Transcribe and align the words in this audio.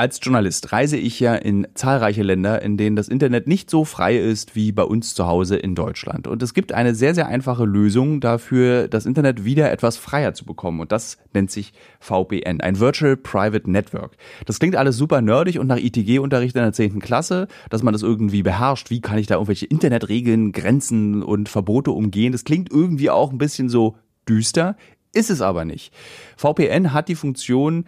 Als 0.00 0.18
Journalist 0.22 0.72
reise 0.72 0.96
ich 0.96 1.20
ja 1.20 1.34
in 1.34 1.68
zahlreiche 1.74 2.22
Länder, 2.22 2.62
in 2.62 2.78
denen 2.78 2.96
das 2.96 3.06
Internet 3.06 3.46
nicht 3.46 3.68
so 3.68 3.84
frei 3.84 4.16
ist 4.16 4.56
wie 4.56 4.72
bei 4.72 4.82
uns 4.82 5.12
zu 5.12 5.26
Hause 5.26 5.56
in 5.56 5.74
Deutschland. 5.74 6.26
Und 6.26 6.42
es 6.42 6.54
gibt 6.54 6.72
eine 6.72 6.94
sehr, 6.94 7.14
sehr 7.14 7.26
einfache 7.26 7.66
Lösung 7.66 8.22
dafür, 8.22 8.88
das 8.88 9.04
Internet 9.04 9.44
wieder 9.44 9.70
etwas 9.70 9.98
freier 9.98 10.32
zu 10.32 10.46
bekommen. 10.46 10.80
Und 10.80 10.90
das 10.90 11.18
nennt 11.34 11.50
sich 11.50 11.74
VPN, 11.98 12.62
ein 12.62 12.80
Virtual 12.80 13.14
Private 13.14 13.70
Network. 13.70 14.16
Das 14.46 14.58
klingt 14.58 14.74
alles 14.74 14.96
super 14.96 15.20
nerdig 15.20 15.58
und 15.58 15.66
nach 15.66 15.76
ITG-Unterricht 15.76 16.56
in 16.56 16.62
der 16.62 16.72
10. 16.72 17.00
Klasse, 17.00 17.46
dass 17.68 17.82
man 17.82 17.92
das 17.92 18.02
irgendwie 18.02 18.42
beherrscht. 18.42 18.88
Wie 18.88 19.02
kann 19.02 19.18
ich 19.18 19.26
da 19.26 19.34
irgendwelche 19.34 19.66
Internetregeln, 19.66 20.52
Grenzen 20.52 21.22
und 21.22 21.50
Verbote 21.50 21.90
umgehen? 21.90 22.32
Das 22.32 22.44
klingt 22.44 22.70
irgendwie 22.70 23.10
auch 23.10 23.32
ein 23.32 23.38
bisschen 23.38 23.68
so 23.68 23.96
düster. 24.26 24.78
Ist 25.12 25.28
es 25.28 25.42
aber 25.42 25.66
nicht. 25.66 25.92
VPN 26.38 26.94
hat 26.94 27.08
die 27.08 27.16
Funktion, 27.16 27.84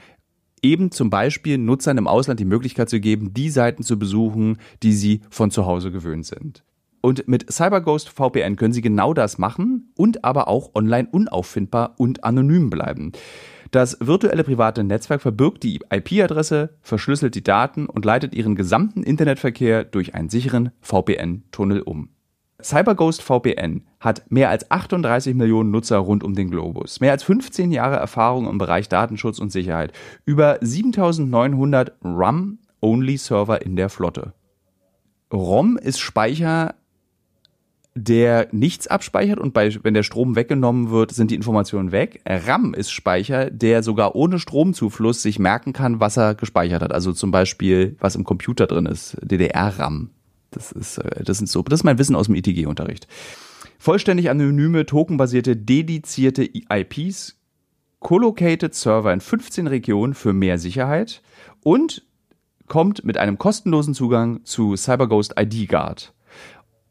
eben 0.62 0.90
zum 0.90 1.10
Beispiel 1.10 1.58
Nutzern 1.58 1.98
im 1.98 2.06
Ausland 2.06 2.40
die 2.40 2.44
Möglichkeit 2.44 2.88
zu 2.88 3.00
geben, 3.00 3.34
die 3.34 3.50
Seiten 3.50 3.82
zu 3.82 3.98
besuchen, 3.98 4.58
die 4.82 4.92
sie 4.92 5.20
von 5.30 5.50
zu 5.50 5.66
Hause 5.66 5.90
gewöhnt 5.90 6.26
sind. 6.26 6.64
Und 7.00 7.26
mit 7.26 7.52
CyberGhost 7.52 8.08
VPN 8.08 8.54
können 8.54 8.72
Sie 8.72 8.80
genau 8.80 9.12
das 9.12 9.36
machen 9.36 9.92
und 9.96 10.24
aber 10.24 10.46
auch 10.46 10.70
online 10.74 11.08
unauffindbar 11.10 11.96
und 11.98 12.22
anonym 12.22 12.70
bleiben. 12.70 13.10
Das 13.72 13.96
virtuelle 14.00 14.44
private 14.44 14.84
Netzwerk 14.84 15.20
verbirgt 15.20 15.64
die 15.64 15.80
IP-Adresse, 15.90 16.76
verschlüsselt 16.80 17.34
die 17.34 17.42
Daten 17.42 17.86
und 17.86 18.04
leitet 18.04 18.34
Ihren 18.34 18.54
gesamten 18.54 19.02
Internetverkehr 19.02 19.82
durch 19.82 20.14
einen 20.14 20.28
sicheren 20.28 20.70
VPN-Tunnel 20.80 21.80
um. 21.80 22.10
CyberGhost 22.62 23.22
VPN 23.22 23.82
hat 24.02 24.30
mehr 24.30 24.50
als 24.50 24.70
38 24.70 25.34
Millionen 25.34 25.70
Nutzer 25.70 25.96
rund 25.98 26.24
um 26.24 26.34
den 26.34 26.50
Globus, 26.50 27.00
mehr 27.00 27.12
als 27.12 27.22
15 27.22 27.70
Jahre 27.70 27.96
Erfahrung 27.96 28.48
im 28.48 28.58
Bereich 28.58 28.88
Datenschutz 28.88 29.38
und 29.38 29.52
Sicherheit, 29.52 29.92
über 30.24 30.58
7900 30.60 31.92
ROM-Only-Server 32.04 33.62
in 33.62 33.76
der 33.76 33.88
Flotte. 33.88 34.34
ROM 35.32 35.78
ist 35.78 36.00
Speicher, 36.00 36.74
der 37.94 38.48
nichts 38.52 38.86
abspeichert 38.88 39.38
und 39.38 39.54
bei, 39.54 39.72
wenn 39.82 39.94
der 39.94 40.02
Strom 40.02 40.34
weggenommen 40.34 40.90
wird, 40.90 41.12
sind 41.12 41.30
die 41.30 41.34
Informationen 41.34 41.92
weg. 41.92 42.22
RAM 42.26 42.74
ist 42.74 42.90
Speicher, 42.90 43.50
der 43.50 43.82
sogar 43.82 44.16
ohne 44.16 44.38
Stromzufluss 44.38 45.22
sich 45.22 45.38
merken 45.38 45.72
kann, 45.72 46.00
was 46.00 46.16
er 46.16 46.34
gespeichert 46.34 46.82
hat. 46.82 46.92
Also 46.92 47.12
zum 47.12 47.30
Beispiel, 47.30 47.96
was 48.00 48.16
im 48.16 48.24
Computer 48.24 48.66
drin 48.66 48.86
ist, 48.86 49.16
DDR-RAM. 49.22 50.10
Das 50.50 50.72
ist, 50.72 50.98
äh, 50.98 51.22
das 51.24 51.38
sind 51.38 51.48
so, 51.48 51.62
das 51.62 51.80
ist 51.80 51.84
mein 51.84 51.98
Wissen 51.98 52.16
aus 52.16 52.26
dem 52.26 52.34
ITG-Unterricht. 52.34 53.06
Vollständig 53.82 54.30
anonyme, 54.30 54.86
tokenbasierte, 54.86 55.56
dedizierte 55.56 56.48
IPs, 56.48 57.36
Collocated 57.98 58.72
Server 58.76 59.12
in 59.12 59.20
15 59.20 59.66
Regionen 59.66 60.14
für 60.14 60.32
mehr 60.32 60.56
Sicherheit 60.58 61.20
und 61.64 62.06
kommt 62.68 63.02
mit 63.02 63.18
einem 63.18 63.38
kostenlosen 63.38 63.92
Zugang 63.92 64.44
zu 64.44 64.76
CyberGhost 64.76 65.34
ID 65.36 65.68
Guard. 65.68 66.14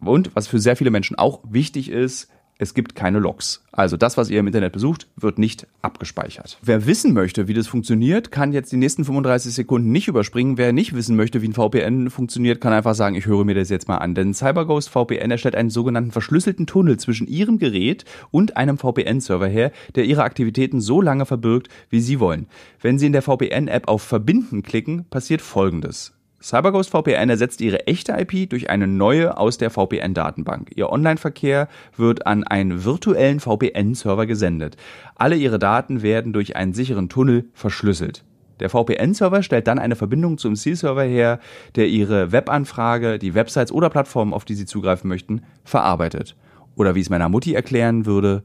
Und 0.01 0.35
was 0.35 0.49
für 0.49 0.59
sehr 0.59 0.75
viele 0.75 0.91
Menschen 0.91 1.17
auch 1.17 1.39
wichtig 1.47 1.89
ist, 1.89 2.27
es 2.61 2.75
gibt 2.75 2.93
keine 2.93 3.17
Logs. 3.17 3.63
Also 3.71 3.97
das, 3.97 4.17
was 4.17 4.29
ihr 4.29 4.39
im 4.39 4.45
Internet 4.45 4.71
besucht, 4.71 5.07
wird 5.15 5.39
nicht 5.39 5.65
abgespeichert. 5.81 6.59
Wer 6.61 6.85
wissen 6.85 7.11
möchte, 7.11 7.47
wie 7.47 7.55
das 7.55 7.65
funktioniert, 7.65 8.31
kann 8.31 8.53
jetzt 8.53 8.71
die 8.71 8.77
nächsten 8.77 9.03
35 9.03 9.51
Sekunden 9.51 9.91
nicht 9.91 10.07
überspringen. 10.07 10.59
Wer 10.59 10.71
nicht 10.71 10.93
wissen 10.93 11.15
möchte, 11.15 11.41
wie 11.41 11.47
ein 11.47 11.53
VPN 11.53 12.11
funktioniert, 12.11 12.61
kann 12.61 12.71
einfach 12.71 12.93
sagen, 12.93 13.15
ich 13.15 13.25
höre 13.25 13.45
mir 13.45 13.55
das 13.55 13.69
jetzt 13.69 13.87
mal 13.87 13.97
an. 13.97 14.13
Denn 14.13 14.35
CyberGhost 14.35 14.89
VPN 14.89 15.31
erstellt 15.31 15.55
einen 15.55 15.71
sogenannten 15.71 16.11
verschlüsselten 16.11 16.67
Tunnel 16.67 16.97
zwischen 16.97 17.25
Ihrem 17.25 17.57
Gerät 17.57 18.05
und 18.29 18.57
einem 18.57 18.77
VPN-Server 18.77 19.47
her, 19.47 19.71
der 19.95 20.05
Ihre 20.05 20.21
Aktivitäten 20.21 20.81
so 20.81 21.01
lange 21.01 21.25
verbirgt, 21.25 21.67
wie 21.89 21.99
Sie 21.99 22.19
wollen. 22.19 22.45
Wenn 22.79 22.99
Sie 22.99 23.07
in 23.07 23.13
der 23.13 23.23
VPN-App 23.23 23.87
auf 23.87 24.03
Verbinden 24.03 24.61
klicken, 24.61 25.05
passiert 25.09 25.41
Folgendes. 25.41 26.13
CyberGhost 26.41 26.89
VPN 26.89 27.29
ersetzt 27.29 27.61
ihre 27.61 27.85
echte 27.85 28.13
IP 28.13 28.49
durch 28.49 28.69
eine 28.69 28.87
neue 28.87 29.37
aus 29.37 29.57
der 29.57 29.69
VPN-Datenbank. 29.69 30.71
Ihr 30.75 30.89
Online-Verkehr 30.89 31.67
wird 31.95 32.25
an 32.25 32.43
einen 32.43 32.83
virtuellen 32.83 33.39
VPN-Server 33.39 34.25
gesendet. 34.25 34.75
Alle 35.15 35.35
ihre 35.35 35.59
Daten 35.59 36.01
werden 36.01 36.33
durch 36.33 36.55
einen 36.55 36.73
sicheren 36.73 37.09
Tunnel 37.09 37.45
verschlüsselt. 37.53 38.23
Der 38.59 38.69
VPN-Server 38.69 39.43
stellt 39.43 39.67
dann 39.67 39.79
eine 39.79 39.95
Verbindung 39.95 40.37
zum 40.37 40.55
Zielserver 40.55 41.03
her, 41.03 41.39
der 41.75 41.87
Ihre 41.87 42.31
Webanfrage, 42.31 43.17
die 43.17 43.33
Websites 43.33 43.71
oder 43.71 43.89
Plattformen, 43.89 44.33
auf 44.33 44.45
die 44.45 44.53
Sie 44.53 44.65
zugreifen 44.65 45.07
möchten, 45.07 45.41
verarbeitet. 45.63 46.35
Oder 46.75 46.93
wie 46.93 47.01
es 47.01 47.09
meiner 47.09 47.29
Mutti 47.29 47.53
erklären 47.53 48.05
würde, 48.05 48.43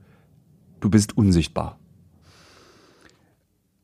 du 0.81 0.89
bist 0.89 1.17
unsichtbar 1.17 1.79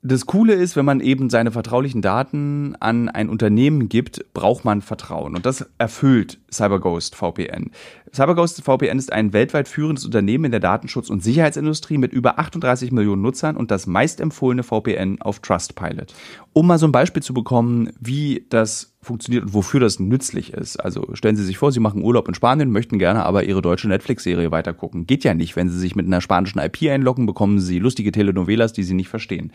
das 0.05 0.27
Coole 0.27 0.55
ist, 0.55 0.75
wenn 0.75 0.85
man 0.85 0.99
eben 0.99 1.31
seine 1.31 1.53
vertraulichen 1.53 2.03
Daten 2.03 2.75
an 2.81 3.09
ein 3.09 3.29
Unternehmen 3.29 3.89
gibt, 3.89 4.35
braucht 4.35 4.65
man 4.65 4.83
Vertrauen. 4.83 5.37
Und 5.37 5.47
das 5.47 5.71
erfüllt 5.79 6.41
CyberGhost 6.51 7.15
VPN. 7.15 7.71
CyberGhost 8.13 8.63
VPN 8.63 8.99
ist 8.99 9.13
ein 9.13 9.33
weltweit 9.33 9.69
führendes 9.69 10.05
Unternehmen 10.05 10.47
in 10.47 10.51
der 10.51 10.61
Datenschutz- 10.61 11.09
und 11.09 11.23
Sicherheitsindustrie 11.23 11.99
mit 11.99 12.13
über 12.13 12.41
38 12.41 12.91
Millionen 12.91 13.23
Nutzern 13.23 13.57
und 13.57 13.71
das 13.71 13.87
meistempfohlene 13.87 14.65
VPN 14.65 15.23
auf 15.23 15.39
Trustpilot. 15.39 16.13
Um 16.53 16.67
mal 16.67 16.79
so 16.79 16.87
ein 16.87 16.93
Beispiel 16.93 17.23
zu 17.23 17.33
bekommen, 17.33 17.91
wie 18.01 18.45
das 18.51 18.92
funktioniert 19.03 19.45
und 19.45 19.55
wofür 19.55 19.81
das 19.81 19.99
nützlich 19.99 20.53
ist. 20.53 20.77
Also 20.77 21.09
stellen 21.15 21.37
Sie 21.37 21.45
sich 21.45 21.59
vor, 21.59 21.73
Sie 21.73 21.81
machen 21.81 22.03
Urlaub 22.03 22.29
in 22.29 22.35
Spanien, 22.35 22.71
möchten 22.71 22.99
gerne 22.99 23.25
aber 23.25 23.45
Ihre 23.45 23.61
deutsche 23.61 23.89
Netflix-Serie 23.89 24.51
weitergucken. 24.53 25.07
Geht 25.07 25.25
ja 25.25 25.35
nicht. 25.35 25.57
Wenn 25.57 25.69
Sie 25.69 25.79
sich 25.79 25.97
mit 25.97 26.07
einer 26.07 26.21
spanischen 26.21 26.61
IP 26.61 26.83
einloggen, 26.89 27.27
bekommen 27.27 27.59
Sie 27.59 27.81
lustige 27.81 28.13
Telenovelas, 28.13 28.73
die 28.73 28.85
Sie 28.85 28.95
nicht 28.95 29.09
verstehen. 29.09 29.53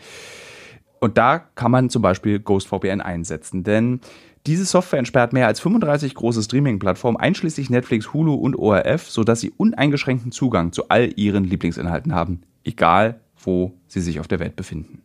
Und 1.00 1.16
da 1.16 1.38
kann 1.38 1.70
man 1.70 1.90
zum 1.90 2.02
Beispiel 2.02 2.40
GhostVPN 2.40 3.00
einsetzen, 3.00 3.64
denn 3.64 4.00
diese 4.46 4.64
Software 4.64 4.98
entsperrt 4.98 5.32
mehr 5.32 5.46
als 5.46 5.60
35 5.60 6.14
große 6.14 6.42
Streaming-Plattformen, 6.42 7.16
einschließlich 7.16 7.70
Netflix, 7.70 8.12
Hulu 8.12 8.34
und 8.34 8.56
ORF, 8.56 9.10
sodass 9.10 9.40
Sie 9.40 9.52
uneingeschränkten 9.56 10.32
Zugang 10.32 10.72
zu 10.72 10.88
all 10.88 11.12
Ihren 11.16 11.44
Lieblingsinhalten 11.44 12.14
haben, 12.14 12.42
egal 12.64 13.20
wo 13.42 13.74
Sie 13.86 14.00
sich 14.00 14.20
auf 14.20 14.28
der 14.28 14.40
Welt 14.40 14.56
befinden. 14.56 15.02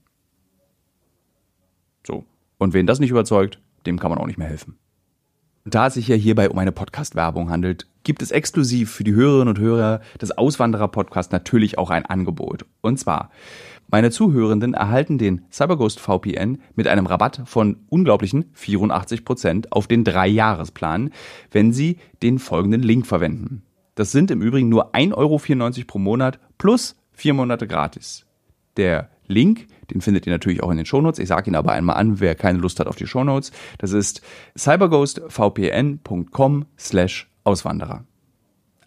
So. 2.05 2.25
Und 2.57 2.73
wen 2.73 2.87
das 2.87 2.99
nicht 2.99 3.11
überzeugt, 3.11 3.59
dem 3.85 3.99
kann 3.99 4.09
man 4.09 4.19
auch 4.19 4.27
nicht 4.27 4.37
mehr 4.37 4.47
helfen. 4.47 4.77
Da 5.65 5.87
es 5.87 5.93
sich 5.93 6.09
ja 6.09 6.15
hierbei 6.15 6.49
um 6.49 6.57
eine 6.57 6.73
Podcast-Werbung 6.73 7.49
handelt, 7.49 7.87
gibt 8.03 8.21
es 8.21 8.31
exklusiv 8.31 8.91
für 8.91 9.05
die 9.05 9.13
Hörerinnen 9.13 9.47
und 9.47 9.59
Hörer 9.59 10.01
des 10.21 10.37
Auswanderer-Podcasts 10.37 11.31
natürlich 11.31 11.77
auch 11.77 11.89
ein 11.89 12.05
Angebot. 12.05 12.65
Und 12.81 12.99
zwar, 12.99 13.31
meine 13.89 14.11
Zuhörenden 14.11 14.73
erhalten 14.73 15.17
den 15.17 15.45
CyberGhost 15.51 16.01
VPN 16.01 16.61
mit 16.75 16.87
einem 16.87 17.05
Rabatt 17.05 17.43
von 17.45 17.77
unglaublichen 17.89 18.51
84% 18.55 19.67
auf 19.69 19.87
den 19.87 20.03
Drei-Jahresplan, 20.03 21.11
wenn 21.51 21.71
Sie 21.71 21.97
den 22.21 22.39
folgenden 22.39 22.83
Link 22.83 23.07
verwenden. 23.07 23.63
Das 23.95 24.11
sind 24.11 24.31
im 24.31 24.41
Übrigen 24.41 24.67
nur 24.67 24.93
1,94 24.93 25.13
Euro 25.15 25.39
pro 25.87 25.99
Monat 25.99 26.39
plus 26.57 26.97
vier 27.13 27.33
Monate 27.33 27.67
gratis. 27.67 28.25
Der 28.77 29.09
Link, 29.27 29.67
den 29.91 30.01
findet 30.01 30.25
ihr 30.25 30.33
natürlich 30.33 30.63
auch 30.63 30.71
in 30.71 30.77
den 30.77 30.85
Shownotes. 30.85 31.19
Ich 31.19 31.27
sage 31.27 31.49
ihn 31.49 31.55
aber 31.55 31.71
einmal 31.71 31.95
an, 31.97 32.19
wer 32.19 32.35
keine 32.35 32.59
Lust 32.59 32.79
hat 32.79 32.87
auf 32.87 32.95
die 32.95 33.07
Shownotes. 33.07 33.51
Das 33.77 33.91
ist 33.91 34.21
cyberghostvpn.com 34.57 36.65
slash 36.77 37.29
Auswanderer. 37.43 38.05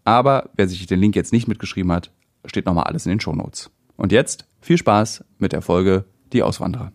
Aber 0.05 0.51
wer 0.55 0.69
sich 0.69 0.87
den 0.87 1.01
Link 1.01 1.17
jetzt 1.17 1.33
nicht 1.33 1.49
mitgeschrieben 1.49 1.91
hat, 1.93 2.13
steht 2.45 2.67
nochmal 2.67 2.85
alles 2.85 3.07
in 3.07 3.11
den 3.11 3.21
Shownotes. 3.21 3.71
Und 3.97 4.13
jetzt 4.13 4.47
viel 4.61 4.79
Spaß 4.79 5.25
mit 5.39 5.53
der 5.53 5.63
Folge 5.63 6.05
Die 6.33 6.43
Auswanderer. 6.43 6.93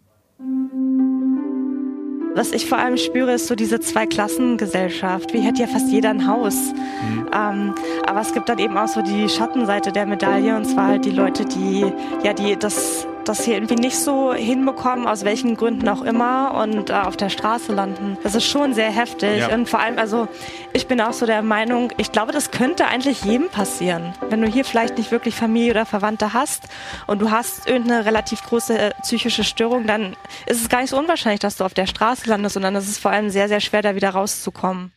Was 2.33 2.53
ich 2.53 2.67
vor 2.67 2.77
allem 2.77 2.97
spüre, 2.97 3.33
ist 3.33 3.47
so 3.47 3.55
diese 3.55 3.79
Zweiklassengesellschaft. 3.79 5.33
Wie 5.33 5.39
hätte 5.39 5.61
ja 5.61 5.67
fast 5.67 5.89
jeder 5.89 6.11
ein 6.11 6.27
Haus. 6.27 6.55
Mhm. 6.73 7.27
Ähm, 7.33 7.75
aber 8.07 8.21
es 8.21 8.33
gibt 8.33 8.47
dann 8.47 8.57
eben 8.59 8.77
auch 8.77 8.87
so 8.87 9.01
die 9.01 9.27
Schattenseite 9.27 9.91
der 9.91 10.05
Medaille 10.05 10.55
und 10.55 10.65
zwar 10.65 10.87
halt 10.87 11.05
die 11.05 11.11
Leute, 11.11 11.45
die 11.45 11.91
ja 12.23 12.33
die 12.33 12.55
das 12.55 13.05
das 13.27 13.43
hier 13.43 13.55
irgendwie 13.55 13.75
nicht 13.75 13.97
so 13.97 14.33
hinbekommen, 14.33 15.07
aus 15.07 15.25
welchen 15.25 15.55
Gründen 15.55 15.87
auch 15.89 16.01
immer, 16.01 16.53
und 16.55 16.89
äh, 16.89 16.93
auf 16.93 17.17
der 17.17 17.29
Straße 17.29 17.73
landen. 17.73 18.17
Das 18.23 18.35
ist 18.35 18.45
schon 18.45 18.73
sehr 18.73 18.91
heftig. 18.91 19.39
Ja. 19.39 19.53
Und 19.53 19.69
vor 19.69 19.79
allem, 19.79 19.97
also 19.97 20.27
ich 20.73 20.87
bin 20.87 21.01
auch 21.01 21.13
so 21.13 21.25
der 21.25 21.41
Meinung, 21.41 21.91
ich 21.97 22.11
glaube, 22.11 22.31
das 22.31 22.51
könnte 22.51 22.85
eigentlich 22.85 23.23
jedem 23.23 23.49
passieren. 23.49 24.13
Wenn 24.29 24.41
du 24.41 24.47
hier 24.47 24.65
vielleicht 24.65 24.97
nicht 24.97 25.11
wirklich 25.11 25.35
Familie 25.35 25.71
oder 25.71 25.85
Verwandte 25.85 26.33
hast 26.33 26.63
und 27.07 27.21
du 27.21 27.31
hast 27.31 27.67
irgendeine 27.67 28.05
relativ 28.05 28.43
große 28.43 28.77
äh, 28.77 28.91
psychische 29.01 29.43
Störung, 29.43 29.87
dann 29.87 30.15
ist 30.45 30.61
es 30.61 30.69
gar 30.69 30.81
nicht 30.81 30.89
so 30.89 30.99
unwahrscheinlich, 30.99 31.39
dass 31.39 31.57
du 31.57 31.63
auf 31.63 31.73
der 31.73 31.87
Straße 31.87 32.29
landest, 32.29 32.53
sondern 32.53 32.75
es 32.75 32.87
ist 32.87 32.99
vor 32.99 33.11
allem 33.11 33.29
sehr, 33.29 33.47
sehr 33.47 33.59
schwer, 33.59 33.81
da 33.81 33.95
wieder 33.95 34.11
rauszukommen. 34.11 34.91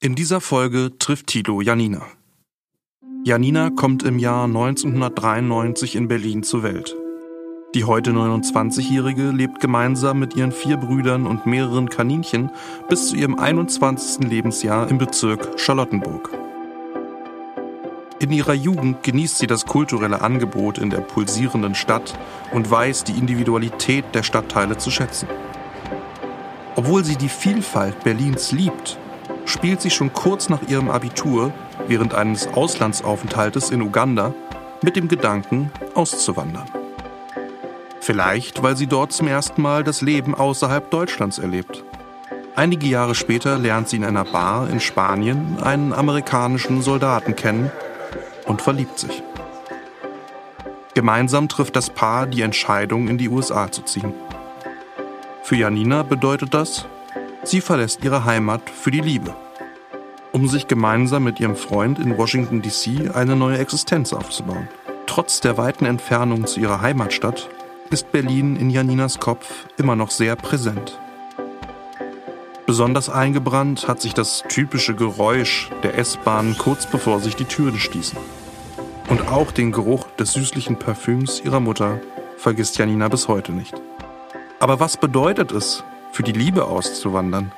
In 0.00 0.14
dieser 0.14 0.40
Folge 0.40 0.98
trifft 0.98 1.28
Tilo 1.28 1.60
Janina. 1.60 2.02
Janina 3.24 3.70
kommt 3.70 4.02
im 4.02 4.18
Jahr 4.18 4.44
1993 4.44 5.96
in 5.96 6.08
Berlin 6.08 6.42
zur 6.42 6.62
Welt. 6.62 6.94
Die 7.74 7.82
heute 7.82 8.12
29-Jährige 8.12 9.32
lebt 9.32 9.58
gemeinsam 9.58 10.20
mit 10.20 10.36
ihren 10.36 10.52
vier 10.52 10.76
Brüdern 10.76 11.26
und 11.26 11.44
mehreren 11.44 11.90
Kaninchen 11.90 12.52
bis 12.88 13.08
zu 13.08 13.16
ihrem 13.16 13.36
21. 13.36 14.28
Lebensjahr 14.28 14.88
im 14.88 14.98
Bezirk 14.98 15.58
Charlottenburg. 15.58 16.30
In 18.20 18.30
ihrer 18.30 18.54
Jugend 18.54 19.02
genießt 19.02 19.38
sie 19.38 19.48
das 19.48 19.66
kulturelle 19.66 20.20
Angebot 20.20 20.78
in 20.78 20.88
der 20.88 21.00
pulsierenden 21.00 21.74
Stadt 21.74 22.16
und 22.52 22.70
weiß 22.70 23.02
die 23.02 23.18
Individualität 23.18 24.04
der 24.14 24.22
Stadtteile 24.22 24.78
zu 24.78 24.92
schätzen. 24.92 25.26
Obwohl 26.76 27.04
sie 27.04 27.16
die 27.16 27.28
Vielfalt 27.28 28.04
Berlins 28.04 28.52
liebt, 28.52 28.98
spielt 29.46 29.80
sie 29.80 29.90
schon 29.90 30.12
kurz 30.12 30.48
nach 30.48 30.62
ihrem 30.68 30.90
Abitur 30.90 31.52
während 31.88 32.14
eines 32.14 32.46
Auslandsaufenthaltes 32.46 33.70
in 33.70 33.82
Uganda 33.82 34.32
mit 34.80 34.94
dem 34.94 35.08
Gedanken, 35.08 35.72
auszuwandern. 35.94 36.83
Vielleicht, 38.04 38.62
weil 38.62 38.76
sie 38.76 38.86
dort 38.86 39.12
zum 39.12 39.28
ersten 39.28 39.62
Mal 39.62 39.82
das 39.82 40.02
Leben 40.02 40.34
außerhalb 40.34 40.90
Deutschlands 40.90 41.38
erlebt. 41.38 41.84
Einige 42.54 42.86
Jahre 42.86 43.14
später 43.14 43.56
lernt 43.56 43.88
sie 43.88 43.96
in 43.96 44.04
einer 44.04 44.26
Bar 44.26 44.68
in 44.68 44.78
Spanien 44.78 45.56
einen 45.62 45.94
amerikanischen 45.94 46.82
Soldaten 46.82 47.34
kennen 47.34 47.72
und 48.44 48.60
verliebt 48.60 48.98
sich. 48.98 49.22
Gemeinsam 50.92 51.48
trifft 51.48 51.76
das 51.76 51.88
Paar 51.88 52.26
die 52.26 52.42
Entscheidung, 52.42 53.08
in 53.08 53.16
die 53.16 53.30
USA 53.30 53.72
zu 53.72 53.80
ziehen. 53.80 54.12
Für 55.42 55.56
Janina 55.56 56.02
bedeutet 56.02 56.52
das, 56.52 56.84
sie 57.42 57.62
verlässt 57.62 58.04
ihre 58.04 58.26
Heimat 58.26 58.68
für 58.68 58.90
die 58.90 59.00
Liebe, 59.00 59.34
um 60.30 60.46
sich 60.46 60.68
gemeinsam 60.68 61.24
mit 61.24 61.40
ihrem 61.40 61.56
Freund 61.56 61.98
in 61.98 62.18
Washington 62.18 62.60
DC 62.60 63.16
eine 63.16 63.34
neue 63.34 63.56
Existenz 63.56 64.12
aufzubauen. 64.12 64.68
Trotz 65.06 65.40
der 65.40 65.56
weiten 65.56 65.86
Entfernung 65.86 66.46
zu 66.46 66.60
ihrer 66.60 66.82
Heimatstadt 66.82 67.48
ist 67.90 68.10
Berlin 68.12 68.56
in 68.56 68.70
Janinas 68.70 69.18
Kopf 69.18 69.66
immer 69.76 69.96
noch 69.96 70.10
sehr 70.10 70.36
präsent. 70.36 70.98
Besonders 72.66 73.10
eingebrannt 73.10 73.88
hat 73.88 74.00
sich 74.00 74.14
das 74.14 74.42
typische 74.48 74.94
Geräusch 74.94 75.70
der 75.82 75.98
S-Bahn 75.98 76.56
kurz 76.56 76.86
bevor 76.86 77.20
sich 77.20 77.36
die 77.36 77.44
Türen 77.44 77.78
schließen. 77.78 78.18
Und 79.08 79.28
auch 79.28 79.52
den 79.52 79.70
Geruch 79.70 80.06
des 80.18 80.32
süßlichen 80.32 80.78
Parfüms 80.78 81.42
ihrer 81.44 81.60
Mutter 81.60 82.00
vergisst 82.38 82.78
Janina 82.78 83.08
bis 83.08 83.28
heute 83.28 83.52
nicht. 83.52 83.74
Aber 84.60 84.80
was 84.80 84.96
bedeutet 84.96 85.52
es, 85.52 85.84
für 86.12 86.22
die 86.22 86.32
Liebe 86.32 86.64
auszuwandern? 86.64 87.52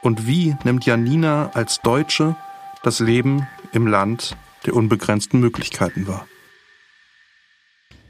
Und 0.00 0.26
wie 0.26 0.56
nimmt 0.64 0.86
Janina 0.86 1.50
als 1.54 1.80
Deutsche 1.80 2.36
das 2.82 3.00
Leben 3.00 3.48
im 3.72 3.86
Land 3.86 4.36
der 4.64 4.76
unbegrenzten 4.76 5.40
Möglichkeiten 5.40 6.06
wahr? 6.06 6.26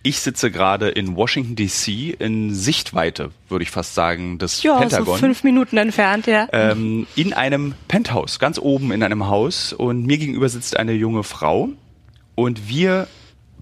Ich 0.02 0.20
sitze 0.20 0.50
gerade 0.50 0.88
in 0.88 1.14
Washington 1.14 1.56
DC 1.56 2.18
in 2.18 2.54
Sichtweite, 2.54 3.32
würde 3.48 3.62
ich 3.62 3.70
fast 3.70 3.94
sagen, 3.94 4.38
des 4.38 4.62
ja, 4.62 4.78
Pentagon. 4.78 5.06
So 5.06 5.14
fünf 5.14 5.44
Minuten 5.44 5.76
entfernt, 5.76 6.26
ja. 6.26 6.48
Ähm, 6.52 7.06
in 7.16 7.34
einem 7.34 7.74
Penthouse, 7.86 8.38
ganz 8.38 8.58
oben 8.58 8.92
in 8.92 9.02
einem 9.02 9.26
Haus. 9.26 9.74
Und 9.74 10.06
mir 10.06 10.16
gegenüber 10.16 10.48
sitzt 10.48 10.76
eine 10.76 10.92
junge 10.92 11.22
Frau. 11.22 11.68
Und 12.34 12.68
wir 12.68 13.08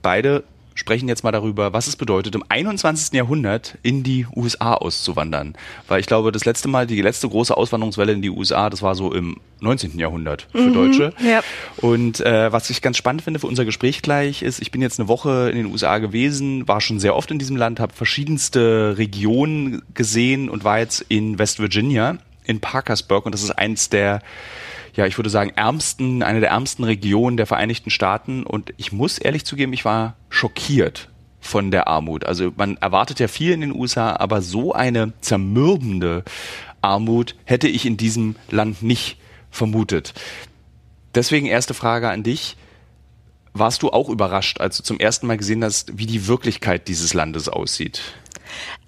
beide 0.01 0.45
sprechen 0.79 1.09
jetzt 1.09 1.25
mal 1.25 1.33
darüber, 1.33 1.73
was 1.73 1.89
es 1.89 1.97
bedeutet, 1.97 2.37
im 2.37 2.45
21. 2.49 3.13
Jahrhundert 3.13 3.77
in 3.83 4.05
die 4.05 4.27
USA 4.35 4.75
auszuwandern. 4.75 5.55
Weil 5.89 5.99
ich 6.01 6.07
glaube, 6.07 6.31
das 6.31 6.45
letzte 6.45 6.69
Mal, 6.69 6.87
die 6.87 7.03
letzte 7.03 7.29
große 7.29 7.57
Auswanderungswelle 7.57 8.13
in 8.13 8.23
die 8.23 8.31
USA, 8.31 8.71
das 8.71 8.81
war 8.81 8.95
so 8.95 9.13
im 9.13 9.39
19. 9.61 9.99
Jahrhundert 9.99 10.47
für 10.53 10.59
mhm, 10.59 10.75
Deutsche. 10.75 11.13
Ja. 11.21 11.41
Und 11.79 12.21
äh, 12.21 12.53
was 12.53 12.71
ich 12.71 12.81
ganz 12.81 12.97
spannend 12.97 13.23
finde 13.23 13.41
für 13.41 13.49
unser 13.49 13.65
Gespräch 13.65 14.03
gleich 14.03 14.43
ist, 14.43 14.63
ich 14.63 14.71
bin 14.71 14.81
jetzt 14.81 15.01
eine 15.01 15.09
Woche 15.09 15.51
in 15.51 15.57
den 15.57 15.67
USA 15.67 15.99
gewesen, 15.99 16.69
war 16.69 16.81
schon 16.81 17.01
sehr 17.01 17.17
oft 17.17 17.31
in 17.33 17.41
diesem 17.41 17.57
Land, 17.57 17.81
habe 17.81 17.93
verschiedenste 17.93 18.95
Regionen 18.99 19.83
gesehen 19.95 20.49
und 20.49 20.63
war 20.63 20.79
jetzt 20.79 21.05
in 21.09 21.41
West 21.41 21.59
Virginia, 21.59 22.19
in 22.45 22.61
Parkersburg 22.61 23.27
und 23.27 23.33
das 23.33 23.43
ist 23.43 23.51
eins 23.51 23.89
der 23.89 24.23
ja, 24.99 25.07
ich 25.07 25.17
würde 25.17 25.31
sagen, 25.31 25.53
ärmsten, 25.55 26.25
eine 26.25 26.41
der 26.41 26.51
ärmsten 26.51 26.83
Regionen 26.83 27.37
der 27.37 27.47
Vereinigten 27.47 27.89
Staaten. 27.89 28.43
Und 28.43 28.75
ich 28.79 28.91
muss 28.91 29.19
ehrlich 29.19 29.45
zugeben, 29.45 29.73
ich 29.73 29.85
war 29.85 30.17
schockiert 30.29 31.09
von 31.39 31.71
der 31.71 31.87
Armut. 31.87 32.27
Also 32.27 32.53
man 32.57 32.77
erwartet 32.79 33.21
ja 33.21 33.29
viel 33.29 33.53
in 33.53 33.61
den 33.61 33.73
USA, 33.73 34.17
aber 34.17 34.43
so 34.43 34.73
eine 34.73 35.13
zermürbende 35.21 36.25
Armut 36.83 37.37
hätte 37.45 37.69
ich 37.69 37.87
in 37.87 37.97
diesem 37.97 38.35
Land 38.51 38.83
nicht 38.83 39.19
vermutet. 39.53 40.15
Deswegen 41.15 41.47
erste 41.47 41.75
Frage 41.75 42.11
an 42.11 42.25
dich. 42.25 42.57
Warst 43.53 43.85
du 43.85 43.91
auch 43.91 44.09
überrascht, 44.09 44.61
als 44.61 44.79
du 44.79 44.83
zum 44.83 44.99
ersten 44.99 45.29
Mal 45.29 45.37
gesehen 45.37 45.63
hast, 45.63 45.97
wie 45.97 46.07
die 46.07 46.27
Wirklichkeit 46.27 46.89
dieses 46.89 47.15
Landes 47.15 47.49
aussieht? 47.49 48.03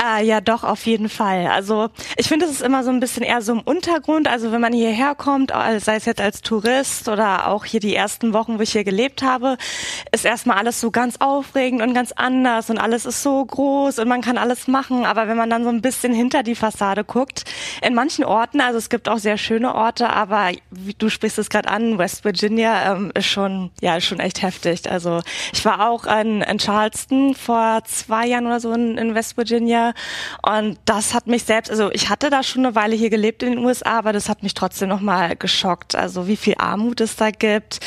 Ah, 0.03 0.19
ja, 0.19 0.41
doch, 0.41 0.65
auf 0.65 0.87
jeden 0.87 1.11
Fall. 1.11 1.47
Also 1.49 1.91
ich 2.17 2.27
finde, 2.27 2.47
es 2.47 2.53
ist 2.53 2.63
immer 2.63 2.83
so 2.85 2.89
ein 2.89 3.01
bisschen 3.01 3.23
eher 3.23 3.43
so 3.43 3.53
im 3.53 3.61
Untergrund. 3.61 4.29
Also 4.29 4.51
wenn 4.51 4.63
man 4.63 4.73
hierher 4.73 5.15
kommt, 5.15 5.51
sei 5.51 5.97
es 5.97 6.07
jetzt 6.07 6.23
als 6.23 6.41
Tourist 6.41 7.07
oder 7.07 7.49
auch 7.49 7.67
hier 7.67 7.81
die 7.81 7.95
ersten 7.95 8.33
Wochen, 8.33 8.57
wo 8.57 8.63
ich 8.63 8.73
hier 8.73 8.83
gelebt 8.83 9.23
habe, 9.23 9.59
ist 10.11 10.25
erstmal 10.25 10.57
alles 10.57 10.81
so 10.81 10.91
ganz 10.91 11.17
aufregend 11.19 11.83
und 11.83 11.93
ganz 11.93 12.13
anders 12.13 12.71
und 12.71 12.79
alles 12.79 13.05
ist 13.05 13.23
so 13.23 13.45
groß 13.45 13.99
und 13.99 14.09
man 14.09 14.23
kann 14.23 14.39
alles 14.39 14.69
machen. 14.69 15.05
Aber 15.05 15.29
wenn 15.29 15.37
man 15.37 15.51
dann 15.51 15.65
so 15.65 15.69
ein 15.69 15.83
bisschen 15.83 16.15
hinter 16.15 16.43
die 16.45 16.55
Fassade 16.55 17.05
guckt, 17.05 17.45
in 17.83 17.95
manchen 17.95 18.25
Orten, 18.25 18.63
also 18.63 18.79
es 18.79 18.89
gibt 18.89 19.07
auch 19.07 19.19
sehr 19.19 19.37
schöne 19.37 19.75
Orte, 19.75 20.09
aber 20.09 20.53
wie 20.71 20.95
du 20.95 21.11
sprichst 21.11 21.39
es 21.39 21.51
gerade 21.51 21.69
an, 21.69 21.99
West 21.99 22.25
Virginia 22.25 22.95
ähm, 22.95 23.13
ist 23.15 23.27
schon, 23.27 23.71
ja, 23.83 23.97
ist 23.99 24.07
schon 24.07 24.21
echt 24.21 24.41
heftig. 24.41 24.91
Also 24.91 25.21
ich 25.53 25.63
war 25.67 25.91
auch 25.91 26.07
in, 26.07 26.41
in 26.41 26.59
Charleston 26.59 27.35
vor 27.35 27.83
zwei 27.85 28.27
Jahren 28.29 28.47
oder 28.47 28.61
so 28.61 28.73
in, 28.73 28.97
in 28.97 29.15
West 29.15 29.37
Virginia 29.37 29.90
Und 30.43 30.79
das 30.85 31.15
hat 31.15 31.27
mich 31.27 31.45
selbst, 31.45 31.71
also 31.71 31.91
ich 31.93 32.09
hatte 32.09 32.31
da 32.31 32.43
schon 32.43 32.65
eine 32.65 32.75
Weile 32.75 32.97
hier 32.97 33.11
gelebt 33.11 33.43
in 33.43 33.51
den 33.51 33.65
USA, 33.65 33.99
aber 33.99 34.13
das 34.13 34.29
hat 34.29 34.43
mich 34.43 34.55
trotzdem 34.55 34.89
nochmal 34.89 35.37
geschockt. 35.37 35.95
Also 35.95 36.27
wie 36.27 36.37
viel 36.37 36.55
Armut 36.59 37.01
es 37.01 37.17
da 37.17 37.31
gibt 37.31 37.81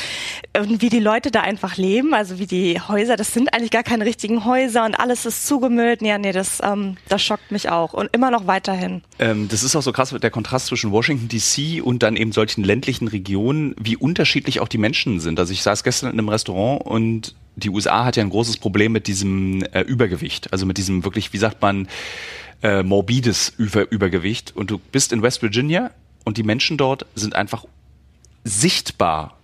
und 0.56 0.82
wie 0.82 0.88
die 0.88 1.00
Leute 1.00 1.30
da 1.30 1.40
einfach 1.40 1.76
leben. 1.76 2.14
Also 2.14 2.38
wie 2.38 2.46
die 2.46 2.80
Häuser, 2.80 3.16
das 3.16 3.32
sind 3.32 3.54
eigentlich 3.54 3.70
gar 3.70 3.82
keine 3.82 4.04
richtigen 4.04 4.44
Häuser 4.44 4.84
und 4.84 4.94
alles 4.94 5.26
ist 5.26 5.46
zugemüllt. 5.46 6.02
Ja, 6.02 6.18
nee, 6.18 6.32
das, 6.32 6.60
ähm, 6.62 6.96
das 7.08 7.22
schockt 7.22 7.50
mich 7.50 7.70
auch 7.70 7.92
und 7.92 8.10
immer 8.12 8.30
noch 8.30 8.46
weiterhin. 8.46 9.02
Ähm, 9.18 9.48
das 9.48 9.62
ist 9.62 9.76
auch 9.76 9.82
so 9.82 9.92
krass, 9.92 10.10
der 10.10 10.30
Kontrast 10.30 10.66
zwischen 10.66 10.92
Washington 10.92 11.28
DC 11.28 11.84
und 11.84 12.02
dann 12.02 12.16
eben 12.16 12.32
solchen 12.32 12.64
ländlichen 12.64 13.08
Regionen, 13.08 13.74
wie 13.78 13.96
unterschiedlich 13.96 14.60
auch 14.60 14.68
die 14.68 14.78
Menschen 14.78 15.20
sind. 15.20 15.38
Also 15.38 15.52
ich 15.52 15.62
saß 15.62 15.84
gestern 15.84 16.10
in 16.10 16.18
einem 16.18 16.28
Restaurant 16.28 16.82
und 16.84 17.34
die 17.56 17.70
USA 17.70 18.04
hat 18.04 18.16
ja 18.16 18.22
ein 18.22 18.30
großes 18.30 18.56
Problem 18.56 18.92
mit 18.92 19.06
diesem 19.06 19.62
äh, 19.72 19.82
Übergewicht, 19.82 20.52
also 20.52 20.66
mit 20.66 20.78
diesem 20.78 21.04
wirklich, 21.04 21.32
wie 21.32 21.38
sagt 21.38 21.62
man, 21.62 21.88
äh, 22.62 22.82
morbides 22.82 23.52
Über 23.56 23.90
Übergewicht. 23.90 24.56
Und 24.56 24.70
du 24.70 24.78
bist 24.78 25.12
in 25.12 25.22
West 25.22 25.42
Virginia 25.42 25.90
und 26.24 26.36
die 26.36 26.42
Menschen 26.42 26.76
dort 26.76 27.06
sind 27.14 27.34
einfach 27.34 27.64
sichtbar 28.44 29.38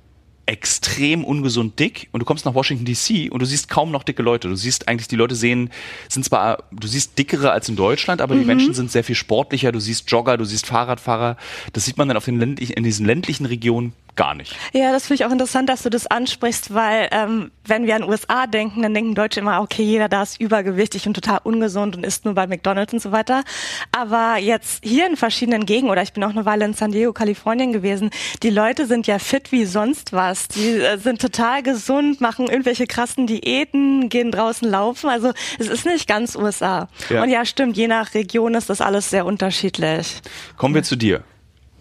extrem 0.50 1.22
ungesund 1.22 1.78
dick 1.78 2.08
und 2.10 2.18
du 2.18 2.26
kommst 2.26 2.44
nach 2.44 2.54
Washington 2.54 2.84
DC 2.84 3.30
und 3.30 3.40
du 3.40 3.46
siehst 3.46 3.68
kaum 3.68 3.92
noch 3.92 4.02
dicke 4.02 4.22
Leute. 4.22 4.48
Du 4.48 4.56
siehst 4.56 4.88
eigentlich, 4.88 5.06
die 5.06 5.14
Leute 5.14 5.36
sehen, 5.36 5.70
sind 6.08 6.24
zwar, 6.24 6.64
du 6.72 6.88
siehst 6.88 7.16
dickere 7.16 7.52
als 7.52 7.68
in 7.68 7.76
Deutschland, 7.76 8.20
aber 8.20 8.34
mhm. 8.34 8.40
die 8.40 8.46
Menschen 8.46 8.74
sind 8.74 8.90
sehr 8.90 9.04
viel 9.04 9.14
sportlicher. 9.14 9.70
Du 9.70 9.78
siehst 9.78 10.10
Jogger, 10.10 10.36
du 10.36 10.44
siehst 10.44 10.66
Fahrradfahrer. 10.66 11.36
Das 11.72 11.84
sieht 11.84 11.98
man 11.98 12.08
dann 12.08 12.16
auf 12.16 12.24
den 12.24 12.40
ländlichen, 12.40 12.72
in 12.72 12.82
diesen 12.82 13.06
ländlichen 13.06 13.46
Regionen 13.46 13.92
gar 14.16 14.34
nicht. 14.34 14.56
Ja, 14.72 14.92
das 14.92 15.06
finde 15.06 15.22
ich 15.22 15.26
auch 15.26 15.32
interessant, 15.32 15.68
dass 15.68 15.82
du 15.82 15.90
das 15.90 16.06
ansprichst, 16.06 16.74
weil 16.74 17.08
ähm, 17.12 17.50
wenn 17.64 17.86
wir 17.86 17.96
an 17.96 18.04
USA 18.04 18.46
denken, 18.46 18.82
dann 18.82 18.94
denken 18.94 19.14
Deutsche 19.14 19.40
immer, 19.40 19.60
okay, 19.60 19.82
jeder 19.82 20.08
da 20.08 20.22
ist 20.22 20.40
übergewichtig 20.40 21.06
und 21.06 21.14
total 21.14 21.40
ungesund 21.44 21.96
und 21.96 22.04
isst 22.04 22.24
nur 22.24 22.34
bei 22.34 22.46
McDonalds 22.46 22.92
und 22.92 23.00
so 23.00 23.12
weiter. 23.12 23.44
Aber 23.92 24.36
jetzt 24.38 24.84
hier 24.84 25.06
in 25.06 25.16
verschiedenen 25.16 25.66
Gegenden, 25.66 25.90
oder 25.90 26.02
ich 26.02 26.12
bin 26.12 26.24
auch 26.24 26.30
eine 26.30 26.44
Weile 26.44 26.64
in 26.64 26.74
San 26.74 26.92
Diego, 26.92 27.12
Kalifornien 27.12 27.72
gewesen, 27.72 28.10
die 28.42 28.50
Leute 28.50 28.86
sind 28.86 29.06
ja 29.06 29.18
fit 29.18 29.52
wie 29.52 29.64
sonst 29.64 30.12
was. 30.12 30.48
Die 30.48 30.70
äh, 30.70 30.98
sind 30.98 31.20
total 31.20 31.62
gesund, 31.62 32.20
machen 32.20 32.46
irgendwelche 32.46 32.86
krassen 32.86 33.26
Diäten, 33.26 34.08
gehen 34.08 34.30
draußen 34.30 34.68
laufen. 34.68 35.08
Also 35.08 35.32
es 35.58 35.68
ist 35.68 35.86
nicht 35.86 36.06
ganz 36.06 36.36
USA. 36.36 36.88
Ja. 37.08 37.22
Und 37.22 37.30
ja, 37.30 37.44
stimmt, 37.44 37.76
je 37.76 37.88
nach 37.88 38.14
Region 38.14 38.54
ist 38.54 38.70
das 38.70 38.80
alles 38.80 39.10
sehr 39.10 39.26
unterschiedlich. 39.26 40.20
Kommen 40.56 40.74
wir 40.74 40.82
zu 40.82 40.96
dir. 40.96 41.22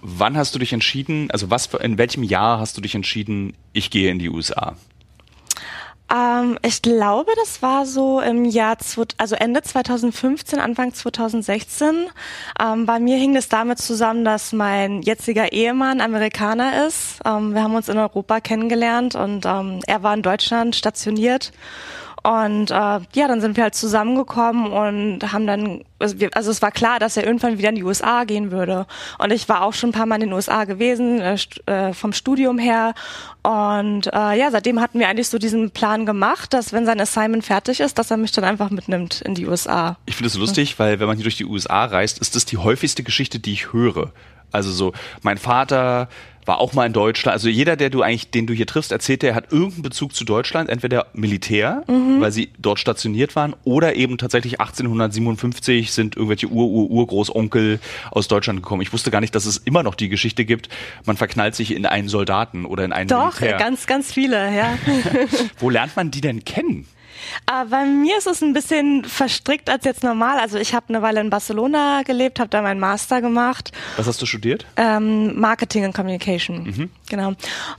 Wann 0.02 0.38
hast 0.38 0.56
du 0.56 0.60
dich 0.60 0.74
entschieden, 0.74 1.30
also 1.32 1.50
was 1.50 1.68
in 1.76 1.98
welchem 1.98 2.24
Jahr 2.24 2.60
hast 2.60 2.78
du 2.78 2.82
dich 2.82 2.96
entschieden, 2.96 3.54
ich 3.74 3.90
gehe 3.90 4.12
in 4.12 4.20
die 4.20 4.30
USA? 4.30 4.76
Ähm, 6.12 6.58
ich 6.64 6.82
glaube, 6.82 7.32
das 7.36 7.62
war 7.62 7.86
so 7.86 8.20
im 8.20 8.46
Jahr, 8.46 8.78
also 9.18 9.36
Ende 9.36 9.62
2015, 9.62 10.60
Anfang 10.60 10.94
2016. 10.94 12.08
Ähm, 12.60 12.86
bei 12.86 13.00
mir 13.00 13.18
hing 13.18 13.36
es 13.36 13.50
damit 13.50 13.80
zusammen, 13.80 14.26
dass 14.26 14.52
mein 14.52 15.02
jetziger 15.02 15.52
Ehemann 15.52 16.02
Amerikaner 16.02 16.88
ist. 16.88 17.20
Ähm, 17.26 17.54
wir 17.54 17.64
haben 17.64 17.76
uns 17.76 17.90
in 17.90 17.98
Europa 17.98 18.40
kennengelernt 18.40 19.16
und 19.16 19.46
ähm, 19.46 19.82
er 19.86 20.02
war 20.02 20.14
in 20.14 20.24
Deutschland 20.24 20.76
stationiert. 20.76 21.52
Und 22.24 22.72
äh, 22.72 22.74
ja, 22.74 23.28
dann 23.28 23.40
sind 23.40 23.56
wir 23.56 23.64
halt 23.64 23.76
zusammengekommen 23.76 24.72
und 24.72 25.32
haben 25.32 25.48
dann, 25.48 25.84
also, 26.00 26.20
wir, 26.20 26.30
also 26.34 26.52
es 26.52 26.62
war 26.62 26.72
klar, 26.72 27.00
dass 27.00 27.16
er 27.16 27.26
irgendwann 27.26 27.58
wieder 27.58 27.70
in 27.70 27.76
die 27.76 27.84
USA 27.84 28.26
gehen 28.26 28.52
würde. 28.52 28.88
Und 29.20 29.32
ich 29.32 29.48
war 29.48 29.64
auch 29.64 29.74
schon 29.74 29.90
ein 29.90 29.94
paar 29.94 30.06
Mal 30.06 30.16
in 30.16 30.22
den 30.22 30.34
USA 30.34 30.66
gewesen, 30.66 31.22
äh, 31.22 31.38
äh, 31.66 31.94
vom 31.94 32.12
Studium 32.12 32.58
her. 32.58 32.94
Und 33.44 34.08
äh, 34.08 34.38
ja, 34.38 34.52
seitdem 34.52 34.82
hatten 34.82 35.00
wir 35.00 35.08
eigentlich 35.08 35.30
so 35.30 35.38
diesen 35.38 35.72
Plan 35.72 36.06
gemacht, 36.06 36.54
dass 36.54 36.74
wenn 36.74 36.86
sein 36.86 37.00
Assignment 37.00 37.46
fertig 37.46 37.80
ist, 37.80 37.98
dass 37.98 38.12
er 38.12 38.18
mich 38.18 38.32
dann 38.32 38.44
einfach 38.44 38.70
mitnimmt 38.70 39.22
in 39.22 39.36
die 39.36 39.48
USA. 39.48 39.98
Ich 40.06 40.16
finde 40.16 40.28
es 40.28 40.34
so 40.34 40.40
lustig, 40.40 40.78
weil 40.78 41.00
wenn 41.00 41.08
man 41.08 41.16
hier 41.16 41.24
durch 41.24 41.38
die 41.38 41.46
USA 41.46 41.86
reist, 41.86 42.20
ist 42.20 42.36
das 42.36 42.46
die 42.46 42.58
häufigste 42.58 43.04
Geschichte, 43.04 43.40
die 43.40 43.54
ich 43.54 43.72
höre. 43.72 44.12
Also 44.52 44.72
so, 44.72 44.94
mein 45.22 45.38
Vater 45.38 46.10
war 46.50 46.60
auch 46.60 46.74
mal 46.74 46.88
in 46.88 46.94
Deutschland. 46.94 47.34
Also 47.34 47.48
jeder, 47.48 47.76
der 47.76 47.92
du 47.92 48.02
eigentlich, 48.02 48.32
den 48.32 48.48
du 48.48 48.56
hier 48.56 48.66
triffst, 48.66 48.92
erzählt, 48.92 49.22
der 49.22 49.36
hat 49.36 49.54
irgendeinen 49.54 49.84
Bezug 49.84 50.16
zu 50.16 50.26
Deutschland, 50.26 50.68
entweder 50.68 51.06
Militär, 51.14 51.84
mhm. 51.88 52.20
weil 52.22 52.32
sie 52.32 52.50
dort 52.58 52.80
stationiert 52.80 53.36
waren, 53.36 53.56
oder 53.66 53.96
eben 53.96 54.18
tatsächlich 54.18 54.60
1857 54.60 55.92
sind 55.92 56.18
irgendwelche 56.18 56.48
Ur-Ur-Urgroßonkel 56.48 57.80
aus 58.10 58.28
Deutschland 58.28 58.64
gekommen. 58.64 58.82
Ich 58.82 58.92
wusste 58.92 59.12
gar 59.12 59.22
nicht, 59.22 59.36
dass 59.36 59.46
es 59.46 59.58
immer 59.58 59.84
noch 59.84 59.94
die 59.94 60.10
Geschichte 60.10 60.44
gibt, 60.44 60.70
man 61.06 61.18
verknallt 61.18 61.54
sich 61.54 61.70
in 61.70 61.86
einen 61.86 62.10
Soldaten 62.10 62.66
oder 62.66 62.84
in 62.84 62.94
einen 62.94 63.10
Doch, 63.10 63.40
Militär. 63.40 63.60
ganz, 63.60 63.86
ganz 63.86 64.12
viele, 64.12 64.56
ja. 64.56 64.76
Wo 65.60 65.70
lernt 65.70 65.96
man 65.96 66.10
die 66.10 66.22
denn 66.22 66.46
kennen? 66.46 66.88
Äh, 67.48 67.66
bei 67.66 67.86
mir 67.86 68.18
ist 68.18 68.28
es 68.28 68.42
ein 68.42 68.54
bisschen 68.54 69.06
verstrickt 69.06 69.70
als 69.70 69.86
jetzt 69.86 70.04
normal. 70.04 70.40
Also 70.40 70.58
ich 70.58 70.74
habe 70.74 70.86
eine 70.90 71.02
Weile 71.02 71.22
in 71.22 71.30
Barcelona 71.30 72.04
gelebt, 72.04 72.40
habe 72.40 72.50
da 72.50 72.62
meinen 72.62 72.80
Master 72.80 73.22
gemacht. 73.22 73.72
Was 73.98 74.08
hast 74.08 74.22
du 74.22 74.26
studiert? 74.26 74.66
Ähm, 74.76 75.40
Marketing 75.40 75.86
and 75.86 75.96
Communication. 75.96 76.64
Mhm. 76.64 76.90
Genau. 77.10 77.34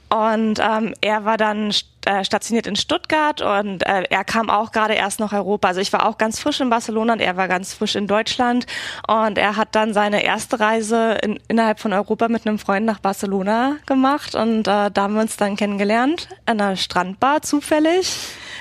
Und 0.08 0.58
ähm, 0.60 0.94
er 1.00 1.24
war 1.24 1.36
dann 1.36 1.72
äh, 2.06 2.24
stationiert 2.24 2.66
in 2.66 2.76
Stuttgart 2.76 3.42
und 3.42 3.86
äh, 3.86 4.04
er 4.08 4.24
kam 4.24 4.50
auch 4.50 4.72
gerade 4.72 4.94
erst 4.94 5.20
nach 5.20 5.32
Europa. 5.32 5.68
Also 5.68 5.80
ich 5.80 5.92
war 5.92 6.06
auch 6.06 6.18
ganz 6.18 6.40
frisch 6.40 6.60
in 6.60 6.70
Barcelona 6.70 7.14
und 7.14 7.20
er 7.20 7.36
war 7.36 7.48
ganz 7.48 7.74
frisch 7.74 7.96
in 7.96 8.06
Deutschland. 8.06 8.66
Und 9.06 9.38
er 9.38 9.56
hat 9.56 9.74
dann 9.74 9.92
seine 9.92 10.22
erste 10.22 10.60
Reise 10.60 11.18
in, 11.22 11.38
innerhalb 11.48 11.80
von 11.80 11.92
Europa 11.92 12.28
mit 12.28 12.46
einem 12.46 12.58
Freund 12.58 12.86
nach 12.86 13.00
Barcelona 13.00 13.76
gemacht 13.86 14.34
und 14.34 14.60
äh, 14.66 14.90
da 14.90 15.02
haben 15.02 15.14
wir 15.14 15.22
uns 15.22 15.36
dann 15.36 15.56
kennengelernt 15.56 16.28
an 16.46 16.60
einer 16.60 16.76
Strandbar 16.76 17.42
zufällig. 17.42 18.16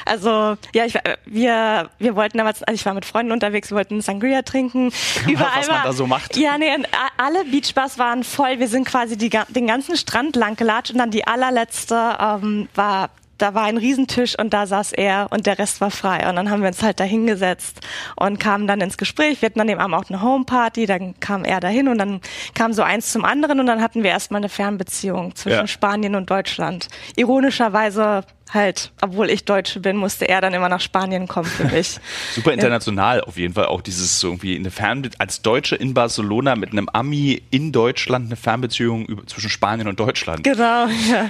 Also 0.06 0.58
ja, 0.74 0.86
ich, 0.86 0.98
wir 1.26 1.90
wir 2.00 2.16
wollten 2.16 2.38
damals, 2.38 2.64
also 2.64 2.76
ich 2.76 2.86
war 2.86 2.94
mit 2.94 3.06
Freunden 3.06 3.32
unterwegs, 3.32 3.70
wir 3.70 3.78
wollten 3.78 4.02
Sangria 4.02 4.42
trinken. 4.42 4.92
Überall 5.28 5.60
Was 5.60 5.68
man 5.68 5.84
da 5.84 5.94
so 5.94 6.08
macht. 6.08 6.36
Ja, 6.38 6.58
nee, 6.58 6.72
alle 7.18 7.46
Beachbars 7.46 7.98
waren 7.98 8.24
voll. 8.24 8.60
Wir 8.60 8.68
sind 8.68 8.86
quasi 8.86 9.18
die, 9.18 9.30
den 9.30 9.68
ganzen 9.68 9.98
Strand 9.98 10.36
lang 10.36 10.56
gelatscht 10.56 10.92
und 10.92 10.98
dann 10.98 11.12
die 11.12 11.28
allerletzte 11.28 12.18
ähm, 12.20 12.70
war 12.76 13.10
da 13.40 13.54
war 13.54 13.64
ein 13.64 13.78
Riesentisch 13.78 14.38
und 14.38 14.54
da 14.54 14.68
saß 14.68 14.92
er 14.94 15.28
und 15.32 15.46
der 15.46 15.58
Rest 15.58 15.82
war 15.82 15.92
frei. 15.92 16.28
Und 16.30 16.36
dann 16.36 16.50
haben 16.50 16.62
wir 16.62 16.68
uns 16.68 16.84
halt 16.84 17.00
da 17.00 17.04
hingesetzt 17.04 17.80
und 18.16 18.40
kamen 18.40 18.68
dann 18.68 18.82
ins 18.82 18.98
Gespräch. 18.98 19.42
Wir 19.42 19.48
hatten 19.48 19.60
dann 19.60 19.70
eben 19.70 19.82
auch 19.94 20.10
eine 20.10 20.22
Homeparty, 20.22 20.86
dann 20.86 21.20
kam 21.20 21.46
er 21.46 21.60
dahin 21.60 21.88
und 21.88 21.98
dann 21.98 22.22
kam 22.54 22.74
so 22.74 22.84
eins 22.84 23.12
zum 23.12 23.26
anderen 23.26 23.60
und 23.60 23.66
dann 23.66 23.82
hatten 23.82 24.04
wir 24.04 24.12
erstmal 24.12 24.42
eine 24.42 24.50
Fernbeziehung 24.50 25.36
zwischen 25.36 25.58
ja. 25.58 25.68
Spanien 25.68 26.16
und 26.16 26.30
Deutschland. 26.30 26.88
Ironischerweise 27.16 28.24
halt, 28.54 28.92
obwohl 29.02 29.30
ich 29.30 29.46
Deutsche 29.46 29.80
bin, 29.80 29.96
musste 29.96 30.28
er 30.28 30.42
dann 30.42 30.54
immer 30.54 30.70
nach 30.70 30.82
Spanien 30.82 31.28
kommen 31.28 31.48
für 31.48 31.66
mich. 31.66 31.98
Super 32.34 32.54
international 32.54 33.18
ja. 33.18 33.24
auf 33.24 33.38
jeden 33.38 33.54
Fall 33.54 33.68
auch 33.68 33.82
dieses 33.82 34.22
irgendwie 34.24 34.56
eine 34.56 34.72
Fernbe 34.72 35.10
als 35.18 35.42
Deutsche 35.42 35.76
in 35.76 35.94
Barcelona 35.94 36.56
mit 36.56 36.72
einem 36.72 36.90
Ami 36.90 37.42
in 37.52 37.72
Deutschland 37.72 38.28
eine 38.28 38.36
Fernbeziehung 38.36 39.06
über, 39.06 39.26
zwischen 39.28 39.50
Spanien 39.50 39.88
und 39.88 40.00
Deutschland. 40.00 40.44
Genau, 40.44 40.88
ja. 40.88 41.30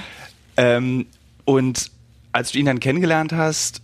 Ähm, 0.56 1.06
und 1.44 1.90
als 2.32 2.52
du 2.52 2.58
ihn 2.58 2.66
dann 2.66 2.80
kennengelernt 2.80 3.32
hast, 3.32 3.82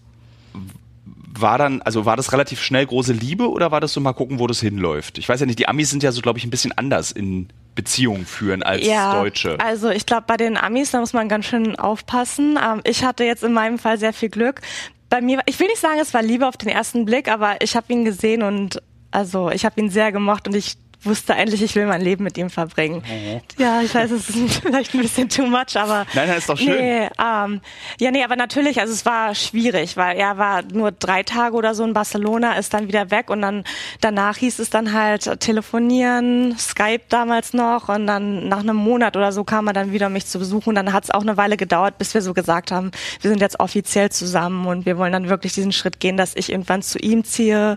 war 1.40 1.58
dann, 1.58 1.82
also 1.82 2.04
war 2.04 2.16
das 2.16 2.32
relativ 2.32 2.62
schnell 2.62 2.86
große 2.86 3.12
Liebe 3.12 3.50
oder 3.50 3.70
war 3.70 3.80
das 3.80 3.92
so 3.92 4.00
mal 4.00 4.12
gucken, 4.12 4.38
wo 4.38 4.46
das 4.46 4.60
hinläuft? 4.60 5.18
Ich 5.18 5.28
weiß 5.28 5.40
ja 5.40 5.46
nicht, 5.46 5.58
die 5.58 5.68
Amis 5.68 5.90
sind 5.90 6.02
ja 6.02 6.12
so, 6.12 6.22
glaube 6.22 6.38
ich, 6.38 6.44
ein 6.44 6.50
bisschen 6.50 6.72
anders 6.76 7.12
in 7.12 7.48
Beziehungen 7.74 8.24
führen 8.24 8.62
als 8.62 8.86
ja, 8.86 9.20
Deutsche. 9.20 9.58
Also 9.60 9.90
ich 9.90 10.06
glaube, 10.06 10.24
bei 10.26 10.36
den 10.36 10.56
Amis, 10.56 10.92
da 10.92 11.00
muss 11.00 11.12
man 11.12 11.28
ganz 11.28 11.44
schön 11.46 11.76
aufpassen. 11.78 12.58
Ähm, 12.62 12.80
ich 12.84 13.04
hatte 13.04 13.24
jetzt 13.24 13.44
in 13.44 13.52
meinem 13.52 13.78
Fall 13.78 13.98
sehr 13.98 14.12
viel 14.12 14.30
Glück. 14.30 14.62
Bei 15.08 15.20
mir, 15.20 15.40
ich 15.46 15.60
will 15.60 15.68
nicht 15.68 15.80
sagen, 15.80 15.98
es 16.00 16.14
war 16.14 16.22
Liebe 16.22 16.48
auf 16.48 16.56
den 16.56 16.68
ersten 16.68 17.04
Blick, 17.04 17.28
aber 17.28 17.60
ich 17.60 17.76
habe 17.76 17.92
ihn 17.92 18.04
gesehen 18.04 18.42
und 18.42 18.82
also 19.10 19.50
ich 19.50 19.64
habe 19.64 19.80
ihn 19.80 19.90
sehr 19.90 20.10
gemocht 20.10 20.48
und 20.48 20.56
ich 20.56 20.76
wusste 21.06 21.34
eigentlich, 21.34 21.62
ich 21.62 21.74
will 21.74 21.86
mein 21.86 22.00
Leben 22.00 22.24
mit 22.24 22.36
ihm 22.38 22.50
verbringen. 22.50 23.02
Mhm. 23.06 23.40
Ja, 23.58 23.80
ich 23.82 23.94
weiß, 23.94 24.10
es 24.10 24.28
ist 24.30 24.54
vielleicht 24.62 24.94
ein 24.94 25.00
bisschen 25.00 25.28
too 25.28 25.46
much, 25.46 25.76
aber. 25.76 26.06
Nein, 26.14 26.28
das 26.28 26.38
ist 26.38 26.48
doch 26.48 26.58
schön. 26.58 26.76
Nee, 26.76 27.08
ähm, 27.18 27.60
ja, 28.00 28.10
nee, 28.10 28.24
aber 28.24 28.36
natürlich, 28.36 28.80
also 28.80 28.92
es 28.92 29.06
war 29.06 29.34
schwierig, 29.34 29.96
weil 29.96 30.16
er 30.16 30.38
war 30.38 30.62
nur 30.62 30.92
drei 30.92 31.22
Tage 31.22 31.54
oder 31.54 31.74
so 31.74 31.84
in 31.84 31.92
Barcelona, 31.92 32.54
ist 32.54 32.74
dann 32.74 32.88
wieder 32.88 33.10
weg 33.10 33.30
und 33.30 33.42
dann 33.42 33.64
danach 34.00 34.36
hieß 34.36 34.58
es 34.58 34.70
dann 34.70 34.92
halt 34.92 35.40
telefonieren, 35.40 36.56
Skype 36.58 37.02
damals 37.08 37.52
noch 37.52 37.88
und 37.88 38.06
dann 38.06 38.48
nach 38.48 38.60
einem 38.60 38.76
Monat 38.76 39.16
oder 39.16 39.32
so 39.32 39.44
kam 39.44 39.66
er 39.66 39.72
dann 39.72 39.92
wieder 39.92 40.08
mich 40.08 40.26
zu 40.26 40.38
besuchen 40.38 40.70
und 40.70 40.74
dann 40.74 40.92
hat 40.92 41.04
es 41.04 41.10
auch 41.10 41.22
eine 41.22 41.36
Weile 41.36 41.56
gedauert, 41.56 41.98
bis 41.98 42.14
wir 42.14 42.22
so 42.22 42.34
gesagt 42.34 42.70
haben, 42.70 42.90
wir 43.20 43.30
sind 43.30 43.40
jetzt 43.40 43.60
offiziell 43.60 44.10
zusammen 44.10 44.66
und 44.66 44.86
wir 44.86 44.98
wollen 44.98 45.12
dann 45.12 45.28
wirklich 45.28 45.52
diesen 45.52 45.72
Schritt 45.72 46.00
gehen, 46.00 46.16
dass 46.16 46.34
ich 46.34 46.50
irgendwann 46.50 46.82
zu 46.82 46.98
ihm 46.98 47.24
ziehe, 47.24 47.76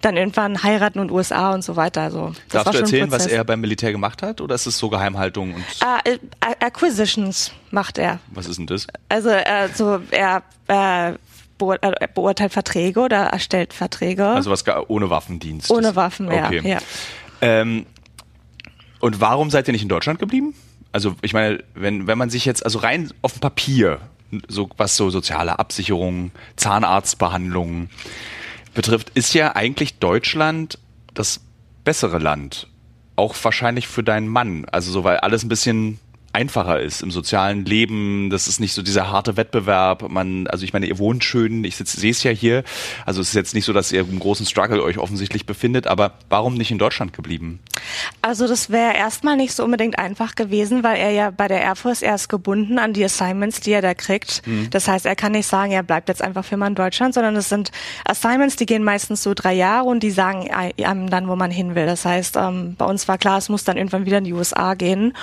dann 0.00 0.16
irgendwann 0.16 0.62
heiraten 0.62 0.98
und 0.98 1.10
USA 1.10 1.52
und 1.52 1.62
so 1.62 1.76
weiter. 1.76 2.02
Also 2.02 2.32
das 2.50 2.64
Darfst 2.72 2.92
du 2.92 2.96
erzählen, 2.96 3.10
was 3.10 3.26
er 3.26 3.44
beim 3.44 3.60
Militär 3.60 3.92
gemacht 3.92 4.22
hat 4.22 4.40
oder 4.40 4.54
ist 4.54 4.66
es 4.66 4.78
so 4.78 4.88
Geheimhaltung? 4.88 5.54
Und 5.54 5.64
uh, 5.82 6.18
Acquisitions 6.60 7.52
macht 7.70 7.98
er. 7.98 8.20
Was 8.32 8.46
ist 8.46 8.58
denn 8.58 8.66
das? 8.66 8.86
Also 9.08 9.30
äh, 9.30 9.68
so 9.74 10.00
er 10.10 10.42
äh, 10.68 11.12
beurteilt 11.58 12.52
Verträge 12.52 13.00
oder 13.00 13.24
erstellt 13.26 13.72
Verträge. 13.72 14.26
Also 14.26 14.50
was 14.50 14.64
ohne 14.88 15.10
Waffendienst. 15.10 15.70
Ohne 15.70 15.96
Waffen, 15.96 16.28
okay. 16.28 16.60
ja. 16.62 16.62
ja. 16.62 16.78
Ähm, 17.40 17.86
und 19.00 19.20
warum 19.20 19.50
seid 19.50 19.68
ihr 19.68 19.72
nicht 19.72 19.82
in 19.82 19.88
Deutschland 19.88 20.18
geblieben? 20.18 20.54
Also 20.92 21.14
ich 21.22 21.32
meine, 21.32 21.62
wenn, 21.74 22.06
wenn 22.06 22.18
man 22.18 22.30
sich 22.30 22.44
jetzt, 22.44 22.64
also 22.64 22.78
rein 22.78 23.12
auf 23.22 23.32
dem 23.32 23.40
Papier, 23.40 24.00
so 24.48 24.68
was 24.76 24.96
so 24.96 25.10
soziale 25.10 25.58
Absicherung, 25.58 26.32
Zahnarztbehandlung 26.56 27.90
betrifft, 28.74 29.10
ist 29.14 29.34
ja 29.34 29.54
eigentlich 29.54 29.98
Deutschland 29.98 30.78
das 31.14 31.40
bessere 31.88 32.18
Land. 32.18 32.68
Auch 33.16 33.34
wahrscheinlich 33.42 33.88
für 33.88 34.02
deinen 34.02 34.28
Mann. 34.28 34.66
Also 34.66 34.92
so, 34.92 35.04
weil 35.04 35.16
alles 35.20 35.42
ein 35.42 35.48
bisschen 35.48 35.98
einfacher 36.32 36.80
ist 36.80 37.02
im 37.02 37.10
sozialen 37.10 37.64
Leben. 37.64 38.30
Das 38.30 38.48
ist 38.48 38.60
nicht 38.60 38.74
so 38.74 38.82
dieser 38.82 39.10
harte 39.10 39.36
Wettbewerb. 39.36 40.08
Man, 40.08 40.46
also 40.46 40.64
ich 40.64 40.72
meine, 40.72 40.86
ihr 40.86 40.98
wohnt 40.98 41.24
schön, 41.24 41.64
ich 41.64 41.76
sehe 41.76 42.10
es 42.10 42.22
ja 42.22 42.30
hier. 42.30 42.64
Also 43.06 43.20
es 43.20 43.28
ist 43.28 43.34
jetzt 43.34 43.54
nicht 43.54 43.64
so, 43.64 43.72
dass 43.72 43.92
ihr 43.92 44.00
im 44.00 44.18
großen 44.18 44.46
Struggle 44.46 44.82
euch 44.82 44.98
offensichtlich 44.98 45.46
befindet, 45.46 45.86
aber 45.86 46.12
warum 46.28 46.54
nicht 46.54 46.70
in 46.70 46.78
Deutschland 46.78 47.12
geblieben? 47.12 47.60
Also 48.22 48.46
das 48.46 48.70
wäre 48.70 48.94
erstmal 48.94 49.36
nicht 49.36 49.54
so 49.54 49.64
unbedingt 49.64 49.98
einfach 49.98 50.34
gewesen, 50.34 50.82
weil 50.82 50.98
er 50.98 51.10
ja 51.10 51.30
bei 51.30 51.48
der 51.48 51.62
Air 51.62 51.76
Force 51.76 52.02
erst 52.02 52.28
gebunden 52.28 52.78
an 52.78 52.92
die 52.92 53.04
Assignments, 53.04 53.60
die 53.60 53.72
er 53.72 53.82
da 53.82 53.94
kriegt. 53.94 54.46
Mhm. 54.46 54.68
Das 54.70 54.86
heißt, 54.86 55.06
er 55.06 55.16
kann 55.16 55.32
nicht 55.32 55.46
sagen, 55.46 55.72
er 55.72 55.82
bleibt 55.82 56.08
jetzt 56.08 56.22
einfach 56.22 56.44
für 56.44 56.56
mal 56.56 56.68
in 56.68 56.74
Deutschland, 56.74 57.14
sondern 57.14 57.36
es 57.36 57.48
sind 57.48 57.70
Assignments, 58.04 58.56
die 58.56 58.66
gehen 58.66 58.84
meistens 58.84 59.22
so 59.22 59.32
drei 59.34 59.54
Jahre 59.54 59.84
und 59.84 60.02
die 60.02 60.10
sagen 60.10 60.50
einem 60.50 61.10
dann, 61.10 61.28
wo 61.28 61.36
man 61.36 61.50
hin 61.50 61.74
will. 61.74 61.86
Das 61.86 62.04
heißt, 62.04 62.36
ähm, 62.36 62.74
bei 62.76 62.84
uns 62.84 63.08
war 63.08 63.18
klar, 63.18 63.38
es 63.38 63.48
muss 63.48 63.64
dann 63.64 63.76
irgendwann 63.76 64.06
wieder 64.06 64.18
in 64.18 64.24
die 64.24 64.32
USA 64.32 64.74
gehen. 64.74 65.14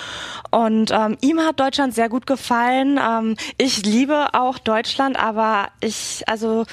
Und 0.52 0.92
ähm, 0.96 1.18
ihm 1.22 1.40
hat 1.42 1.60
Deutschland 1.60 1.94
sehr 1.94 2.10
gut 2.10 2.26
gefallen. 2.26 2.98
Ähm, 3.02 3.36
ich 3.58 3.86
liebe 3.86 4.34
auch 4.34 4.58
Deutschland, 4.58 5.20
aber 5.20 5.68
ich, 5.82 6.24
also 6.28 6.66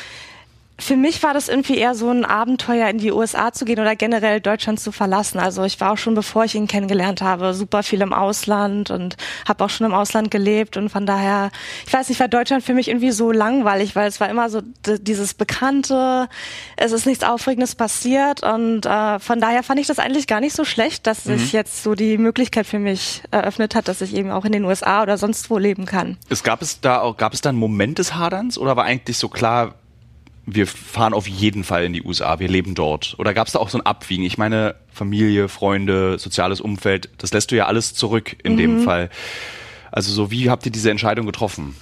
für 0.83 0.97
mich 0.97 1.23
war 1.23 1.33
das 1.33 1.49
irgendwie 1.49 1.77
eher 1.77 1.95
so 1.95 2.11
ein 2.11 2.25
Abenteuer, 2.25 2.89
in 2.89 2.99
die 2.99 3.13
USA 3.13 3.53
zu 3.53 3.65
gehen 3.65 3.79
oder 3.79 3.95
generell 3.95 4.41
Deutschland 4.41 4.81
zu 4.81 4.91
verlassen. 4.91 5.39
Also 5.39 5.63
ich 5.63 5.81
war 5.81 5.93
auch 5.93 5.97
schon, 5.97 6.15
bevor 6.15 6.45
ich 6.45 6.55
ihn 6.55 6.67
kennengelernt 6.67 7.23
habe, 7.23 7.55
super 7.55 7.83
viel 7.83 8.01
im 8.01 8.13
Ausland 8.13 8.91
und 8.91 9.17
habe 9.47 9.65
auch 9.65 9.71
schon 9.71 9.87
im 9.87 9.95
Ausland 9.95 10.31
gelebt. 10.31 10.77
Und 10.77 10.91
von 10.91 11.07
daher, 11.07 11.51
ich 11.87 11.93
weiß 11.93 12.09
nicht, 12.09 12.21
war 12.21 12.29
Deutschland 12.29 12.65
für 12.65 12.75
mich 12.75 12.89
irgendwie 12.89 13.13
so 13.13 13.31
langweilig, 13.31 13.95
weil 13.95 14.09
es 14.09 14.19
war 14.21 14.29
immer 14.29 14.51
so 14.51 14.61
dieses 14.85 15.35
Bekannte, 15.35 16.29
es 16.77 16.91
ist 16.91 17.07
nichts 17.07 17.23
Aufregendes 17.23 17.77
passiert. 17.77 18.43
Und 18.43 18.85
äh, 18.85 19.21
von 19.21 19.41
daher 19.41 19.63
fand 19.63 19.79
ich 19.79 19.87
das 19.87 20.01
eigentlich 20.01 20.27
gar 20.27 20.41
nicht 20.41 20.57
so 20.57 20.65
schlecht, 20.65 21.07
dass 21.07 21.27
mhm. 21.27 21.39
sich 21.39 21.53
jetzt 21.53 21.85
so 21.85 21.95
die 21.95 22.19
Möglichkeit 22.19 22.67
für 22.67 22.81
mich 22.81 23.23
eröffnet 23.31 23.77
hat, 23.77 23.87
dass 23.87 24.01
ich 24.01 24.15
eben 24.15 24.33
auch 24.33 24.45
in 24.45 24.53
den 24.53 24.65
USA 24.65 25.03
oder 25.03 25.17
sonst 25.17 25.49
wo 25.49 25.59
leben 25.59 25.87
kann. 25.87 26.19
Es 26.29 26.43
gab 26.43 26.61
es 26.61 26.81
da 26.81 27.01
auch, 27.01 27.17
gab 27.17 27.35
es 27.35 27.41
da 27.41 27.51
einen 27.51 27.59
Moment 27.59 27.99
des 27.99 28.17
Haderns 28.17 28.59
oder 28.59 28.77
war 28.77 28.85
eigentlich 28.85 29.17
so 29.17 29.29
klar, 29.29 29.75
wir 30.45 30.67
fahren 30.67 31.15
auf 31.15 31.29
jeden 31.29 31.65
Fall 31.65 31.85
in 31.85 31.93
die 31.93 32.03
USA, 32.03 32.39
wir 32.39 32.49
leben 32.49 32.75
dort? 32.75 33.15
Oder 33.19 33.35
gab 33.35 33.47
es 33.47 33.53
da 33.53 33.59
auch 33.59 33.69
so 33.69 33.79
ein 33.79 33.87
Abwiegen? 33.87 34.25
Ich 34.25 34.39
meine, 34.39 34.75
Familie, 34.93 35.49
Freunde, 35.49 36.19
soziales 36.19 36.61
Umfeld, 36.61 37.09
das 37.19 37.33
lässt 37.33 37.51
du 37.51 37.57
ja 37.57 37.67
alles 37.67 37.95
zurück 37.95 38.37
in 38.43 38.55
mhm. 38.55 38.59
dem 38.59 38.83
Fall. 38.83 39.11
Also 39.91 40.13
so, 40.13 40.31
wie 40.31 40.51
habt 40.51 40.67
ihr 40.67 40.73
diese 40.73 40.91
Entscheidung 40.91 41.27
getroffen? 41.27 41.77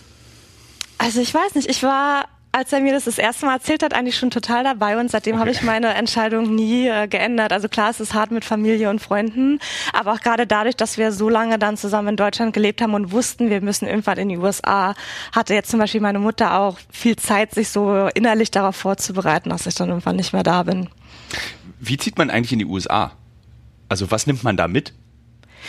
Also 0.99 1.21
ich 1.21 1.33
weiß 1.33 1.55
nicht, 1.55 1.71
ich 1.71 1.83
war 1.83 2.27
als 2.53 2.73
er 2.73 2.81
mir 2.81 2.93
das 2.93 3.05
das 3.05 3.19
erste 3.19 3.47
Mal 3.47 3.55
erzählt 3.55 3.83
hat, 3.83 3.95
eigentlich 3.95 4.17
schon 4.17 4.31
total 4.31 4.65
dabei 4.65 4.99
und 4.99 5.11
seitdem 5.11 5.35
okay. 5.35 5.41
habe 5.41 5.51
ich 5.51 5.63
meine 5.63 5.95
Entscheidung 5.95 6.55
nie 6.55 6.89
äh, 6.89 7.07
geändert. 7.07 7.53
Also 7.53 7.69
klar, 7.69 7.91
es 7.91 8.01
ist 8.01 8.13
hart 8.15 8.33
mit 8.33 8.45
Familie 8.45 8.91
und 8.91 9.01
Freunden, 9.01 9.61
aber 9.93 10.13
auch 10.13 10.21
gerade 10.21 10.47
dadurch, 10.47 10.77
dass 10.77 10.99
wir 10.99 11.13
so 11.13 11.29
lange 11.29 11.59
dann 11.59 11.77
zusammen 11.77 12.09
in 12.09 12.17
Deutschland 12.17 12.53
gelebt 12.53 12.83
haben 12.83 12.95
und 12.95 13.13
wussten, 13.13 13.51
wir 13.51 13.61
müssen 13.61 13.87
irgendwann 13.87 14.19
in 14.19 14.29
die 14.29 14.39
USA, 14.39 14.95
hatte 15.33 15.55
jetzt 15.55 15.71
zum 15.71 15.79
Beispiel 15.79 16.01
meine 16.01 16.19
Mutter 16.19 16.59
auch 16.59 16.79
viel 16.91 17.17
Zeit, 17.17 17.55
sich 17.55 17.69
so 17.69 18.09
innerlich 18.15 18.51
darauf 18.51 18.75
vorzubereiten, 18.75 19.51
dass 19.51 19.67
ich 19.67 19.75
dann 19.75 19.89
irgendwann 19.89 20.17
nicht 20.17 20.33
mehr 20.33 20.43
da 20.43 20.65
bin. 20.65 20.89
Wie 21.79 21.97
zieht 21.97 22.19
man 22.19 22.31
eigentlich 22.31 22.53
in 22.53 22.59
die 22.59 22.67
USA? 22.67 23.13
Also 23.89 24.11
was 24.11 24.27
nimmt 24.27 24.43
man 24.43 24.57
da 24.57 24.67
mit? 24.67 24.93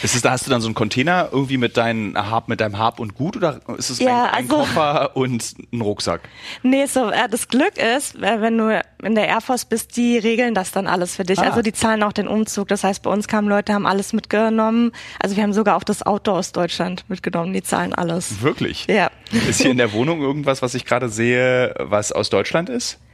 Ist 0.03 0.15
es, 0.15 0.21
da 0.21 0.31
hast 0.31 0.47
du 0.47 0.49
dann 0.49 0.61
so 0.61 0.67
einen 0.67 0.75
Container 0.75 1.29
irgendwie 1.31 1.57
mit, 1.57 1.77
deinen 1.77 2.17
Hab, 2.17 2.47
mit 2.47 2.59
deinem 2.61 2.77
Hab 2.77 2.99
und 2.99 3.15
Gut 3.15 3.37
oder 3.37 3.61
ist 3.77 3.89
es 3.89 3.99
Ja, 3.99 4.23
ein, 4.25 4.29
ein 4.29 4.33
also- 4.43 4.57
Koffer 4.57 5.15
und 5.15 5.53
ein 5.71 5.81
Rucksack? 5.81 6.21
Nee, 6.63 6.85
so 6.87 7.09
äh, 7.09 7.29
das 7.29 7.47
Glück 7.47 7.77
ist, 7.77 8.15
äh, 8.15 8.41
wenn 8.41 8.57
du 8.57 8.81
in 9.03 9.15
der 9.15 9.27
Air 9.27 9.41
Force 9.41 9.65
bist, 9.65 9.95
die 9.97 10.17
regeln 10.17 10.55
das 10.55 10.71
dann 10.71 10.87
alles 10.87 11.15
für 11.15 11.23
dich. 11.23 11.39
Ah. 11.39 11.43
Also 11.43 11.61
die 11.61 11.73
zahlen 11.73 12.03
auch 12.03 12.13
den 12.13 12.27
Umzug. 12.27 12.67
Das 12.67 12.83
heißt, 12.83 13.03
bei 13.03 13.09
uns 13.11 13.27
kamen 13.27 13.47
Leute, 13.47 13.73
haben 13.73 13.85
alles 13.85 14.13
mitgenommen. 14.13 14.91
Also 15.19 15.35
wir 15.35 15.43
haben 15.43 15.53
sogar 15.53 15.75
auch 15.77 15.83
das 15.83 16.03
Auto 16.05 16.31
aus 16.31 16.51
Deutschland 16.51 17.05
mitgenommen. 17.07 17.53
Die 17.53 17.63
zahlen 17.63 17.93
alles. 17.93 18.41
Wirklich? 18.41 18.87
Ja. 18.87 19.09
Ist 19.31 19.61
hier 19.61 19.71
in 19.71 19.77
der 19.77 19.93
Wohnung 19.93 20.21
irgendwas, 20.21 20.61
was 20.61 20.73
ich 20.73 20.85
gerade 20.85 21.09
sehe, 21.09 21.73
was 21.79 22.11
aus 22.11 22.29
Deutschland 22.29 22.69
ist? 22.69 22.99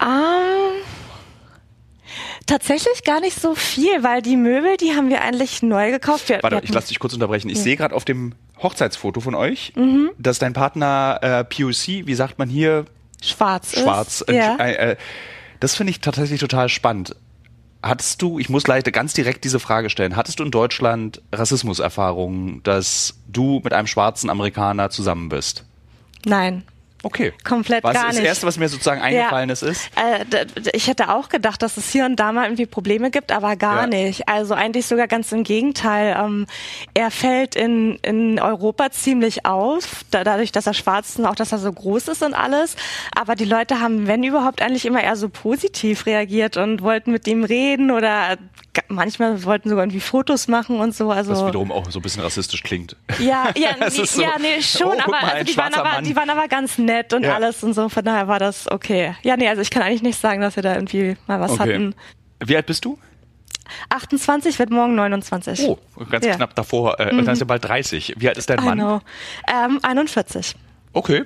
Ähm, 0.00 0.80
tatsächlich 2.48 3.04
gar 3.04 3.20
nicht 3.20 3.40
so 3.40 3.54
viel, 3.54 4.02
weil 4.02 4.22
die 4.22 4.36
Möbel, 4.36 4.76
die 4.76 4.94
haben 4.94 5.08
wir 5.08 5.20
eigentlich 5.22 5.62
neu 5.62 5.90
gekauft. 5.92 6.28
Wir, 6.28 6.40
Warte, 6.42 6.60
ich 6.64 6.72
lasse 6.72 6.88
dich 6.88 6.98
kurz 6.98 7.14
unterbrechen. 7.14 7.48
Ich 7.48 7.60
sehe 7.60 7.76
gerade 7.76 7.94
auf 7.94 8.04
dem 8.04 8.34
Hochzeitsfoto 8.62 9.20
von 9.20 9.34
euch, 9.36 9.72
Mhm. 9.76 10.10
dass 10.18 10.38
dein 10.40 10.52
Partner 10.52 11.18
äh, 11.22 11.44
POC, 11.44 12.06
wie 12.06 12.14
sagt 12.14 12.38
man 12.38 12.48
hier, 12.48 12.86
schwarz. 13.22 13.78
schwarz. 13.78 14.22
Ist. 14.22 14.34
Ja. 14.34 14.56
Äh, 14.56 14.92
äh, 14.92 14.96
das 15.60 15.76
finde 15.76 15.92
ich 15.92 16.00
tatsächlich 16.00 16.40
total 16.40 16.68
spannend. 16.68 17.14
Hattest 17.82 18.20
du, 18.22 18.40
ich 18.40 18.48
muss 18.48 18.66
leider 18.66 18.90
ganz 18.90 19.14
direkt 19.14 19.44
diese 19.44 19.60
Frage 19.60 19.88
stellen, 19.88 20.16
hattest 20.16 20.40
du 20.40 20.44
in 20.44 20.50
Deutschland 20.50 21.22
Rassismuserfahrungen, 21.32 22.62
dass 22.64 23.14
du 23.28 23.60
mit 23.62 23.72
einem 23.72 23.86
schwarzen 23.86 24.30
Amerikaner 24.30 24.90
zusammen 24.90 25.28
bist? 25.28 25.64
Nein. 26.24 26.64
Okay. 27.04 27.32
Komplett 27.44 27.84
was 27.84 27.94
gar 27.94 28.06
das 28.08 28.16
nicht. 28.16 28.24
Erste, 28.26 28.46
was 28.46 28.58
mir 28.58 28.68
sozusagen 28.68 29.00
eingefallen 29.00 29.50
ist, 29.50 29.62
ist, 29.62 29.88
Äh, 29.94 30.24
ich 30.72 30.88
hätte 30.88 31.10
auch 31.10 31.28
gedacht, 31.28 31.62
dass 31.62 31.76
es 31.76 31.88
hier 31.90 32.04
und 32.06 32.16
da 32.16 32.32
mal 32.32 32.44
irgendwie 32.44 32.66
Probleme 32.66 33.10
gibt, 33.12 33.30
aber 33.30 33.54
gar 33.56 33.82
Ja. 33.82 33.86
nicht. 33.86 34.28
Also 34.28 34.54
eigentlich 34.54 34.86
sogar 34.86 35.06
ganz 35.06 35.30
im 35.30 35.44
Gegenteil. 35.44 36.16
Ähm, 36.18 36.46
er 36.94 37.10
fällt 37.12 37.54
in, 37.54 37.96
in 38.02 38.40
Europa 38.40 38.90
ziemlich 38.90 39.46
auf, 39.46 40.04
da, 40.10 40.24
dadurch, 40.24 40.50
dass 40.50 40.66
er 40.66 40.74
schwarz 40.74 41.10
ist 41.10 41.18
und 41.20 41.26
auch, 41.26 41.36
dass 41.36 41.52
er 41.52 41.58
so 41.58 41.72
groß 41.72 42.08
ist 42.08 42.22
und 42.22 42.34
alles. 42.34 42.74
Aber 43.14 43.36
die 43.36 43.44
Leute 43.44 43.80
haben, 43.80 44.06
wenn 44.08 44.24
überhaupt, 44.24 44.60
eigentlich 44.60 44.84
immer 44.84 45.02
eher 45.02 45.16
so 45.16 45.28
positiv 45.28 46.04
reagiert 46.06 46.56
und 46.56 46.82
wollten 46.82 47.12
mit 47.12 47.28
ihm 47.28 47.44
reden 47.44 47.90
oder 47.92 48.36
manchmal 48.88 49.42
wollten 49.44 49.68
sogar 49.68 49.84
irgendwie 49.84 50.00
Fotos 50.00 50.46
machen 50.48 50.78
und 50.80 50.94
so. 50.94 51.10
Also 51.10 51.32
was 51.32 51.46
wiederum 51.46 51.72
auch 51.72 51.90
so 51.90 51.98
ein 51.98 52.02
bisschen 52.02 52.22
rassistisch 52.22 52.62
klingt. 52.62 52.96
ja, 53.18 53.50
ja, 53.56 53.70
nee, 53.80 53.88
so, 53.88 54.22
ja, 54.22 54.32
nee, 54.40 54.60
schon, 54.62 54.88
oh, 54.88 55.00
aber 55.00 55.10
mal, 55.10 55.22
also 55.30 55.44
die, 55.52 55.56
waren 55.56 55.74
aber, 55.74 55.88
Mann. 55.90 56.04
die 56.04 56.14
waren 56.16 56.30
aber 56.30 56.48
ganz 56.48 56.78
nett 56.78 57.12
und 57.12 57.24
Ja. 57.24 57.34
alles 57.34 57.62
und 57.64 57.74
so, 57.74 57.88
von 57.88 58.04
daher 58.04 58.28
war 58.28 58.38
das 58.38 58.70
okay. 58.70 59.14
Ja, 59.22 59.36
nee, 59.36 59.48
also 59.48 59.62
ich 59.62 59.70
kann 59.70 59.82
eigentlich 59.82 60.02
nicht 60.02 60.20
sagen, 60.20 60.40
dass 60.40 60.56
wir 60.56 60.62
da 60.62 60.74
irgendwie 60.74 61.16
mal 61.26 61.40
was 61.40 61.52
Okay. 61.52 61.60
hatten. 61.74 61.94
Wie 62.44 62.54
alt 62.56 62.66
bist 62.66 62.84
du? 62.84 62.98
28 63.90 64.58
wird 64.58 64.70
morgen 64.70 64.94
29. 64.94 65.68
Oh, 65.68 65.78
ganz 66.10 66.24
Ja. 66.24 66.32
Mhm. 66.32 66.36
knapp 66.36 66.54
davor. 66.54 66.98
Äh, 67.00 67.10
Und 67.10 67.24
dann 67.26 67.34
ist 67.34 67.40
er 67.40 67.46
bald 67.46 67.64
30. 67.64 68.14
Wie 68.18 68.28
alt 68.28 68.38
ist 68.38 68.48
dein 68.48 68.64
Mann? 68.64 68.78
know. 68.78 69.00
Ähm, 69.46 69.78
41. 69.82 70.54
Okay. 70.92 71.24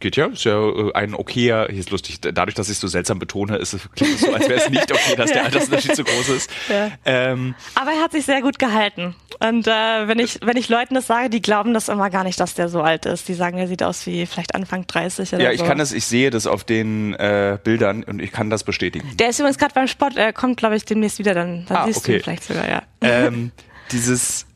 Geht 0.00 0.16
ja, 0.16 0.26
ist 0.26 0.44
ja 0.44 0.58
äh, 0.58 0.92
ein 0.94 1.14
okayer, 1.14 1.68
hier 1.68 1.78
ist 1.78 1.90
lustig, 1.90 2.20
dadurch, 2.20 2.54
dass 2.54 2.68
ich 2.68 2.74
es 2.74 2.80
so 2.80 2.88
seltsam 2.88 3.18
betone, 3.18 3.56
ist 3.56 3.74
es, 3.74 3.82
klingt 3.94 4.18
so, 4.18 4.32
als 4.32 4.48
wäre 4.48 4.60
es 4.60 4.70
nicht 4.70 4.90
okay, 4.90 5.14
dass 5.16 5.30
der 5.30 5.44
Altersunterschied 5.44 5.94
so 5.94 6.04
groß 6.04 6.28
ist. 6.30 6.50
Ja. 6.68 6.90
Ähm, 7.04 7.54
Aber 7.74 7.92
er 7.92 8.02
hat 8.02 8.12
sich 8.12 8.24
sehr 8.24 8.40
gut 8.42 8.58
gehalten. 8.58 9.14
Und 9.40 9.66
äh, 9.66 10.08
wenn 10.08 10.18
ich 10.18 10.40
wenn 10.42 10.56
ich 10.56 10.68
Leuten 10.68 10.94
das 10.94 11.06
sage, 11.06 11.30
die 11.30 11.40
glauben 11.40 11.72
das 11.74 11.88
immer 11.88 12.10
gar 12.10 12.24
nicht, 12.24 12.40
dass 12.40 12.54
der 12.54 12.68
so 12.68 12.82
alt 12.82 13.06
ist. 13.06 13.28
Die 13.28 13.34
sagen, 13.34 13.58
er 13.58 13.68
sieht 13.68 13.82
aus 13.82 14.06
wie 14.06 14.26
vielleicht 14.26 14.54
Anfang 14.54 14.86
30 14.86 15.32
oder 15.34 15.42
ja, 15.42 15.50
so. 15.56 15.62
ich 15.62 15.68
kann 15.68 15.78
das, 15.78 15.92
ich 15.92 16.04
sehe 16.04 16.30
das 16.30 16.46
auf 16.46 16.64
den 16.64 17.14
äh, 17.14 17.58
Bildern 17.62 18.02
und 18.04 18.20
ich 18.20 18.32
kann 18.32 18.50
das 18.50 18.64
bestätigen. 18.64 19.08
Der 19.18 19.30
ist 19.30 19.38
übrigens 19.38 19.58
gerade 19.58 19.74
beim 19.74 19.86
Sport, 19.88 20.16
er 20.16 20.32
kommt, 20.32 20.56
glaube 20.56 20.76
ich, 20.76 20.84
demnächst 20.84 21.18
wieder, 21.18 21.34
dann, 21.34 21.64
dann 21.66 21.76
Ah, 21.76 21.86
siehst 21.86 21.98
du 21.98 22.10
okay. 22.10 22.16
ihn 22.16 22.22
vielleicht 22.22 22.44
sogar, 22.44 22.68
ja. 22.68 22.82
ähm, 23.02 23.52
dieses 23.92 24.46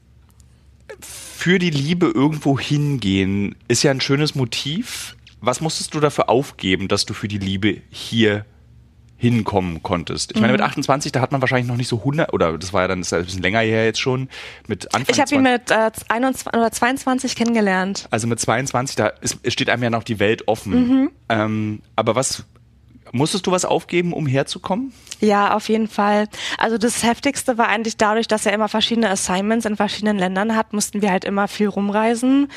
für 1.01 1.59
die 1.59 1.71
Liebe 1.71 2.07
irgendwo 2.07 2.59
hingehen 2.59 3.55
ist 3.69 3.83
ja 3.83 3.91
ein 3.91 4.01
schönes 4.01 4.35
Motiv. 4.35 5.14
Was 5.47 5.61
musstest 5.61 5.95
du 5.95 6.01
dafür 6.01 6.29
aufgeben, 6.29 6.89
dass 6.89 7.05
du 7.07 7.15
für 7.15 7.29
die 7.29 7.39
Liebe 7.39 7.79
hier 7.91 8.45
hinkommen 9.17 9.83
konntest? 9.83 10.33
Ich 10.33 10.41
meine, 10.41 10.53
Mhm. 10.53 10.59
mit 10.59 10.63
28, 10.63 11.13
da 11.13 11.21
hat 11.21 11.33
man 11.33 11.41
wahrscheinlich 11.41 11.69
noch 11.69 11.77
nicht 11.77 11.89
so 11.89 12.03
100, 12.05 12.33
oder 12.33 12.59
das 12.59 12.73
war 12.73 12.83
ja 12.83 12.89
dann 12.89 13.01
ist 13.01 13.13
ja 13.13 13.19
ein 13.19 13.25
bisschen 13.25 13.43
länger 13.43 13.61
her 13.61 13.85
jetzt 13.85 14.01
schon, 14.01 14.29
mit 14.67 14.93
Anfang 14.95 15.15
Ich 15.15 15.21
habe 15.21 15.35
ihn 15.35 15.45
20 15.45 15.53
mit 15.53 15.71
äh, 15.71 15.91
21 16.13 16.47
oder 16.49 16.71
22 16.73 17.37
kennengelernt. 17.37 18.07
also 18.11 18.27
mit 18.27 18.41
22, 18.41 18.97
da 18.97 19.07
ist, 19.07 19.39
steht 19.53 19.71
einem 19.71 19.83
ja 19.83 19.91
noch 19.91 20.03
die 20.05 20.19
Welt 20.19 20.47
offen. 20.49 20.73
Mhm. 21.03 21.11
Ähm, 21.29 21.81
aber 21.97 22.15
was, 22.17 22.45
musstest 23.15 23.47
du 23.47 23.53
was 23.53 23.65
aufgeben, 23.65 24.13
um 24.13 24.27
herzukommen? 24.27 24.93
Ja, 25.21 25.55
auf 25.55 25.69
jeden 25.69 25.89
Fall. 25.89 26.27
Also 26.59 26.77
das 26.77 27.03
Heftigste 27.03 27.57
war 27.57 27.69
eigentlich 27.69 27.97
dadurch, 27.97 28.27
dass 28.27 28.45
er 28.45 28.53
immer 28.53 28.69
verschiedene 28.69 29.09
Assignments 29.09 29.65
in 29.65 29.77
verschiedenen 29.77 30.19
Ländern 30.19 30.57
hat, 30.57 30.73
mussten 30.73 31.01
wir 31.01 31.11
halt 31.11 31.25
immer 31.25 31.49
viel 31.49 31.69
rumreisen. 31.69 32.49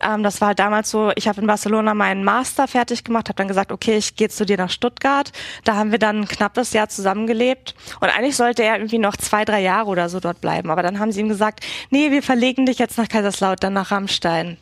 Ähm, 0.00 0.22
das 0.22 0.40
war 0.40 0.48
halt 0.48 0.58
damals 0.58 0.90
so, 0.90 1.12
ich 1.14 1.28
habe 1.28 1.40
in 1.40 1.46
Barcelona 1.46 1.94
meinen 1.94 2.24
Master 2.24 2.66
fertig 2.66 3.04
gemacht, 3.04 3.28
habe 3.28 3.36
dann 3.36 3.48
gesagt, 3.48 3.70
okay, 3.70 3.96
ich 3.96 4.16
gehe 4.16 4.28
zu 4.28 4.46
dir 4.46 4.56
nach 4.56 4.70
Stuttgart. 4.70 5.32
Da 5.64 5.76
haben 5.76 5.92
wir 5.92 5.98
dann 5.98 6.22
ein 6.22 6.28
knappes 6.28 6.72
Jahr 6.72 6.88
zusammengelebt. 6.88 7.74
Und 8.00 8.08
eigentlich 8.08 8.36
sollte 8.36 8.64
er 8.64 8.76
irgendwie 8.76 8.98
noch 8.98 9.16
zwei, 9.16 9.44
drei 9.44 9.60
Jahre 9.60 9.88
oder 9.88 10.08
so 10.08 10.18
dort 10.18 10.40
bleiben. 10.40 10.70
Aber 10.70 10.82
dann 10.82 10.98
haben 10.98 11.12
sie 11.12 11.20
ihm 11.20 11.28
gesagt, 11.28 11.64
nee, 11.90 12.10
wir 12.10 12.22
verlegen 12.22 12.66
dich 12.66 12.78
jetzt 12.78 12.98
nach 12.98 13.08
Kaiserslautern, 13.08 13.72
nach 13.72 13.90
Rammstein. 13.90 14.56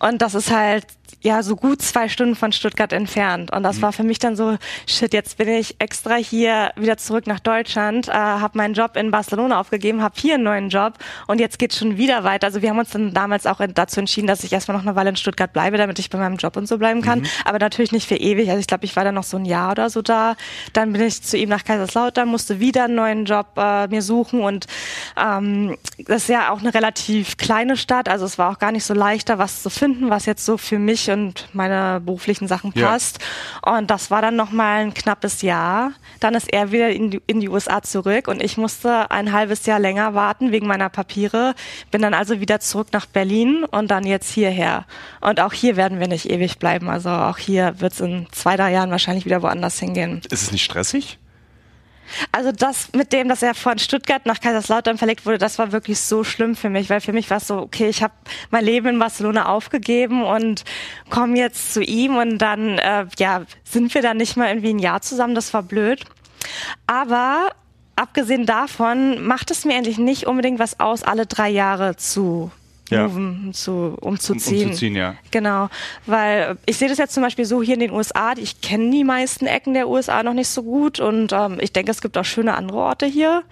Und 0.00 0.22
das 0.22 0.34
ist 0.34 0.50
halt 0.50 0.86
ja 1.22 1.42
so 1.42 1.56
gut 1.56 1.82
zwei 1.82 2.08
Stunden 2.08 2.36
von 2.36 2.52
Stuttgart 2.52 2.92
entfernt. 2.92 3.52
Und 3.52 3.62
das 3.62 3.82
war 3.82 3.92
für 3.92 4.04
mich 4.04 4.18
dann 4.18 4.36
so, 4.36 4.56
shit, 4.86 5.12
jetzt 5.12 5.38
bin 5.38 5.48
ich 5.48 5.76
extra 5.78 6.14
hier 6.14 6.70
wieder 6.76 6.96
zurück 6.96 7.26
nach 7.26 7.40
Deutschland, 7.40 8.08
äh, 8.08 8.12
habe 8.12 8.56
meinen 8.58 8.74
Job 8.74 8.96
in 8.96 9.10
Barcelona 9.10 9.60
aufgegeben, 9.60 10.02
habe 10.02 10.14
hier 10.18 10.34
einen 10.34 10.44
neuen 10.44 10.68
Job 10.68 10.94
und 11.26 11.40
jetzt 11.40 11.58
geht's 11.58 11.78
schon 11.78 11.96
wieder 11.96 12.24
weiter. 12.24 12.46
Also 12.46 12.62
wir 12.62 12.70
haben 12.70 12.78
uns 12.78 12.90
dann 12.90 13.12
damals 13.12 13.46
auch 13.46 13.60
dazu 13.74 14.00
entschieden, 14.00 14.26
dass 14.26 14.44
ich 14.44 14.52
erstmal 14.52 14.76
noch 14.76 14.84
eine 14.84 14.94
Weile 14.94 15.10
in 15.10 15.16
Stuttgart 15.16 15.52
bleibe, 15.52 15.76
damit 15.78 15.98
ich 15.98 16.10
bei 16.10 16.18
meinem 16.18 16.36
Job 16.36 16.56
und 16.56 16.68
so 16.68 16.78
bleiben 16.78 17.02
kann. 17.02 17.26
Aber 17.44 17.58
natürlich 17.58 17.92
nicht 17.92 18.06
für 18.06 18.16
ewig. 18.16 18.48
Also 18.48 18.60
ich 18.60 18.66
glaube, 18.66 18.84
ich 18.84 18.94
war 18.94 19.04
dann 19.04 19.14
noch 19.14 19.24
so 19.24 19.36
ein 19.36 19.44
Jahr 19.44 19.72
oder 19.72 19.90
so 19.90 20.02
da. 20.02 20.36
Dann 20.72 20.92
bin 20.92 21.02
ich 21.02 21.22
zu 21.22 21.36
ihm 21.36 21.48
nach 21.48 21.64
Kaiserslautern, 21.64 22.28
musste 22.28 22.60
wieder 22.60 22.84
einen 22.84 22.94
neuen 22.94 23.24
Job 23.24 23.46
äh, 23.56 23.88
mir 23.88 24.02
suchen 24.02 24.40
und 24.40 24.66
ähm, 25.16 25.76
das 26.06 26.22
ist 26.22 26.28
ja 26.28 26.50
auch 26.50 26.60
eine 26.60 26.72
relativ 26.72 27.36
kleine 27.36 27.76
Stadt. 27.76 28.08
Also 28.08 28.24
es 28.26 28.38
war 28.38 28.52
auch 28.52 28.58
gar 28.58 28.70
nicht 28.70 28.84
so 28.84 28.94
leicht, 28.94 29.28
da 29.28 29.38
was 29.38 29.62
zu 29.62 29.70
finden, 29.70 29.85
was 30.00 30.26
jetzt 30.26 30.44
so 30.44 30.56
für 30.58 30.78
mich 30.78 31.10
und 31.10 31.48
meine 31.52 32.00
beruflichen 32.00 32.48
Sachen 32.48 32.72
Ja. 32.74 32.88
passt. 32.88 33.18
Und 33.62 33.90
das 33.90 34.10
war 34.10 34.22
dann 34.22 34.36
nochmal 34.36 34.80
ein 34.82 34.94
knappes 34.94 35.42
Jahr. 35.42 35.92
Dann 36.20 36.34
ist 36.34 36.52
er 36.52 36.72
wieder 36.72 36.90
in 36.90 37.10
die, 37.10 37.22
in 37.26 37.40
die 37.40 37.48
USA 37.48 37.82
zurück 37.82 38.28
und 38.28 38.42
ich 38.42 38.56
musste 38.56 39.10
ein 39.10 39.32
halbes 39.32 39.66
Jahr 39.66 39.78
länger 39.78 40.14
warten 40.14 40.52
wegen 40.52 40.66
meiner 40.66 40.88
Papiere. 40.88 41.54
Bin 41.90 42.02
dann 42.02 42.14
also 42.14 42.40
wieder 42.40 42.60
zurück 42.60 42.88
nach 42.92 43.06
Berlin 43.06 43.64
und 43.64 43.90
dann 43.90 44.04
jetzt 44.04 44.30
hierher. 44.32 44.84
Und 45.20 45.40
auch 45.40 45.52
hier 45.52 45.76
werden 45.76 46.00
wir 46.00 46.08
nicht 46.08 46.30
ewig 46.30 46.58
bleiben. 46.58 46.88
Also 46.88 47.10
auch 47.10 47.38
hier 47.38 47.80
wird 47.80 47.92
es 47.92 48.00
in 48.00 48.26
zwei, 48.32 48.56
drei 48.56 48.72
Jahren 48.72 48.90
wahrscheinlich 48.90 49.24
wieder 49.24 49.42
woanders 49.42 49.78
hingehen. 49.78 50.20
Ist 50.30 50.42
es 50.42 50.52
nicht 50.52 50.64
stressig? 50.64 51.18
Also 52.32 52.52
das 52.52 52.92
mit 52.92 53.12
dem, 53.12 53.28
dass 53.28 53.42
er 53.42 53.54
von 53.54 53.78
Stuttgart 53.78 54.26
nach 54.26 54.40
Kaiserslautern 54.40 54.98
verlegt 54.98 55.26
wurde, 55.26 55.38
das 55.38 55.58
war 55.58 55.72
wirklich 55.72 56.00
so 56.00 56.24
schlimm 56.24 56.56
für 56.56 56.70
mich, 56.70 56.90
weil 56.90 57.00
für 57.00 57.12
mich 57.12 57.30
war 57.30 57.38
es 57.38 57.46
so, 57.46 57.58
okay, 57.58 57.88
ich 57.88 58.02
habe 58.02 58.14
mein 58.50 58.64
Leben 58.64 58.88
in 58.88 58.98
Barcelona 58.98 59.46
aufgegeben 59.46 60.24
und 60.24 60.64
komme 61.10 61.38
jetzt 61.38 61.72
zu 61.72 61.82
ihm 61.82 62.16
und 62.16 62.38
dann 62.38 62.78
äh, 62.78 63.06
ja 63.18 63.42
sind 63.64 63.94
wir 63.94 64.02
dann 64.02 64.16
nicht 64.16 64.36
mal 64.36 64.48
irgendwie 64.48 64.70
ein 64.70 64.78
Jahr 64.78 65.00
zusammen. 65.02 65.34
Das 65.34 65.52
war 65.54 65.62
blöd. 65.62 66.04
Aber 66.86 67.50
abgesehen 67.96 68.46
davon 68.46 69.24
macht 69.26 69.50
es 69.50 69.64
mir 69.64 69.76
eigentlich 69.76 69.98
nicht 69.98 70.26
unbedingt 70.26 70.58
was 70.58 70.80
aus, 70.80 71.02
alle 71.02 71.26
drei 71.26 71.48
Jahre 71.48 71.96
zu 71.96 72.50
Ja. 72.90 73.08
moven, 73.08 73.50
zu, 73.52 73.96
umzuziehen. 74.00 74.58
Um- 74.58 74.66
umzuziehen, 74.68 74.94
ja. 74.96 75.14
Genau, 75.30 75.68
weil 76.06 76.56
ich 76.66 76.76
sehe 76.76 76.88
das 76.88 76.98
jetzt 76.98 77.14
zum 77.14 77.22
Beispiel 77.22 77.44
so 77.44 77.62
hier 77.62 77.74
in 77.74 77.80
den 77.80 77.90
USA, 77.90 78.32
ich 78.36 78.60
kenne 78.60 78.90
die 78.90 79.02
meisten 79.04 79.46
Ecken 79.46 79.74
der 79.74 79.88
USA 79.88 80.22
noch 80.22 80.34
nicht 80.34 80.48
so 80.48 80.62
gut 80.62 81.00
und 81.00 81.32
ähm, 81.32 81.58
ich 81.60 81.72
denke, 81.72 81.90
es 81.90 82.00
gibt 82.00 82.16
auch 82.16 82.24
schöne 82.24 82.54
andere 82.54 82.78
Orte 82.78 83.06
hier. 83.06 83.42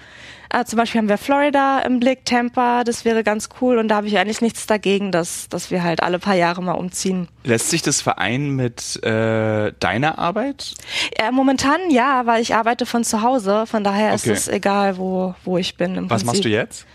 Äh, 0.50 0.64
zum 0.64 0.78
Beispiel 0.78 1.00
haben 1.00 1.08
wir 1.08 1.18
Florida 1.18 1.80
im 1.80 2.00
Blick, 2.00 2.24
Tampa, 2.24 2.84
das 2.84 3.04
wäre 3.04 3.24
ganz 3.24 3.48
cool 3.60 3.78
und 3.78 3.88
da 3.88 3.96
habe 3.96 4.06
ich 4.06 4.18
eigentlich 4.18 4.40
nichts 4.40 4.66
dagegen, 4.66 5.10
dass, 5.12 5.48
dass 5.48 5.70
wir 5.70 5.82
halt 5.82 6.02
alle 6.02 6.18
paar 6.18 6.34
Jahre 6.34 6.62
mal 6.62 6.72
umziehen. 6.72 7.28
Lässt 7.44 7.70
sich 7.70 7.82
das 7.82 8.00
vereinen 8.00 8.50
mit 8.56 9.02
äh, 9.02 9.72
deiner 9.80 10.18
Arbeit? 10.18 10.74
Äh, 11.18 11.30
momentan 11.30 11.90
ja, 11.90 12.26
weil 12.26 12.40
ich 12.42 12.54
arbeite 12.54 12.86
von 12.86 13.04
zu 13.04 13.22
Hause, 13.22 13.66
von 13.66 13.84
daher 13.84 14.14
ist 14.14 14.24
Okay. 14.24 14.32
es 14.32 14.48
egal, 14.48 14.96
wo, 14.96 15.34
wo 15.44 15.58
ich 15.58 15.76
bin. 15.76 15.96
Was 16.08 16.08
Prinzip. 16.08 16.26
machst 16.26 16.44
du 16.44 16.48
jetzt? 16.48 16.86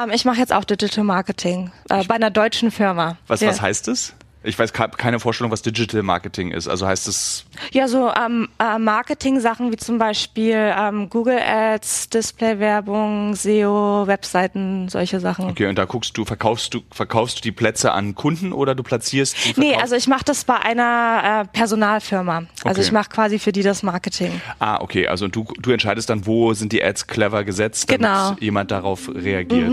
Ähm, 0.00 0.10
ich 0.12 0.24
mache 0.24 0.38
jetzt 0.38 0.52
auch 0.52 0.64
Digital 0.64 1.04
Marketing 1.04 1.72
äh, 1.88 2.04
bei 2.04 2.14
einer 2.16 2.30
deutschen 2.30 2.70
Firma. 2.70 3.16
Was, 3.26 3.40
ja. 3.40 3.48
was 3.48 3.60
heißt 3.62 3.88
es? 3.88 4.14
Ich 4.46 4.58
weiß 4.58 4.72
ke- 4.74 4.90
keine 4.96 5.18
Vorstellung, 5.20 5.50
was 5.50 5.62
Digital 5.62 6.02
Marketing 6.02 6.50
ist. 6.50 6.68
Also 6.68 6.86
heißt 6.86 7.08
es, 7.08 7.46
Ja, 7.72 7.88
so 7.88 8.10
ähm, 8.14 8.48
äh, 8.58 8.78
Marketing-Sachen 8.78 9.72
wie 9.72 9.76
zum 9.76 9.96
Beispiel 9.98 10.72
ähm, 10.78 11.08
Google 11.08 11.38
Ads, 11.38 12.10
Display-Werbung, 12.10 13.34
SEO, 13.34 14.06
Webseiten, 14.06 14.88
solche 14.90 15.18
Sachen. 15.20 15.46
okay, 15.48 15.66
und 15.66 15.76
da 15.78 15.86
guckst 15.86 16.16
du, 16.18 16.24
verkaufst 16.26 16.74
du, 16.74 16.80
verkaufst 16.90 17.38
du 17.38 17.42
die 17.42 17.52
Plätze 17.52 17.92
an 17.92 18.14
Kunden 18.14 18.52
oder 18.52 18.74
du 18.74 18.82
platzierst 18.82 19.36
die 19.56 19.60
Nee, 19.60 19.76
also 19.76 19.96
ich 19.96 20.06
mache 20.08 20.24
das 20.26 20.44
bei 20.44 20.56
einer 20.56 21.42
äh, 21.44 21.48
Personalfirma. 21.56 22.44
Also 22.64 22.78
Okay. 22.78 22.80
ich 22.82 22.92
mache 22.92 23.08
quasi 23.08 23.38
für 23.38 23.52
die 23.52 23.62
das 23.62 23.82
Marketing. 23.82 24.40
Ah, 24.58 24.78
okay, 24.82 25.08
also 25.08 25.26
du, 25.28 25.44
du 25.58 25.70
entscheidest 25.70 26.10
dann, 26.10 26.26
wo 26.26 26.52
sind 26.52 26.72
die 26.72 26.84
Ads 26.84 27.06
clever 27.06 27.44
gesetzt, 27.44 27.88
damit 27.88 28.02
Genau. 28.02 28.36
jemand 28.40 28.70
darauf 28.70 29.08
reagiert. 29.08 29.72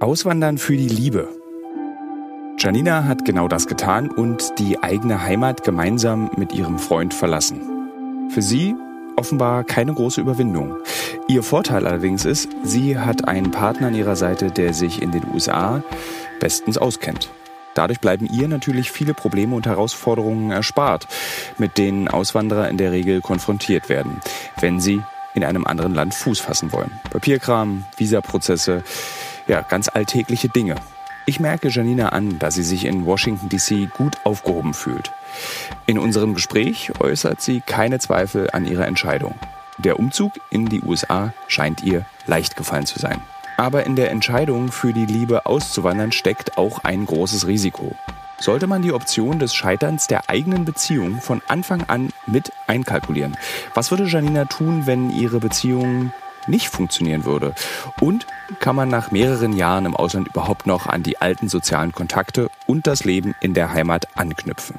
Auswandern 0.00 0.58
für 0.58 0.76
die 0.76 0.88
Liebe. 0.88 1.28
Janina 2.58 3.04
hat 3.04 3.24
genau 3.24 3.48
das 3.48 3.66
getan 3.66 4.08
und 4.08 4.58
die 4.58 4.82
eigene 4.82 5.22
Heimat 5.22 5.64
gemeinsam 5.64 6.30
mit 6.36 6.52
ihrem 6.52 6.78
Freund 6.78 7.12
verlassen. 7.12 7.60
Für 8.30 8.42
sie 8.42 8.74
offenbar 9.16 9.64
keine 9.64 9.94
große 9.94 10.20
Überwindung. 10.20 10.76
Ihr 11.28 11.42
Vorteil 11.42 11.86
allerdings 11.86 12.24
ist, 12.24 12.48
sie 12.62 12.98
hat 12.98 13.28
einen 13.28 13.50
Partner 13.50 13.88
an 13.88 13.94
ihrer 13.94 14.16
Seite, 14.16 14.50
der 14.50 14.74
sich 14.74 15.02
in 15.02 15.10
den 15.10 15.24
USA 15.32 15.82
bestens 16.40 16.78
auskennt. 16.78 17.30
Dadurch 17.74 18.00
bleiben 18.00 18.26
ihr 18.26 18.48
natürlich 18.48 18.90
viele 18.90 19.14
Probleme 19.14 19.54
und 19.54 19.66
Herausforderungen 19.66 20.50
erspart, 20.50 21.08
mit 21.58 21.78
denen 21.78 22.08
Auswanderer 22.08 22.68
in 22.68 22.76
der 22.76 22.92
Regel 22.92 23.20
konfrontiert 23.20 23.88
werden, 23.88 24.20
wenn 24.60 24.78
sie 24.78 25.02
in 25.34 25.44
einem 25.44 25.66
anderen 25.66 25.94
Land 25.94 26.14
Fuß 26.14 26.40
fassen 26.40 26.72
wollen. 26.72 26.92
Papierkram, 27.10 27.84
Visaprozesse, 27.96 28.82
ja, 29.46 29.62
ganz 29.62 29.88
alltägliche 29.88 30.48
Dinge. 30.48 30.76
Ich 31.24 31.38
merke 31.38 31.68
Janina 31.68 32.08
an, 32.08 32.38
dass 32.40 32.54
sie 32.54 32.64
sich 32.64 32.84
in 32.84 33.06
Washington 33.06 33.48
DC 33.48 33.92
gut 33.92 34.16
aufgehoben 34.24 34.74
fühlt. 34.74 35.12
In 35.86 35.98
unserem 35.98 36.34
Gespräch 36.34 36.90
äußert 37.00 37.40
sie 37.40 37.60
keine 37.60 38.00
Zweifel 38.00 38.50
an 38.50 38.66
ihrer 38.66 38.86
Entscheidung. 38.86 39.34
Der 39.78 39.98
Umzug 39.98 40.32
in 40.50 40.66
die 40.66 40.82
USA 40.82 41.32
scheint 41.46 41.82
ihr 41.82 42.04
leicht 42.26 42.56
gefallen 42.56 42.86
zu 42.86 42.98
sein. 42.98 43.20
Aber 43.56 43.86
in 43.86 43.94
der 43.94 44.10
Entscheidung 44.10 44.72
für 44.72 44.92
die 44.92 45.06
Liebe 45.06 45.46
auszuwandern 45.46 46.10
steckt 46.10 46.58
auch 46.58 46.82
ein 46.82 47.06
großes 47.06 47.46
Risiko. 47.46 47.94
Sollte 48.38 48.66
man 48.66 48.82
die 48.82 48.92
Option 48.92 49.38
des 49.38 49.54
Scheiterns 49.54 50.08
der 50.08 50.28
eigenen 50.28 50.64
Beziehung 50.64 51.20
von 51.20 51.40
Anfang 51.46 51.84
an 51.84 52.08
mit 52.26 52.50
einkalkulieren? 52.66 53.36
Was 53.74 53.92
würde 53.92 54.06
Janina 54.06 54.46
tun, 54.46 54.82
wenn 54.86 55.10
ihre 55.10 55.38
Beziehung 55.38 56.12
nicht 56.48 56.68
funktionieren 56.68 57.24
würde? 57.24 57.54
Und 58.00 58.26
kann 58.60 58.76
man 58.76 58.88
nach 58.88 59.10
mehreren 59.10 59.56
Jahren 59.56 59.86
im 59.86 59.96
Ausland 59.96 60.28
überhaupt 60.28 60.66
noch 60.66 60.86
an 60.86 61.02
die 61.02 61.18
alten 61.18 61.48
sozialen 61.48 61.92
Kontakte 61.92 62.48
und 62.66 62.86
das 62.86 63.04
Leben 63.04 63.34
in 63.40 63.54
der 63.54 63.72
Heimat 63.72 64.16
anknüpfen? 64.16 64.76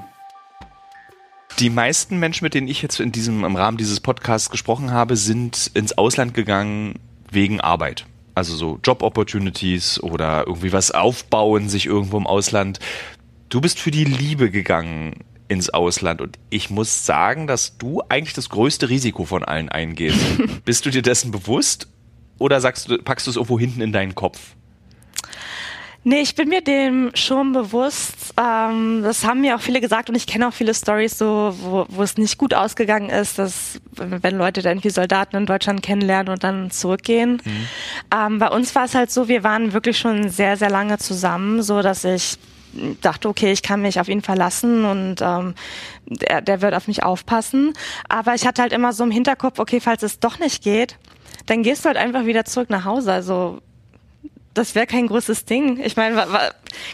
Die 1.59 1.69
meisten 1.69 2.17
Menschen, 2.17 2.45
mit 2.45 2.55
denen 2.55 2.67
ich 2.67 2.81
jetzt 2.81 2.99
in 2.99 3.11
diesem, 3.11 3.43
im 3.43 3.55
Rahmen 3.55 3.77
dieses 3.77 3.99
Podcasts 3.99 4.49
gesprochen 4.49 4.91
habe, 4.91 5.15
sind 5.15 5.69
ins 5.75 5.97
Ausland 5.97 6.33
gegangen 6.33 6.95
wegen 7.29 7.61
Arbeit. 7.61 8.05
Also 8.35 8.55
so 8.55 8.79
Job-Opportunities 8.83 10.01
oder 10.01 10.47
irgendwie 10.47 10.73
was 10.73 10.91
aufbauen, 10.91 11.69
sich 11.69 11.85
irgendwo 11.85 12.17
im 12.17 12.25
Ausland. 12.25 12.79
Du 13.49 13.61
bist 13.61 13.79
für 13.79 13.91
die 13.91 14.05
Liebe 14.05 14.49
gegangen 14.49 15.23
ins 15.47 15.69
Ausland 15.69 16.21
und 16.21 16.39
ich 16.49 16.69
muss 16.69 17.05
sagen, 17.05 17.47
dass 17.47 17.77
du 17.77 18.01
eigentlich 18.09 18.33
das 18.33 18.49
größte 18.49 18.89
Risiko 18.89 19.25
von 19.25 19.43
allen 19.43 19.69
eingehst. 19.69 20.19
Bist 20.65 20.85
du 20.85 20.89
dir 20.89 21.01
dessen 21.01 21.31
bewusst 21.31 21.87
oder 22.39 22.61
sagst 22.61 22.89
du, 22.89 22.97
packst 22.97 23.27
du 23.27 23.31
es 23.31 23.35
irgendwo 23.35 23.59
hinten 23.59 23.81
in 23.81 23.91
deinen 23.91 24.15
Kopf? 24.15 24.39
Nee, 26.05 26.19
ich 26.19 26.35
bin 26.35 26.49
mir 26.49 26.61
dem 26.61 27.11
schon 27.13 27.53
bewusst. 27.53 28.33
Ähm, 28.37 29.03
das 29.03 29.23
haben 29.25 29.39
mir 29.39 29.55
auch 29.55 29.61
viele 29.61 29.79
gesagt 29.79 30.09
und 30.09 30.15
ich 30.15 30.27
kenne 30.27 30.49
auch 30.49 30.53
viele 30.53 30.73
Stories, 30.73 31.17
so, 31.17 31.55
wo, 31.57 31.85
wo 31.87 32.03
es 32.03 32.17
nicht 32.17 32.37
gut 32.37 32.53
ausgegangen 32.53 33.09
ist, 33.09 33.39
dass 33.39 33.79
wenn 33.95 34.37
Leute 34.37 34.61
dann 34.61 34.73
irgendwie 34.73 34.89
Soldaten 34.89 35.37
in 35.37 35.45
Deutschland 35.45 35.81
kennenlernen 35.81 36.33
und 36.33 36.43
dann 36.43 36.71
zurückgehen. 36.71 37.41
Mhm. 37.45 37.67
Ähm, 38.13 38.39
bei 38.39 38.49
uns 38.49 38.75
war 38.75 38.83
es 38.83 38.95
halt 38.95 39.11
so, 39.11 39.29
wir 39.29 39.43
waren 39.43 39.71
wirklich 39.71 39.97
schon 39.97 40.27
sehr, 40.27 40.57
sehr 40.57 40.69
lange 40.69 40.97
zusammen, 40.97 41.61
so 41.61 41.81
dass 41.81 42.03
ich 42.03 42.37
dachte, 43.01 43.29
okay, 43.29 43.51
ich 43.51 43.63
kann 43.63 43.81
mich 43.81 43.99
auf 43.99 44.07
ihn 44.07 44.21
verlassen 44.21 44.85
und 44.85 45.21
ähm, 45.21 45.55
der, 46.05 46.41
der 46.41 46.61
wird 46.61 46.73
auf 46.73 46.87
mich 46.87 47.03
aufpassen. 47.03 47.73
Aber 48.09 48.35
ich 48.35 48.45
hatte 48.45 48.61
halt 48.61 48.73
immer 48.73 48.93
so 48.93 49.03
im 49.03 49.11
Hinterkopf, 49.11 49.59
okay, 49.59 49.79
falls 49.79 50.03
es 50.03 50.19
doch 50.19 50.39
nicht 50.39 50.63
geht, 50.63 50.97
dann 51.45 51.63
gehst 51.63 51.83
du 51.83 51.87
halt 51.87 51.97
einfach 51.97 52.25
wieder 52.25 52.45
zurück 52.45 52.69
nach 52.69 52.85
Hause. 52.85 53.11
Also 53.11 53.61
das 54.53 54.75
wäre 54.75 54.87
kein 54.87 55.07
großes 55.07 55.45
Ding. 55.45 55.79
Ich 55.83 55.95
meine, 55.95 56.27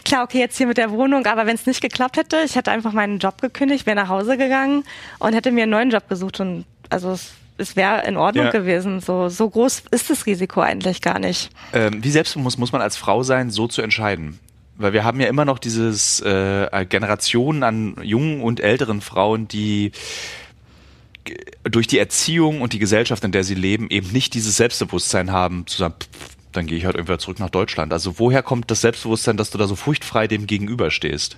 klar, 0.04 0.24
okay, 0.24 0.38
jetzt 0.38 0.56
hier 0.56 0.66
mit 0.66 0.78
der 0.78 0.90
Wohnung, 0.90 1.26
aber 1.26 1.46
wenn 1.46 1.54
es 1.54 1.66
nicht 1.66 1.80
geklappt 1.80 2.16
hätte, 2.16 2.38
ich 2.44 2.56
hätte 2.56 2.70
einfach 2.70 2.92
meinen 2.92 3.18
Job 3.18 3.40
gekündigt, 3.40 3.86
wäre 3.86 3.96
nach 3.96 4.08
Hause 4.08 4.36
gegangen 4.36 4.84
und 5.18 5.34
hätte 5.34 5.50
mir 5.50 5.64
einen 5.64 5.72
neuen 5.72 5.90
Job 5.90 6.08
gesucht 6.08 6.40
und 6.40 6.64
also 6.88 7.12
es, 7.12 7.32
es 7.58 7.76
wäre 7.76 8.06
in 8.06 8.16
Ordnung 8.16 8.46
ja. 8.46 8.50
gewesen. 8.50 9.00
So, 9.00 9.28
so 9.28 9.48
groß 9.48 9.84
ist 9.90 10.10
das 10.10 10.26
Risiko 10.26 10.60
eigentlich 10.60 11.02
gar 11.02 11.18
nicht. 11.18 11.50
Ähm, 11.72 12.02
wie 12.02 12.10
selbstbewusst 12.10 12.58
muss 12.58 12.72
man 12.72 12.80
als 12.80 12.96
Frau 12.96 13.22
sein, 13.22 13.50
so 13.50 13.68
zu 13.68 13.82
entscheiden? 13.82 14.38
Weil 14.80 14.94
wir 14.94 15.04
haben 15.04 15.20
ja 15.20 15.28
immer 15.28 15.44
noch 15.44 15.58
dieses 15.58 16.20
äh, 16.20 16.86
Generationen 16.88 17.62
an 17.62 17.96
jungen 18.02 18.40
und 18.42 18.60
älteren 18.60 19.02
Frauen, 19.02 19.46
die 19.46 19.92
durch 21.64 21.86
die 21.86 21.98
Erziehung 21.98 22.62
und 22.62 22.72
die 22.72 22.78
Gesellschaft, 22.78 23.22
in 23.24 23.32
der 23.32 23.44
sie 23.44 23.54
leben, 23.54 23.90
eben 23.90 24.10
nicht 24.10 24.32
dieses 24.32 24.56
Selbstbewusstsein 24.56 25.32
haben, 25.32 25.66
zu 25.66 25.76
sagen, 25.76 25.94
pff, 26.00 26.36
dann 26.52 26.66
gehe 26.66 26.78
ich 26.78 26.84
halt 26.84 26.96
irgendwann 26.96 27.18
zurück 27.18 27.38
nach 27.38 27.50
Deutschland. 27.50 27.92
Also 27.92 28.18
woher 28.18 28.42
kommt 28.42 28.70
das 28.70 28.80
Selbstbewusstsein, 28.80 29.36
dass 29.36 29.50
du 29.50 29.58
da 29.58 29.66
so 29.66 29.76
furchtfrei 29.76 30.26
dem 30.26 30.46
gegenüberstehst? 30.46 31.36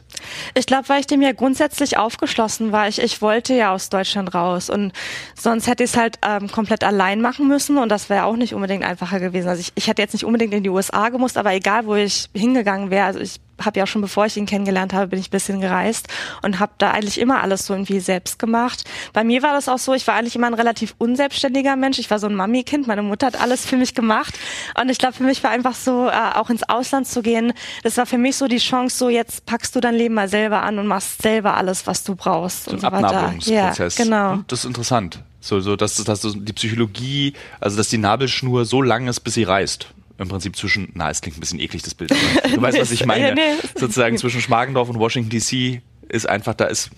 Ich 0.54 0.66
glaube, 0.66 0.88
weil 0.88 1.00
ich 1.00 1.06
dem 1.06 1.22
ja 1.22 1.32
grundsätzlich 1.32 1.98
aufgeschlossen 1.98 2.72
war. 2.72 2.88
Ich, 2.88 3.00
ich 3.00 3.20
wollte 3.22 3.54
ja 3.54 3.72
aus 3.72 3.88
Deutschland 3.88 4.34
raus 4.34 4.70
und 4.70 4.92
sonst 5.34 5.66
hätte 5.66 5.84
ich 5.84 5.90
es 5.90 5.96
halt 5.96 6.18
ähm, 6.26 6.50
komplett 6.50 6.84
allein 6.84 7.20
machen 7.20 7.48
müssen 7.48 7.78
und 7.78 7.88
das 7.88 8.08
wäre 8.08 8.24
auch 8.24 8.36
nicht 8.36 8.54
unbedingt 8.54 8.84
einfacher 8.84 9.20
gewesen. 9.20 9.48
Also 9.48 9.60
ich, 9.60 9.72
ich 9.74 9.88
hätte 9.88 10.02
jetzt 10.02 10.12
nicht 10.12 10.24
unbedingt 10.24 10.54
in 10.54 10.62
die 10.62 10.70
USA 10.70 11.08
gemusst, 11.08 11.36
aber 11.36 11.52
egal, 11.52 11.86
wo 11.86 11.94
ich 11.94 12.28
hingegangen 12.34 12.90
wäre, 12.90 13.06
also 13.06 13.20
ich 13.20 13.40
habe 13.60 13.78
ja 13.78 13.84
auch 13.84 13.88
schon 13.88 14.02
bevor 14.02 14.26
ich 14.26 14.36
ihn 14.36 14.46
kennengelernt 14.46 14.92
habe, 14.92 15.08
bin 15.08 15.18
ich 15.18 15.28
ein 15.28 15.30
bisschen 15.30 15.60
gereist 15.60 16.08
und 16.42 16.58
habe 16.58 16.72
da 16.78 16.90
eigentlich 16.90 17.18
immer 17.18 17.42
alles 17.42 17.66
so 17.66 17.74
irgendwie 17.74 18.00
selbst 18.00 18.38
gemacht. 18.38 18.84
Bei 19.12 19.24
mir 19.24 19.42
war 19.42 19.52
das 19.52 19.68
auch 19.68 19.78
so, 19.78 19.94
ich 19.94 20.06
war 20.06 20.14
eigentlich 20.14 20.36
immer 20.36 20.46
ein 20.46 20.54
relativ 20.54 20.94
unselbstständiger 20.98 21.76
Mensch. 21.76 21.98
Ich 21.98 22.10
war 22.10 22.18
so 22.18 22.26
ein 22.26 22.34
Mami-Kind, 22.34 22.86
meine 22.86 23.02
Mutter 23.02 23.26
hat 23.26 23.40
alles 23.40 23.66
für 23.66 23.76
mich 23.76 23.94
gemacht 23.94 24.38
und 24.80 24.88
ich 24.90 24.98
glaube, 24.98 25.14
für 25.14 25.24
mich 25.24 25.42
war 25.42 25.50
einfach 25.50 25.74
so, 25.74 26.08
äh, 26.08 26.34
auch 26.34 26.50
ins 26.50 26.68
Ausland 26.68 27.06
zu 27.06 27.22
gehen, 27.22 27.52
das 27.82 27.96
war 27.96 28.06
für 28.06 28.18
mich 28.18 28.36
so 28.36 28.48
die 28.48 28.58
Chance, 28.58 28.96
so 28.96 29.08
jetzt 29.08 29.46
packst 29.46 29.74
du 29.76 29.80
dein 29.80 29.94
Leben 29.94 30.14
mal 30.14 30.28
selber 30.28 30.62
an 30.62 30.78
und 30.78 30.86
machst 30.86 31.22
selber 31.22 31.56
alles, 31.56 31.86
was 31.86 32.04
du 32.04 32.14
brauchst. 32.14 32.64
So 32.64 32.72
ein 32.72 32.80
so 32.80 32.86
Abnabelungsprozess. 32.86 33.98
Ja, 33.98 34.04
genau. 34.04 34.38
Das 34.46 34.60
ist 34.60 34.64
interessant. 34.64 35.20
So, 35.40 35.60
so 35.60 35.74
dass, 35.74 35.96
dass 35.96 36.20
die 36.20 36.52
Psychologie, 36.52 37.34
also 37.58 37.76
dass 37.76 37.88
die 37.88 37.98
Nabelschnur 37.98 38.64
so 38.64 38.80
lang 38.80 39.08
ist, 39.08 39.20
bis 39.20 39.34
sie 39.34 39.42
reißt 39.42 39.88
im 40.22 40.28
Prinzip 40.28 40.56
zwischen, 40.56 40.90
na, 40.94 41.10
es 41.10 41.20
klingt 41.20 41.36
ein 41.36 41.40
bisschen 41.40 41.60
eklig, 41.60 41.82
das 41.82 41.94
Bild. 41.94 42.10
Du 42.10 42.62
weißt, 42.62 42.78
was 42.80 42.90
ich 42.90 43.04
meine. 43.06 43.34
nee. 43.34 43.40
Sozusagen 43.76 44.16
zwischen 44.18 44.40
Schmargendorf 44.40 44.88
und 44.88 44.98
Washington 44.98 45.30
DC 45.30 45.82
ist 46.08 46.28
einfach, 46.28 46.54
da 46.54 46.66
ist 46.66 46.90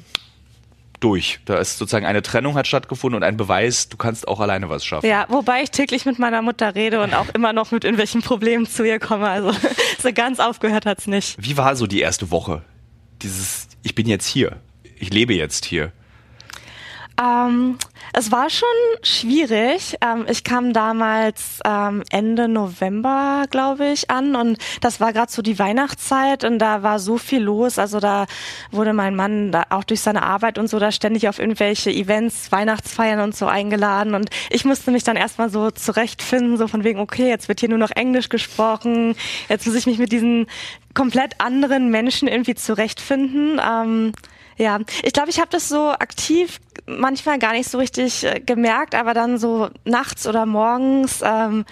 durch. 1.01 1.41
Da 1.45 1.59
ist 1.59 1.79
sozusagen 1.79 2.07
eine 2.07 2.23
Trennung 2.23 2.55
hat 2.55 2.67
stattgefunden 2.67 3.17
und 3.17 3.23
ein 3.25 3.37
Beweis, 3.37 3.89
du 3.89 3.97
kannst 3.97 4.27
auch 4.27 4.41
alleine 4.41 4.71
was 4.71 4.85
schaffen. 4.85 5.07
Ja, 5.07 5.27
wobei 5.29 5.63
ich 5.63 5.71
täglich 5.71 6.07
mit 6.07 6.19
meiner 6.19 6.41
Mutter 6.41 6.75
rede 6.75 7.03
und 7.03 7.13
auch 7.15 7.29
immer 7.35 7.53
noch 7.53 7.73
mit 7.73 7.85
irgendwelchen 7.85 8.23
Problemen 8.23 8.67
zu 8.67 8.85
ihr 8.85 8.99
komme. 8.99 9.29
Also 9.29 9.53
so 10.03 10.13
ganz 10.13 10.41
aufgehört 10.41 10.87
hat's 10.87 11.07
nicht. 11.07 11.37
Wie 11.39 11.57
war 11.57 11.77
so 11.77 11.87
die 11.87 12.01
erste 12.01 12.31
Woche? 12.31 12.63
Dieses, 13.23 13.69
ich 13.83 13.95
bin 13.95 14.07
jetzt 14.09 14.27
hier. 14.27 14.61
Ich 14.97 15.13
lebe 15.13 15.35
jetzt 15.35 15.67
hier. 15.67 15.93
Ähm, 17.23 17.77
es 18.16 18.31
war 18.31 18.48
schon 18.48 18.68
schwierig. 19.03 19.96
Ähm, 20.00 20.27
ich 20.31 20.44
kam 20.44 20.72
damals 20.72 21.59
ähm, 21.64 22.05
Ende 22.11 22.46
November, 22.46 23.44
glaube 23.50 23.88
ich, 23.88 24.09
an 24.09 24.37
und 24.37 24.59
das 24.81 25.00
war 25.00 25.12
gerade 25.12 25.33
so 25.33 25.42
die 25.42 25.59
Weihnachtszeit 25.59 26.44
und 26.44 26.61
da 26.61 26.85
war 26.85 27.00
so 27.00 27.18
viel 27.18 27.42
los. 27.42 27.79
Also 27.79 27.98
da 27.98 28.27
wurde 28.70 28.92
mein 28.92 29.16
Mann 29.16 29.50
da 29.50 29.64
auch 29.70 29.83
durch 29.83 30.00
seine 30.00 30.22
Arbeit 30.22 30.59
und 30.59 30.68
so 30.68 30.79
da 30.79 30.92
ständig 30.92 31.29
auf 31.29 31.40
irgendwelche 31.40 31.90
Events, 31.90 32.53
Weihnachtsfeiern 32.53 33.18
und 33.20 33.35
so 33.35 33.46
eingeladen 33.46 34.14
und 34.14 34.31
ich 34.48 34.64
musste 34.64 34.92
mich 34.92 35.03
dann 35.03 35.16
erstmal 35.16 35.50
so 35.50 35.72
zurechtfinden, 35.72 36.57
so 36.57 36.68
von 36.68 36.85
wegen, 36.85 37.00
okay, 37.00 37.29
jetzt 37.29 37.48
wird 37.48 37.61
hier 37.61 37.68
nur 37.68 37.79
noch 37.79 37.90
Englisch 37.90 38.29
gesprochen, 38.29 39.16
jetzt 39.48 39.66
muss 39.66 39.74
ich 39.74 39.87
mich 39.87 39.98
mit 39.98 40.12
diesen 40.12 40.46
komplett 40.94 41.40
anderen 41.40 41.90
Menschen 41.90 42.29
irgendwie 42.29 42.55
zurechtfinden. 42.55 43.61
Ähm, 43.61 44.12
ja, 44.57 44.79
ich 45.03 45.12
glaube, 45.12 45.31
ich 45.31 45.38
habe 45.38 45.51
das 45.51 45.69
so 45.69 45.90
aktiv 45.90 46.61
manchmal 46.87 47.38
gar 47.38 47.53
nicht 47.53 47.71
so 47.71 47.79
richtig 47.79 48.25
äh, 48.25 48.40
gemerkt, 48.40 48.95
aber 48.95 49.14
dann 49.14 49.38
so 49.38 49.71
nachts 49.85 50.27
oder 50.27 50.47
morgens 50.47 51.21
ähm, 51.25 51.64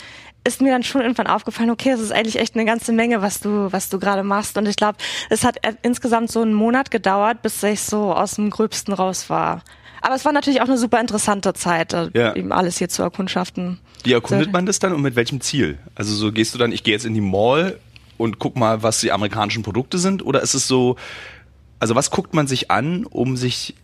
ist 0.44 0.60
mir 0.60 0.72
dann 0.72 0.82
schon 0.82 1.02
irgendwann 1.02 1.28
aufgefallen, 1.28 1.70
okay, 1.70 1.90
es 1.90 2.00
ist 2.00 2.12
eigentlich 2.12 2.38
echt 2.38 2.54
eine 2.54 2.64
ganze 2.64 2.92
Menge, 2.92 3.22
was 3.22 3.40
du, 3.40 3.68
was 3.70 3.88
du 3.88 3.98
gerade 3.98 4.24
machst. 4.24 4.58
Und 4.58 4.66
ich 4.66 4.76
glaube, 4.76 4.98
es 5.30 5.44
hat 5.44 5.64
äh, 5.64 5.74
insgesamt 5.82 6.30
so 6.30 6.42
einen 6.42 6.54
Monat 6.54 6.90
gedauert, 6.90 7.42
bis 7.42 7.62
ich 7.62 7.80
so 7.80 8.12
aus 8.12 8.34
dem 8.34 8.50
Gröbsten 8.50 8.92
raus 8.92 9.30
war. 9.30 9.62
Aber 10.00 10.16
es 10.16 10.24
war 10.24 10.32
natürlich 10.32 10.60
auch 10.60 10.66
eine 10.66 10.78
super 10.78 11.00
interessante 11.00 11.54
Zeit, 11.54 11.92
äh, 11.92 12.10
ja. 12.12 12.34
eben 12.34 12.52
alles 12.52 12.78
hier 12.78 12.88
zu 12.88 13.02
erkundschaften. 13.02 13.78
Wie 14.02 14.12
erkundet 14.12 14.52
man 14.52 14.66
das 14.66 14.80
dann 14.80 14.92
und 14.92 15.02
mit 15.02 15.14
welchem 15.14 15.40
Ziel? 15.40 15.78
Also 15.94 16.12
so 16.14 16.32
gehst 16.32 16.54
du 16.54 16.58
dann, 16.58 16.72
ich 16.72 16.82
gehe 16.82 16.92
jetzt 16.92 17.06
in 17.06 17.14
die 17.14 17.20
Mall 17.20 17.78
und 18.18 18.40
guck 18.40 18.56
mal, 18.56 18.82
was 18.82 19.00
die 19.00 19.12
amerikanischen 19.12 19.62
Produkte 19.62 19.98
sind? 19.98 20.26
Oder 20.26 20.42
ist 20.42 20.54
es 20.54 20.66
so, 20.66 20.96
also 21.82 21.96
was 21.96 22.12
guckt 22.12 22.32
man 22.32 22.46
sich 22.46 22.70
an, 22.70 23.04
um 23.06 23.36
sich 23.36 23.74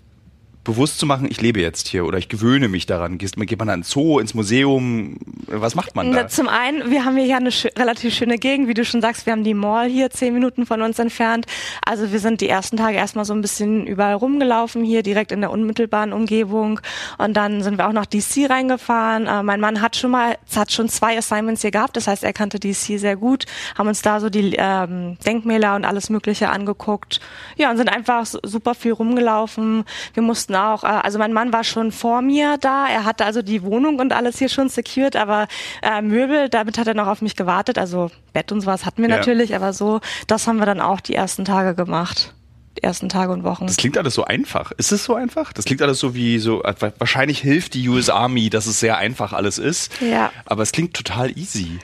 bewusst 0.68 0.98
zu 0.98 1.06
machen, 1.06 1.26
ich 1.30 1.40
lebe 1.40 1.60
jetzt 1.60 1.88
hier 1.88 2.04
oder 2.04 2.18
ich 2.18 2.28
gewöhne 2.28 2.68
mich 2.68 2.84
daran? 2.84 3.16
Geht, 3.16 3.34
geht 3.36 3.58
man 3.58 3.70
ins 3.70 3.90
Zoo, 3.90 4.18
ins 4.18 4.34
Museum? 4.34 5.16
Was 5.46 5.74
macht 5.74 5.96
man 5.96 6.12
da? 6.12 6.28
Zum 6.28 6.46
einen, 6.46 6.90
wir 6.90 7.06
haben 7.06 7.16
hier 7.16 7.36
eine 7.36 7.50
sch 7.50 7.68
relativ 7.78 8.14
schöne 8.14 8.36
Gegend, 8.36 8.68
wie 8.68 8.74
du 8.74 8.84
schon 8.84 9.00
sagst, 9.00 9.24
wir 9.24 9.32
haben 9.32 9.44
die 9.44 9.54
Mall 9.54 9.88
hier 9.88 10.10
zehn 10.10 10.34
Minuten 10.34 10.66
von 10.66 10.82
uns 10.82 10.98
entfernt. 10.98 11.46
Also 11.86 12.12
wir 12.12 12.20
sind 12.20 12.42
die 12.42 12.50
ersten 12.50 12.76
Tage 12.76 12.98
erstmal 12.98 13.24
so 13.24 13.32
ein 13.32 13.40
bisschen 13.40 13.86
überall 13.86 14.12
rumgelaufen 14.12 14.84
hier, 14.84 15.02
direkt 15.02 15.32
in 15.32 15.40
der 15.40 15.50
unmittelbaren 15.50 16.12
Umgebung. 16.12 16.80
Und 17.16 17.34
dann 17.34 17.62
sind 17.62 17.78
wir 17.78 17.88
auch 17.88 17.92
nach 17.92 18.04
DC 18.04 18.50
reingefahren. 18.50 19.26
Äh, 19.26 19.42
mein 19.42 19.60
Mann 19.60 19.80
hat 19.80 19.96
schon 19.96 20.10
mal, 20.10 20.36
hat 20.54 20.70
schon 20.70 20.90
zwei 20.90 21.16
Assignments 21.16 21.62
hier 21.62 21.70
gehabt, 21.70 21.96
das 21.96 22.06
heißt, 22.06 22.24
er 22.24 22.34
kannte 22.34 22.60
DC 22.60 22.98
sehr 22.98 23.16
gut, 23.16 23.46
haben 23.78 23.88
uns 23.88 24.02
da 24.02 24.20
so 24.20 24.28
die 24.28 24.54
ähm, 24.58 25.16
Denkmäler 25.24 25.76
und 25.76 25.86
alles 25.86 26.10
Mögliche 26.10 26.50
angeguckt. 26.50 27.20
Ja, 27.56 27.70
und 27.70 27.78
sind 27.78 27.88
einfach 27.88 28.26
super 28.26 28.74
viel 28.74 28.92
rumgelaufen. 28.92 29.84
Wir 30.12 30.22
mussten 30.22 30.57
auch, 30.58 30.84
äh, 30.84 30.86
also 30.86 31.18
mein 31.18 31.32
Mann 31.32 31.52
war 31.52 31.64
schon 31.64 31.92
vor 31.92 32.22
mir 32.22 32.56
da, 32.58 32.86
er 32.88 33.04
hatte 33.04 33.24
also 33.24 33.42
die 33.42 33.62
Wohnung 33.62 33.98
und 33.98 34.12
alles 34.12 34.38
hier 34.38 34.48
schon 34.48 34.68
secured, 34.68 35.16
aber 35.16 35.48
äh, 35.82 36.02
Möbel, 36.02 36.48
damit 36.48 36.78
hat 36.78 36.86
er 36.86 36.94
noch 36.94 37.06
auf 37.06 37.22
mich 37.22 37.36
gewartet, 37.36 37.78
also 37.78 38.10
Bett 38.32 38.52
und 38.52 38.60
sowas 38.60 38.84
hatten 38.84 39.02
wir 39.02 39.08
ja. 39.08 39.16
natürlich, 39.16 39.54
aber 39.54 39.72
so, 39.72 40.00
das 40.26 40.46
haben 40.46 40.58
wir 40.58 40.66
dann 40.66 40.80
auch 40.80 41.00
die 41.00 41.14
ersten 41.14 41.44
Tage 41.44 41.74
gemacht 41.74 42.34
Die 42.76 42.82
ersten 42.82 43.08
Tage 43.08 43.32
und 43.32 43.44
Wochen. 43.44 43.66
Das 43.66 43.76
klingt 43.76 43.98
alles 43.98 44.14
so 44.14 44.24
einfach. 44.24 44.72
Ist 44.72 44.92
es 44.92 45.04
so 45.04 45.14
einfach? 45.14 45.52
Das 45.52 45.64
klingt 45.64 45.82
alles 45.82 45.98
so 45.98 46.14
wie 46.14 46.38
so, 46.38 46.62
äh, 46.62 46.74
wahrscheinlich 46.98 47.40
hilft 47.40 47.74
die 47.74 47.88
US 47.88 48.08
Army, 48.08 48.50
dass 48.50 48.66
es 48.66 48.80
sehr 48.80 48.98
einfach 48.98 49.32
alles 49.32 49.58
ist. 49.58 49.92
Ja. 50.00 50.30
Aber 50.44 50.62
es 50.62 50.72
klingt 50.72 50.94
total 50.94 51.36
easy. 51.36 51.78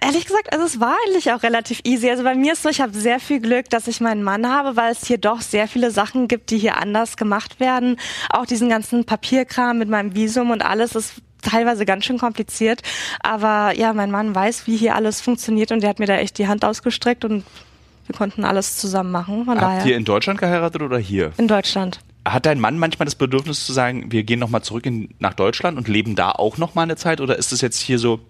Ehrlich 0.00 0.26
gesagt, 0.26 0.52
also 0.52 0.64
es 0.64 0.78
war 0.78 0.96
eigentlich 1.06 1.32
auch 1.32 1.42
relativ 1.42 1.80
easy. 1.84 2.08
Also 2.08 2.22
bei 2.22 2.34
mir 2.34 2.52
ist 2.52 2.62
so, 2.62 2.68
ich 2.68 2.80
habe 2.80 2.92
sehr 2.92 3.18
viel 3.18 3.40
Glück, 3.40 3.68
dass 3.70 3.88
ich 3.88 4.00
meinen 4.00 4.22
Mann 4.22 4.48
habe, 4.48 4.76
weil 4.76 4.92
es 4.92 5.06
hier 5.06 5.18
doch 5.18 5.40
sehr 5.40 5.66
viele 5.66 5.90
Sachen 5.90 6.28
gibt, 6.28 6.50
die 6.50 6.58
hier 6.58 6.76
anders 6.76 7.16
gemacht 7.16 7.58
werden. 7.58 7.98
Auch 8.30 8.46
diesen 8.46 8.68
ganzen 8.68 9.04
Papierkram 9.04 9.78
mit 9.78 9.88
meinem 9.88 10.14
Visum 10.14 10.50
und 10.50 10.62
alles 10.62 10.94
ist 10.94 11.14
teilweise 11.42 11.84
ganz 11.84 12.04
schön 12.04 12.18
kompliziert. 12.18 12.82
Aber 13.20 13.76
ja, 13.76 13.92
mein 13.92 14.10
Mann 14.10 14.34
weiß, 14.34 14.66
wie 14.66 14.76
hier 14.76 14.94
alles 14.94 15.20
funktioniert 15.20 15.72
und 15.72 15.82
der 15.82 15.90
hat 15.90 15.98
mir 15.98 16.06
da 16.06 16.16
echt 16.16 16.38
die 16.38 16.46
Hand 16.46 16.64
ausgestreckt 16.64 17.24
und 17.24 17.44
wir 18.06 18.14
konnten 18.16 18.44
alles 18.44 18.76
zusammen 18.76 19.10
machen. 19.10 19.44
Von 19.44 19.60
Habt 19.60 19.62
daher. 19.62 19.86
ihr 19.86 19.96
in 19.96 20.04
Deutschland 20.04 20.38
geheiratet 20.38 20.82
oder 20.82 20.98
hier? 20.98 21.32
In 21.38 21.48
Deutschland. 21.48 22.00
Hat 22.24 22.46
dein 22.46 22.60
Mann 22.60 22.78
manchmal 22.78 23.06
das 23.06 23.16
Bedürfnis 23.16 23.66
zu 23.66 23.72
sagen, 23.72 24.12
wir 24.12 24.22
gehen 24.22 24.38
nochmal 24.38 24.62
zurück 24.62 24.86
in, 24.86 25.08
nach 25.18 25.34
Deutschland 25.34 25.76
und 25.76 25.88
leben 25.88 26.14
da 26.14 26.30
auch 26.30 26.56
nochmal 26.56 26.84
eine 26.84 26.96
Zeit? 26.96 27.20
Oder 27.20 27.36
ist 27.36 27.52
es 27.52 27.60
jetzt 27.60 27.80
hier 27.80 27.98
so, 27.98 28.20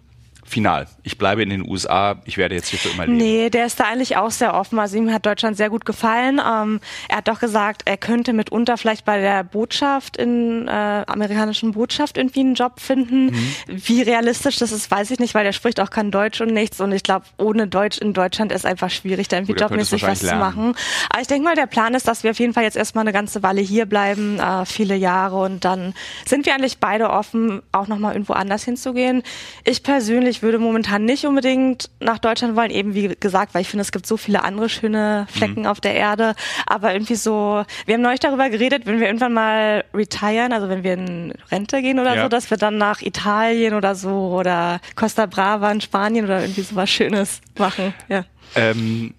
final. 0.52 0.86
Ich 1.02 1.16
bleibe 1.16 1.42
in 1.42 1.48
den 1.48 1.68
USA, 1.68 2.16
ich 2.26 2.36
werde 2.36 2.54
jetzt 2.54 2.68
hier 2.68 2.78
für 2.78 2.90
immer 2.90 3.06
leben. 3.06 3.16
Nee, 3.16 3.50
der 3.50 3.66
ist 3.66 3.80
da 3.80 3.84
eigentlich 3.84 4.16
auch 4.16 4.30
sehr 4.30 4.54
offen. 4.54 4.78
Also 4.78 4.98
ihm 4.98 5.12
hat 5.12 5.24
Deutschland 5.24 5.56
sehr 5.56 5.70
gut 5.70 5.86
gefallen. 5.86 6.40
Ähm, 6.40 6.80
er 7.08 7.18
hat 7.18 7.28
doch 7.28 7.40
gesagt, 7.40 7.82
er 7.86 7.96
könnte 7.96 8.34
mitunter 8.34 8.76
vielleicht 8.76 9.04
bei 9.04 9.18
der 9.18 9.44
Botschaft 9.44 10.18
in 10.18 10.68
äh, 10.68 10.70
amerikanischen 10.70 11.72
Botschaft 11.72 12.18
irgendwie 12.18 12.40
einen 12.40 12.54
Job 12.54 12.80
finden. 12.80 13.26
Mhm. 13.26 13.54
Wie 13.66 14.02
realistisch 14.02 14.58
das 14.58 14.72
ist, 14.72 14.90
weiß 14.90 15.10
ich 15.10 15.18
nicht, 15.18 15.34
weil 15.34 15.44
der 15.44 15.52
spricht 15.52 15.80
auch 15.80 15.90
kein 15.90 16.10
Deutsch 16.10 16.40
und 16.42 16.52
nichts. 16.52 16.80
Und 16.80 16.92
ich 16.92 17.02
glaube, 17.02 17.24
ohne 17.38 17.66
Deutsch 17.66 17.98
in 17.98 18.12
Deutschland 18.12 18.52
ist 18.52 18.66
einfach 18.66 18.90
schwierig, 18.90 19.28
da 19.28 19.38
irgendwie 19.38 19.54
jobmäßig 19.54 20.02
was 20.02 20.22
lernen. 20.22 20.38
zu 20.38 20.44
machen. 20.44 20.74
Aber 21.08 21.22
ich 21.22 21.28
denke 21.28 21.44
mal, 21.44 21.56
der 21.56 21.66
Plan 21.66 21.94
ist, 21.94 22.06
dass 22.06 22.24
wir 22.24 22.32
auf 22.32 22.38
jeden 22.38 22.52
Fall 22.52 22.64
jetzt 22.64 22.76
erstmal 22.76 23.02
eine 23.02 23.12
ganze 23.12 23.42
Weile 23.42 23.62
hier 23.62 23.86
bleiben, 23.86 24.38
äh, 24.38 24.66
viele 24.66 24.96
Jahre. 24.96 25.40
Und 25.40 25.64
dann 25.64 25.94
sind 26.26 26.44
wir 26.44 26.54
eigentlich 26.54 26.78
beide 26.78 27.08
offen, 27.08 27.62
auch 27.72 27.88
nochmal 27.88 28.12
irgendwo 28.12 28.34
anders 28.34 28.64
hinzugehen. 28.64 29.22
Ich 29.64 29.82
persönlich 29.82 30.41
ich 30.42 30.44
würde 30.44 30.58
momentan 30.58 31.04
nicht 31.04 31.24
unbedingt 31.24 31.88
nach 32.00 32.18
Deutschland 32.18 32.56
wollen, 32.56 32.72
eben 32.72 32.94
wie 32.94 33.14
gesagt, 33.20 33.54
weil 33.54 33.62
ich 33.62 33.68
finde, 33.68 33.82
es 33.82 33.92
gibt 33.92 34.08
so 34.08 34.16
viele 34.16 34.42
andere 34.42 34.68
schöne 34.68 35.28
Flecken 35.30 35.60
mhm. 35.60 35.66
auf 35.66 35.80
der 35.80 35.94
Erde. 35.94 36.34
Aber 36.66 36.92
irgendwie 36.92 37.14
so, 37.14 37.64
wir 37.86 37.94
haben 37.94 38.02
neulich 38.02 38.18
darüber 38.18 38.50
geredet, 38.50 38.84
wenn 38.84 38.98
wir 38.98 39.06
irgendwann 39.06 39.34
mal 39.34 39.84
retiren, 39.94 40.52
also 40.52 40.68
wenn 40.68 40.82
wir 40.82 40.94
in 40.94 41.32
Rente 41.52 41.80
gehen 41.80 42.00
oder 42.00 42.16
ja. 42.16 42.22
so, 42.24 42.28
dass 42.28 42.50
wir 42.50 42.56
dann 42.56 42.76
nach 42.76 43.02
Italien 43.02 43.74
oder 43.74 43.94
so 43.94 44.36
oder 44.36 44.80
Costa 44.96 45.26
Brava 45.26 45.70
in 45.70 45.80
Spanien 45.80 46.24
oder 46.24 46.40
irgendwie 46.40 46.62
so 46.62 46.74
was 46.74 46.90
Schönes 46.90 47.40
machen. 47.56 47.94
Ja. 48.08 48.24
Ähm, 48.56 49.14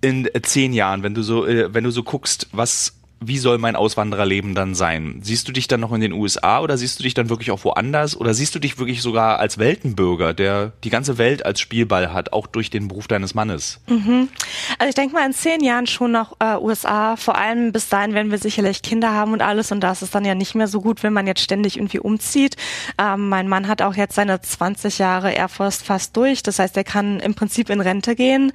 in 0.00 0.26
zehn 0.40 0.72
Jahren, 0.72 1.02
wenn 1.02 1.12
du 1.12 1.20
so, 1.20 1.46
äh, 1.46 1.74
wenn 1.74 1.84
du 1.84 1.90
so 1.90 2.02
guckst, 2.02 2.48
was 2.52 2.94
wie 3.24 3.38
soll 3.38 3.58
mein 3.58 3.76
Auswandererleben 3.76 4.54
dann 4.54 4.74
sein? 4.74 5.20
Siehst 5.22 5.48
du 5.48 5.52
dich 5.52 5.68
dann 5.68 5.80
noch 5.80 5.92
in 5.92 6.00
den 6.00 6.12
USA 6.12 6.60
oder 6.60 6.76
siehst 6.76 6.98
du 6.98 7.02
dich 7.02 7.14
dann 7.14 7.28
wirklich 7.28 7.50
auch 7.50 7.64
woanders? 7.64 8.16
Oder 8.16 8.34
siehst 8.34 8.54
du 8.54 8.58
dich 8.58 8.78
wirklich 8.78 9.02
sogar 9.02 9.38
als 9.38 9.58
Weltenbürger, 9.58 10.34
der 10.34 10.72
die 10.84 10.90
ganze 10.90 11.18
Welt 11.18 11.44
als 11.44 11.60
Spielball 11.60 12.12
hat, 12.12 12.32
auch 12.32 12.46
durch 12.46 12.70
den 12.70 12.88
Beruf 12.88 13.08
deines 13.08 13.34
Mannes? 13.34 13.80
Mhm. 13.88 14.28
Also 14.78 14.88
ich 14.88 14.94
denke 14.94 15.14
mal 15.14 15.26
in 15.26 15.32
zehn 15.32 15.62
Jahren 15.62 15.86
schon 15.86 16.12
nach 16.12 16.32
äh, 16.38 16.56
USA. 16.56 17.16
Vor 17.16 17.36
allem 17.36 17.72
bis 17.72 17.88
dahin 17.88 18.14
werden 18.14 18.30
wir 18.30 18.38
sicherlich 18.38 18.82
Kinder 18.82 19.12
haben 19.12 19.32
und 19.32 19.42
alles. 19.42 19.72
Und 19.72 19.80
da 19.80 19.92
ist 19.92 20.02
es 20.02 20.10
dann 20.10 20.24
ja 20.24 20.34
nicht 20.34 20.54
mehr 20.54 20.68
so 20.68 20.80
gut, 20.80 21.02
wenn 21.02 21.12
man 21.12 21.26
jetzt 21.26 21.42
ständig 21.42 21.76
irgendwie 21.76 22.00
umzieht. 22.00 22.56
Ähm, 22.98 23.28
mein 23.28 23.48
Mann 23.48 23.68
hat 23.68 23.82
auch 23.82 23.94
jetzt 23.94 24.14
seine 24.14 24.40
20 24.40 24.98
Jahre 24.98 25.32
Air 25.32 25.48
Force 25.48 25.82
fast 25.82 26.16
durch. 26.16 26.42
Das 26.42 26.58
heißt, 26.58 26.76
er 26.76 26.84
kann 26.84 27.20
im 27.20 27.34
Prinzip 27.34 27.70
in 27.70 27.80
Rente 27.80 28.14
gehen. 28.14 28.52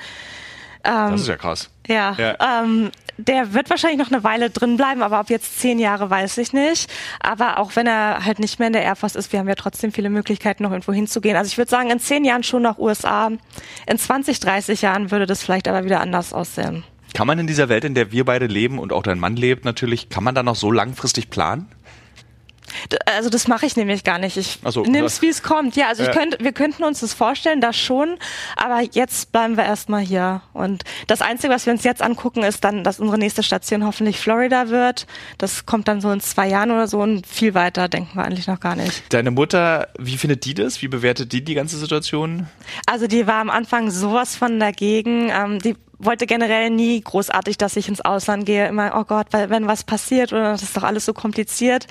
Ähm, 0.83 1.11
das 1.11 1.21
ist 1.21 1.27
ja 1.27 1.35
krass. 1.35 1.69
Ja, 1.87 2.15
ja. 2.17 2.63
Ähm, 2.63 2.91
der 3.17 3.53
wird 3.53 3.69
wahrscheinlich 3.69 3.99
noch 3.99 4.11
eine 4.11 4.23
Weile 4.23 4.49
drin 4.49 4.77
bleiben, 4.77 5.01
aber 5.01 5.19
ob 5.19 5.29
jetzt 5.29 5.59
zehn 5.59 5.79
Jahre, 5.79 6.09
weiß 6.09 6.37
ich 6.37 6.53
nicht. 6.53 6.91
Aber 7.19 7.59
auch 7.59 7.75
wenn 7.75 7.87
er 7.87 8.25
halt 8.25 8.39
nicht 8.39 8.59
mehr 8.59 8.67
in 8.67 8.73
der 8.73 8.83
Air 8.83 8.95
Force 8.95 9.15
ist, 9.15 9.31
wir 9.31 9.39
haben 9.39 9.47
ja 9.47 9.55
trotzdem 9.55 9.91
viele 9.91 10.09
Möglichkeiten, 10.09 10.63
noch 10.63 10.71
irgendwo 10.71 10.93
hinzugehen. 10.93 11.35
Also 11.35 11.49
ich 11.49 11.57
würde 11.57 11.69
sagen, 11.69 11.89
in 11.89 11.99
zehn 11.99 12.25
Jahren 12.25 12.43
schon 12.43 12.61
nach 12.61 12.77
USA. 12.77 13.31
In 13.87 13.97
20, 13.97 14.39
30 14.39 14.81
Jahren 14.81 15.11
würde 15.11 15.25
das 15.25 15.43
vielleicht 15.43 15.67
aber 15.67 15.83
wieder 15.83 16.01
anders 16.01 16.33
aussehen. 16.33 16.83
Kann 17.13 17.27
man 17.27 17.39
in 17.39 17.47
dieser 17.47 17.69
Welt, 17.69 17.83
in 17.83 17.95
der 17.95 18.11
wir 18.11 18.25
beide 18.25 18.45
leben 18.45 18.79
und 18.79 18.93
auch 18.93 19.01
dein 19.01 19.17
Mann 19.17 19.35
lebt 19.35 19.65
natürlich, 19.65 20.09
kann 20.09 20.23
man 20.23 20.35
da 20.35 20.43
noch 20.43 20.55
so 20.55 20.71
langfristig 20.71 21.29
planen? 21.29 21.67
Also 23.05 23.29
das 23.29 23.47
mache 23.47 23.65
ich 23.65 23.75
nämlich 23.75 24.03
gar 24.03 24.19
nicht. 24.19 24.37
Ich 24.37 24.59
so, 24.65 24.83
nimm's 24.83 25.21
wie 25.21 25.29
es 25.29 25.43
kommt. 25.43 25.75
Ja, 25.75 25.87
also 25.87 26.03
ich 26.03 26.11
könnte, 26.11 26.37
wir 26.41 26.51
könnten 26.51 26.83
uns 26.83 26.99
das 26.99 27.13
vorstellen, 27.13 27.61
das 27.61 27.75
schon, 27.75 28.17
aber 28.55 28.81
jetzt 28.81 29.31
bleiben 29.31 29.57
wir 29.57 29.65
erstmal 29.65 30.01
hier. 30.01 30.41
Und 30.53 30.83
das 31.07 31.21
Einzige, 31.21 31.53
was 31.53 31.65
wir 31.65 31.73
uns 31.73 31.83
jetzt 31.83 32.01
angucken, 32.01 32.43
ist 32.43 32.63
dann, 32.63 32.83
dass 32.83 32.99
unsere 32.99 33.17
nächste 33.17 33.43
Station 33.43 33.85
hoffentlich 33.85 34.19
Florida 34.19 34.69
wird. 34.69 35.07
Das 35.37 35.65
kommt 35.65 35.87
dann 35.87 36.01
so 36.01 36.11
in 36.11 36.19
zwei 36.19 36.47
Jahren 36.47 36.71
oder 36.71 36.87
so 36.87 36.99
und 37.01 37.25
viel 37.25 37.53
weiter 37.53 37.87
denken 37.89 38.17
wir 38.17 38.25
eigentlich 38.25 38.47
noch 38.47 38.59
gar 38.59 38.75
nicht. 38.75 39.13
Deine 39.13 39.31
Mutter, 39.31 39.87
wie 39.97 40.17
findet 40.17 40.45
die 40.45 40.53
das? 40.53 40.81
Wie 40.81 40.87
bewertet 40.87 41.31
die 41.31 41.43
die 41.43 41.53
ganze 41.53 41.77
Situation? 41.77 42.47
Also 42.85 43.07
die 43.07 43.27
war 43.27 43.35
am 43.35 43.49
Anfang 43.49 43.91
sowas 43.91 44.35
von 44.35 44.59
dagegen. 44.59 45.29
Ähm, 45.29 45.59
die 45.59 45.75
wollte 45.99 46.25
generell 46.25 46.69
nie 46.69 47.01
großartig, 47.01 47.57
dass 47.57 47.75
ich 47.75 47.87
ins 47.87 48.01
Ausland 48.01 48.45
gehe. 48.45 48.67
Immer, 48.67 48.93
oh 48.95 49.03
Gott, 49.03 49.27
wenn 49.31 49.67
was 49.67 49.83
passiert 49.83 50.33
oder 50.33 50.51
das 50.51 50.63
ist 50.63 50.77
doch 50.77 50.83
alles 50.83 51.05
so 51.05 51.13
kompliziert. 51.13 51.87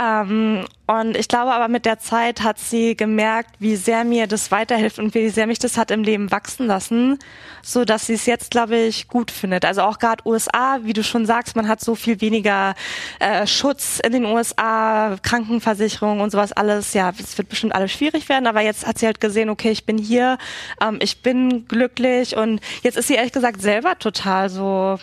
Ähm, 0.00 0.64
und 0.86 1.16
ich 1.16 1.28
glaube 1.28 1.52
aber 1.52 1.68
mit 1.68 1.86
der 1.86 2.00
Zeit 2.00 2.42
hat 2.42 2.58
sie 2.58 2.96
gemerkt, 2.96 3.50
wie 3.60 3.76
sehr 3.76 4.02
mir 4.02 4.26
das 4.26 4.50
weiterhilft 4.50 4.98
und 4.98 5.14
wie 5.14 5.28
sehr 5.28 5.46
mich 5.46 5.60
das 5.60 5.76
hat 5.76 5.92
im 5.92 6.02
Leben 6.02 6.32
wachsen 6.32 6.66
lassen, 6.66 7.20
so 7.62 7.84
dass 7.84 8.06
sie 8.06 8.14
es 8.14 8.26
jetzt, 8.26 8.50
glaube 8.50 8.76
ich, 8.76 9.06
gut 9.06 9.30
findet. 9.30 9.64
Also 9.64 9.82
auch 9.82 10.00
gerade 10.00 10.26
USA, 10.26 10.80
wie 10.82 10.92
du 10.92 11.04
schon 11.04 11.26
sagst, 11.26 11.54
man 11.54 11.68
hat 11.68 11.80
so 11.80 11.94
viel 11.94 12.20
weniger 12.20 12.74
äh, 13.20 13.46
Schutz 13.46 14.00
in 14.04 14.10
den 14.10 14.24
USA, 14.24 15.16
Krankenversicherung 15.22 16.20
und 16.20 16.30
sowas 16.32 16.50
alles. 16.50 16.92
Ja, 16.92 17.12
es 17.16 17.38
wird 17.38 17.48
bestimmt 17.48 17.72
alles 17.72 17.92
schwierig 17.92 18.28
werden, 18.28 18.48
aber 18.48 18.60
jetzt 18.60 18.84
hat 18.84 18.98
sie 18.98 19.06
halt 19.06 19.20
gesehen, 19.20 19.48
okay, 19.48 19.70
ich 19.70 19.86
bin 19.86 19.96
hier, 19.96 20.38
ähm, 20.82 20.98
ich 21.00 21.22
bin 21.22 21.68
glücklich 21.68 22.36
und 22.36 22.60
jetzt 22.82 22.96
ist 22.96 23.06
sie 23.06 23.14
ehrlich 23.14 23.30
gesagt 23.30 23.39
selber 23.58 23.98
total 23.98 24.48
so 24.48 24.98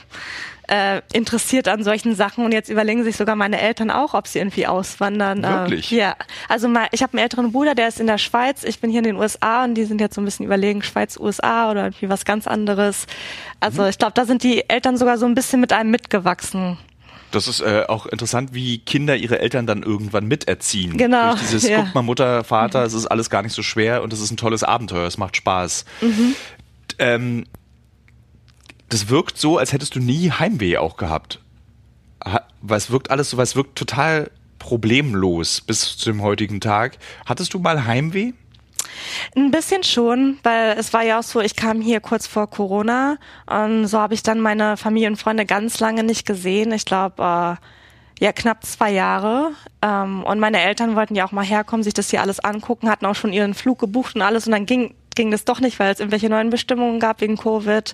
äh, 0.68 1.02
interessiert 1.14 1.68
an 1.68 1.84
solchen 1.84 2.16
Sachen 2.16 2.44
und 2.44 2.52
jetzt 2.52 2.70
überlegen 2.70 3.04
sich 3.04 3.16
sogar 3.16 3.36
meine 3.36 3.60
Eltern 3.60 3.90
auch, 3.90 4.14
ob 4.14 4.28
sie 4.28 4.40
irgendwie 4.40 4.68
auswandern. 4.68 5.44
Ähm, 5.44 5.52
Wirklich? 5.52 5.92
Äh, 5.92 5.98
ja, 5.98 6.16
also 6.50 6.68
mal, 6.68 6.88
ich 6.92 7.02
habe 7.04 7.14
einen 7.14 7.24
älteren 7.24 7.52
Bruder, 7.52 7.74
der 7.74 7.88
ist 7.88 8.00
in 8.00 8.08
der 8.08 8.18
Schweiz, 8.18 8.64
ich 8.64 8.80
bin 8.80 8.90
hier 8.90 9.00
in 9.00 9.06
den 9.06 9.16
USA 9.16 9.64
und 9.64 9.76
die 9.76 9.86
sind 9.86 10.02
jetzt 10.02 10.16
so 10.16 10.22
ein 10.22 10.26
bisschen 10.26 10.46
überlegen, 10.46 10.84
Schweiz, 10.84 11.18
USA 11.18 11.72
oder 11.72 11.86
irgendwie 11.86 12.10
was 12.10 12.26
ganz 12.26 12.48
anderes. 12.48 13.08
Also 13.60 13.84
mhm. 13.84 13.90
ich 13.90 13.98
glaube, 13.98 14.14
da 14.14 14.26
sind 14.26 14.44
die 14.44 14.70
Eltern 14.70 14.98
sogar 14.98 15.18
so 15.18 15.26
ein 15.26 15.36
bisschen 15.36 15.62
mit 15.62 15.72
einem 15.72 15.90
mitgewachsen. 15.90 16.78
Das 17.32 17.48
ist 17.48 17.60
äh, 17.60 17.84
auch 17.88 18.06
interessant, 18.06 18.54
wie 18.54 18.80
Kinder 18.80 19.16
ihre 19.16 19.40
Eltern 19.40 19.68
dann 19.68 19.84
irgendwann 19.84 20.28
miterziehen. 20.28 20.98
Genau. 20.98 21.32
Durch 21.32 21.42
dieses, 21.42 21.68
ja. 21.68 21.84
guck 21.84 21.96
mal, 21.96 22.02
Mutter, 22.02 22.44
Vater, 22.44 22.82
mhm. 22.82 22.86
es 22.88 22.94
ist 22.94 23.06
alles 23.06 23.30
gar 23.30 23.42
nicht 23.42 23.54
so 23.54 23.64
schwer 23.64 24.02
und 24.02 24.14
es 24.14 24.22
ist 24.22 24.32
ein 24.32 24.38
tolles 24.38 24.64
Abenteuer, 24.64 25.08
es 25.08 25.18
macht 25.18 25.36
Spaß. 25.36 25.86
Mhm. 26.02 26.36
Ähm, 27.00 27.46
das 28.90 29.10
wirkt 29.10 29.38
so, 29.38 29.58
als 29.58 29.74
hättest 29.74 29.96
du 29.96 30.00
nie 30.00 30.32
Heimweh 30.32 30.78
auch 30.78 30.98
gehabt. 30.98 31.40
Es 32.70 32.90
wirkt 32.90 33.12
alles 33.12 33.30
so, 33.30 33.40
es 33.40 33.56
wirkt 33.56 33.78
total 33.78 34.32
problemlos 34.60 35.62
bis 35.62 35.98
zu 35.98 36.12
dem 36.12 36.22
heutigen 36.22 36.60
Tag. 36.60 36.98
Hattest 37.26 37.54
du 37.54 37.60
mal 37.60 37.86
Heimweh? 37.86 38.34
Ein 39.36 39.52
bisschen 39.52 39.84
schon, 39.84 40.40
weil 40.44 40.78
es 40.78 40.94
war 40.94 41.04
ja 41.04 41.20
auch 41.20 41.24
so, 41.24 41.40
ich 41.40 41.56
kam 41.56 41.82
hier 41.82 42.00
kurz 42.00 42.28
vor 42.28 42.50
Corona 42.50 43.18
und 43.46 43.88
so 43.88 44.00
habe 44.00 44.14
ich 44.14 44.24
dann 44.24 44.40
meine 44.40 44.78
Familie 44.78 45.10
und 45.10 45.18
Freunde 45.18 45.46
ganz 45.46 45.80
lange 45.80 46.04
nicht 46.04 46.26
gesehen. 46.26 46.72
Ich 46.72 46.86
glaube, 46.86 47.22
äh, 47.22 48.24
ja, 48.24 48.32
knapp 48.34 48.66
zwei 48.66 48.92
Jahre. 48.92 49.52
Ähm, 49.82 50.24
und 50.24 50.40
meine 50.40 50.62
Eltern 50.62 50.96
wollten 50.96 51.16
ja 51.16 51.26
auch 51.26 51.32
mal 51.32 51.46
herkommen, 51.46 51.84
sich 51.84 51.94
das 51.94 52.10
hier 52.10 52.22
alles 52.22 52.40
angucken, 52.40 52.90
hatten 52.90 53.06
auch 53.06 53.16
schon 53.16 53.34
ihren 53.34 53.54
Flug 53.54 53.80
gebucht 53.80 54.16
und 54.16 54.22
alles 54.22 54.48
und 54.48 54.54
dann 54.54 54.66
ging 54.66 54.96
ging 55.18 55.32
das 55.32 55.44
doch 55.44 55.60
nicht, 55.60 55.80
weil 55.80 55.92
es 55.92 56.00
irgendwelche 56.00 56.30
neuen 56.30 56.50
Bestimmungen 56.50 57.02
gab 57.02 57.20
wegen 57.20 57.36
Covid. 57.36 57.94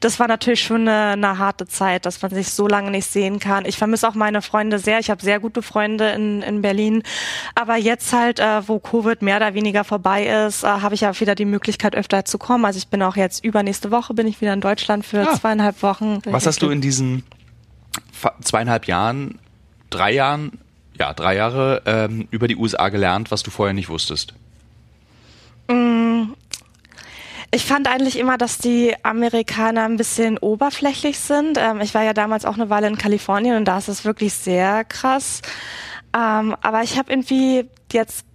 Das 0.00 0.18
war 0.18 0.26
natürlich 0.26 0.62
schon 0.62 0.88
eine, 0.88 1.12
eine 1.12 1.38
harte 1.38 1.68
Zeit, 1.68 2.06
dass 2.06 2.20
man 2.22 2.32
sich 2.32 2.50
so 2.50 2.66
lange 2.66 2.90
nicht 2.90 3.06
sehen 3.06 3.38
kann. 3.38 3.66
Ich 3.66 3.76
vermisse 3.76 4.08
auch 4.08 4.14
meine 4.14 4.42
Freunde 4.42 4.80
sehr. 4.80 4.98
Ich 4.98 5.10
habe 5.10 5.22
sehr 5.22 5.38
gute 5.38 5.62
Freunde 5.62 6.10
in, 6.10 6.42
in 6.42 6.62
Berlin. 6.62 7.04
Aber 7.54 7.76
jetzt 7.76 8.12
halt, 8.12 8.40
äh, 8.40 8.66
wo 8.66 8.80
Covid 8.80 9.22
mehr 9.22 9.36
oder 9.36 9.54
weniger 9.54 9.84
vorbei 9.84 10.26
ist, 10.46 10.64
äh, 10.64 10.66
habe 10.66 10.94
ich 10.94 11.02
ja 11.02 11.20
wieder 11.20 11.36
die 11.36 11.44
Möglichkeit, 11.44 11.94
öfter 11.94 12.24
zu 12.24 12.38
kommen. 12.38 12.64
Also 12.64 12.78
ich 12.78 12.88
bin 12.88 13.02
auch 13.02 13.16
jetzt 13.16 13.44
übernächste 13.44 13.90
Woche 13.90 14.14
bin 14.14 14.26
ich 14.26 14.40
wieder 14.40 14.54
in 14.54 14.60
Deutschland 14.60 15.04
für 15.04 15.28
ah. 15.28 15.34
zweieinhalb 15.34 15.82
Wochen. 15.82 16.20
Was 16.24 16.46
hast 16.46 16.62
du 16.62 16.70
in 16.70 16.80
diesen 16.80 17.22
zweieinhalb 18.40 18.86
Jahren, 18.86 19.38
drei 19.90 20.12
Jahren, 20.12 20.58
ja, 20.98 21.12
drei 21.12 21.36
Jahre 21.36 21.82
ähm, 21.84 22.26
über 22.30 22.48
die 22.48 22.56
USA 22.56 22.88
gelernt, 22.88 23.30
was 23.30 23.42
du 23.42 23.50
vorher 23.50 23.74
nicht 23.74 23.90
wusstest? 23.90 24.34
Ich 27.54 27.66
fand 27.66 27.86
eigentlich 27.86 28.18
immer, 28.18 28.36
dass 28.36 28.58
die 28.58 28.96
Amerikaner 29.04 29.84
ein 29.84 29.96
bisschen 29.96 30.38
oberflächlich 30.38 31.20
sind. 31.20 31.56
Ähm, 31.56 31.80
ich 31.80 31.94
war 31.94 32.02
ja 32.02 32.12
damals 32.12 32.44
auch 32.44 32.54
eine 32.54 32.68
Weile 32.68 32.88
in 32.88 32.98
Kalifornien 32.98 33.56
und 33.56 33.64
da 33.66 33.78
ist 33.78 33.86
es 33.86 34.04
wirklich 34.04 34.34
sehr 34.34 34.84
krass. 34.84 35.40
Ähm, 36.16 36.56
aber 36.62 36.82
ich 36.82 36.98
habe 36.98 37.12
irgendwie 37.12 37.68
jetzt 37.92 38.26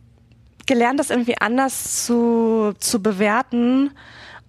gelernt, 0.65 1.01
das 1.01 1.09
irgendwie 1.09 1.37
anders 1.37 2.05
zu, 2.05 2.73
zu 2.79 3.01
bewerten 3.01 3.91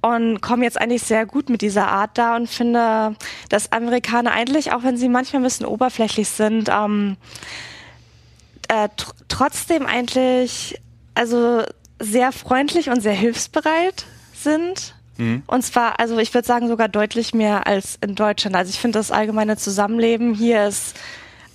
und 0.03 0.41
komme 0.41 0.65
jetzt 0.65 0.81
eigentlich 0.81 1.03
sehr 1.03 1.27
gut 1.27 1.51
mit 1.51 1.63
dieser 1.63 1.89
Art 1.89 2.17
da 2.17 2.37
und 2.37 2.49
finde, 2.49 3.17
dass 3.49 3.73
Amerikaner 3.73 4.31
eigentlich, 4.31 4.73
auch 4.73 4.85
wenn 4.85 4.97
sie 4.97 5.09
manchmal 5.09 5.41
ein 5.41 5.45
bisschen 5.45 5.67
oberflächlich 5.67 6.29
sind, 6.29 6.69
ähm, 6.69 7.17
äh, 8.69 8.89
tr 8.97 9.15
trotzdem 9.27 9.87
eigentlich 9.87 10.81
also 11.15 11.63
sehr 11.99 12.31
freundlich 12.31 12.89
und 12.89 13.01
sehr 13.01 13.15
hilfsbereit 13.15 14.07
sind. 14.43 14.95
Mhm. 15.17 15.43
Und 15.47 15.63
zwar, 15.63 16.01
also 16.01 16.19
ich 16.19 16.33
würde 16.35 16.47
sagen, 16.47 16.69
sogar 16.69 16.89
deutlich 16.89 17.35
mehr 17.35 17.67
als 17.67 17.99
in 18.01 18.15
Deutschland. 18.15 18.57
Also 18.57 18.71
ich 18.71 18.79
finde 18.79 18.99
das 18.99 19.11
allgemeine 19.11 19.57
Zusammenleben 19.57 20.35
hier 20.35 20.67
ist 20.67 20.97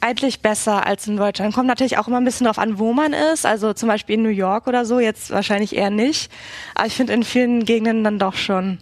eigentlich 0.01 0.41
besser 0.41 0.85
als 0.85 1.07
in 1.07 1.17
Deutschland. 1.17 1.55
Kommt 1.55 1.67
natürlich 1.67 1.97
auch 1.97 2.07
immer 2.07 2.17
ein 2.17 2.25
bisschen 2.25 2.45
drauf 2.45 2.59
an, 2.59 2.77
wo 2.77 2.93
man 2.93 3.13
ist. 3.13 3.45
Also 3.45 3.73
zum 3.73 3.89
Beispiel 3.89 4.15
in 4.15 4.23
New 4.23 4.29
York 4.29 4.67
oder 4.67 4.85
so, 4.85 4.99
jetzt 4.99 5.31
wahrscheinlich 5.31 5.75
eher 5.75 5.89
nicht. 5.89 6.31
Aber 6.75 6.85
ich 6.85 6.93
finde 6.93 7.13
in 7.13 7.23
vielen 7.23 7.65
Gegenden 7.65 8.03
dann 8.03 8.19
doch 8.19 8.35
schon. 8.35 8.77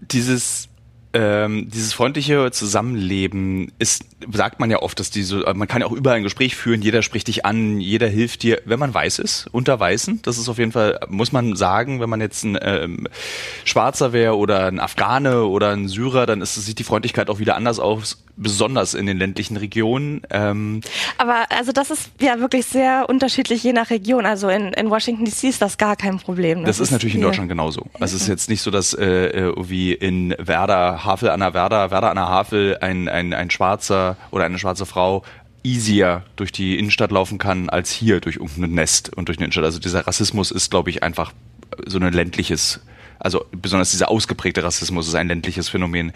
Dieses 0.00 0.68
ähm, 1.14 1.70
dieses 1.70 1.92
freundliche 1.92 2.50
Zusammenleben 2.50 3.72
ist, 3.78 4.04
sagt 4.32 4.60
man 4.60 4.70
ja 4.70 4.82
oft, 4.82 4.98
dass 4.98 5.10
diese, 5.10 5.44
man 5.54 5.68
kann 5.68 5.80
ja 5.80 5.86
auch 5.86 5.92
überall 5.92 6.16
ein 6.16 6.22
Gespräch 6.24 6.56
führen, 6.56 6.82
jeder 6.82 7.02
spricht 7.02 7.28
dich 7.28 7.46
an, 7.46 7.80
jeder 7.80 8.08
hilft 8.08 8.42
dir, 8.42 8.60
wenn 8.64 8.78
man 8.80 8.92
weiß 8.92 9.20
ist, 9.20 9.46
unter 9.52 9.78
Weißen. 9.78 10.22
Das 10.22 10.38
ist 10.38 10.48
auf 10.48 10.58
jeden 10.58 10.72
Fall, 10.72 10.98
muss 11.08 11.32
man 11.32 11.54
sagen, 11.56 12.00
wenn 12.00 12.10
man 12.10 12.20
jetzt 12.20 12.44
ein 12.44 12.58
ähm, 12.60 13.08
Schwarzer 13.64 14.12
wäre 14.12 14.36
oder 14.36 14.66
ein 14.66 14.80
Afghane 14.80 15.44
oder 15.44 15.70
ein 15.70 15.88
Syrer, 15.88 16.26
dann 16.26 16.40
ist, 16.40 16.54
sieht 16.54 16.78
die 16.78 16.84
Freundlichkeit 16.84 17.30
auch 17.30 17.38
wieder 17.38 17.56
anders 17.56 17.78
aus, 17.78 18.24
besonders 18.36 18.94
in 18.94 19.06
den 19.06 19.18
ländlichen 19.18 19.56
Regionen. 19.56 20.22
Ähm 20.30 20.80
Aber 21.18 21.46
also 21.50 21.72
das 21.72 21.90
ist 21.90 22.10
ja 22.20 22.40
wirklich 22.40 22.66
sehr 22.66 23.06
unterschiedlich 23.08 23.62
je 23.62 23.72
nach 23.72 23.90
Region. 23.90 24.26
Also 24.26 24.48
in, 24.48 24.72
in 24.72 24.90
Washington 24.90 25.24
DC 25.24 25.44
ist 25.44 25.62
das 25.62 25.78
gar 25.78 25.96
kein 25.96 26.18
Problem. 26.18 26.64
Das, 26.64 26.78
das 26.78 26.88
ist, 26.88 26.90
natürlich 26.92 27.14
in 27.14 27.20
Deutschland 27.20 27.48
genauso. 27.48 27.86
Also 28.00 28.16
es 28.16 28.22
ist 28.22 28.28
jetzt 28.28 28.48
nicht 28.48 28.62
so, 28.62 28.70
dass 28.70 28.94
äh, 28.94 29.04
äh 29.04 29.54
wie 29.56 29.92
in 29.92 30.34
Werder, 30.38 31.03
Havel 31.04 31.30
an 31.30 31.40
der 31.40 31.54
Werder, 31.54 31.90
Werder 31.90 32.10
an 32.10 32.16
der 32.16 32.28
Havel 32.28 32.78
ein, 32.80 33.08
ein, 33.08 33.32
ein 33.32 33.50
Schwarzer 33.50 34.16
oder 34.30 34.44
eine 34.44 34.58
schwarze 34.58 34.86
Frau 34.86 35.24
easier 35.62 36.22
durch 36.36 36.52
die 36.52 36.78
Innenstadt 36.78 37.10
laufen 37.10 37.38
kann 37.38 37.70
als 37.70 37.90
hier 37.90 38.20
durch 38.20 38.36
irgendein 38.36 38.72
Nest 38.72 39.12
und 39.16 39.28
durch 39.28 39.38
eine 39.38 39.46
Innenstadt. 39.46 39.64
Also 39.64 39.80
dieser 39.80 40.06
Rassismus 40.06 40.50
ist, 40.50 40.70
glaube 40.70 40.90
ich, 40.90 41.02
einfach 41.02 41.32
so 41.86 41.98
ein 41.98 42.12
ländliches, 42.12 42.80
also 43.18 43.44
besonders 43.50 43.90
dieser 43.90 44.10
ausgeprägte 44.10 44.62
Rassismus 44.62 45.08
ist 45.08 45.14
ein 45.14 45.28
ländliches 45.28 45.68
Phänomen. 45.68 46.12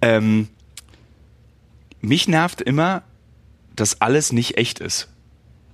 Ähm, 0.00 0.48
mich 2.00 2.26
nervt 2.28 2.60
immer, 2.60 3.02
dass 3.76 4.00
alles 4.00 4.32
nicht 4.32 4.56
echt 4.56 4.80
ist. 4.80 5.11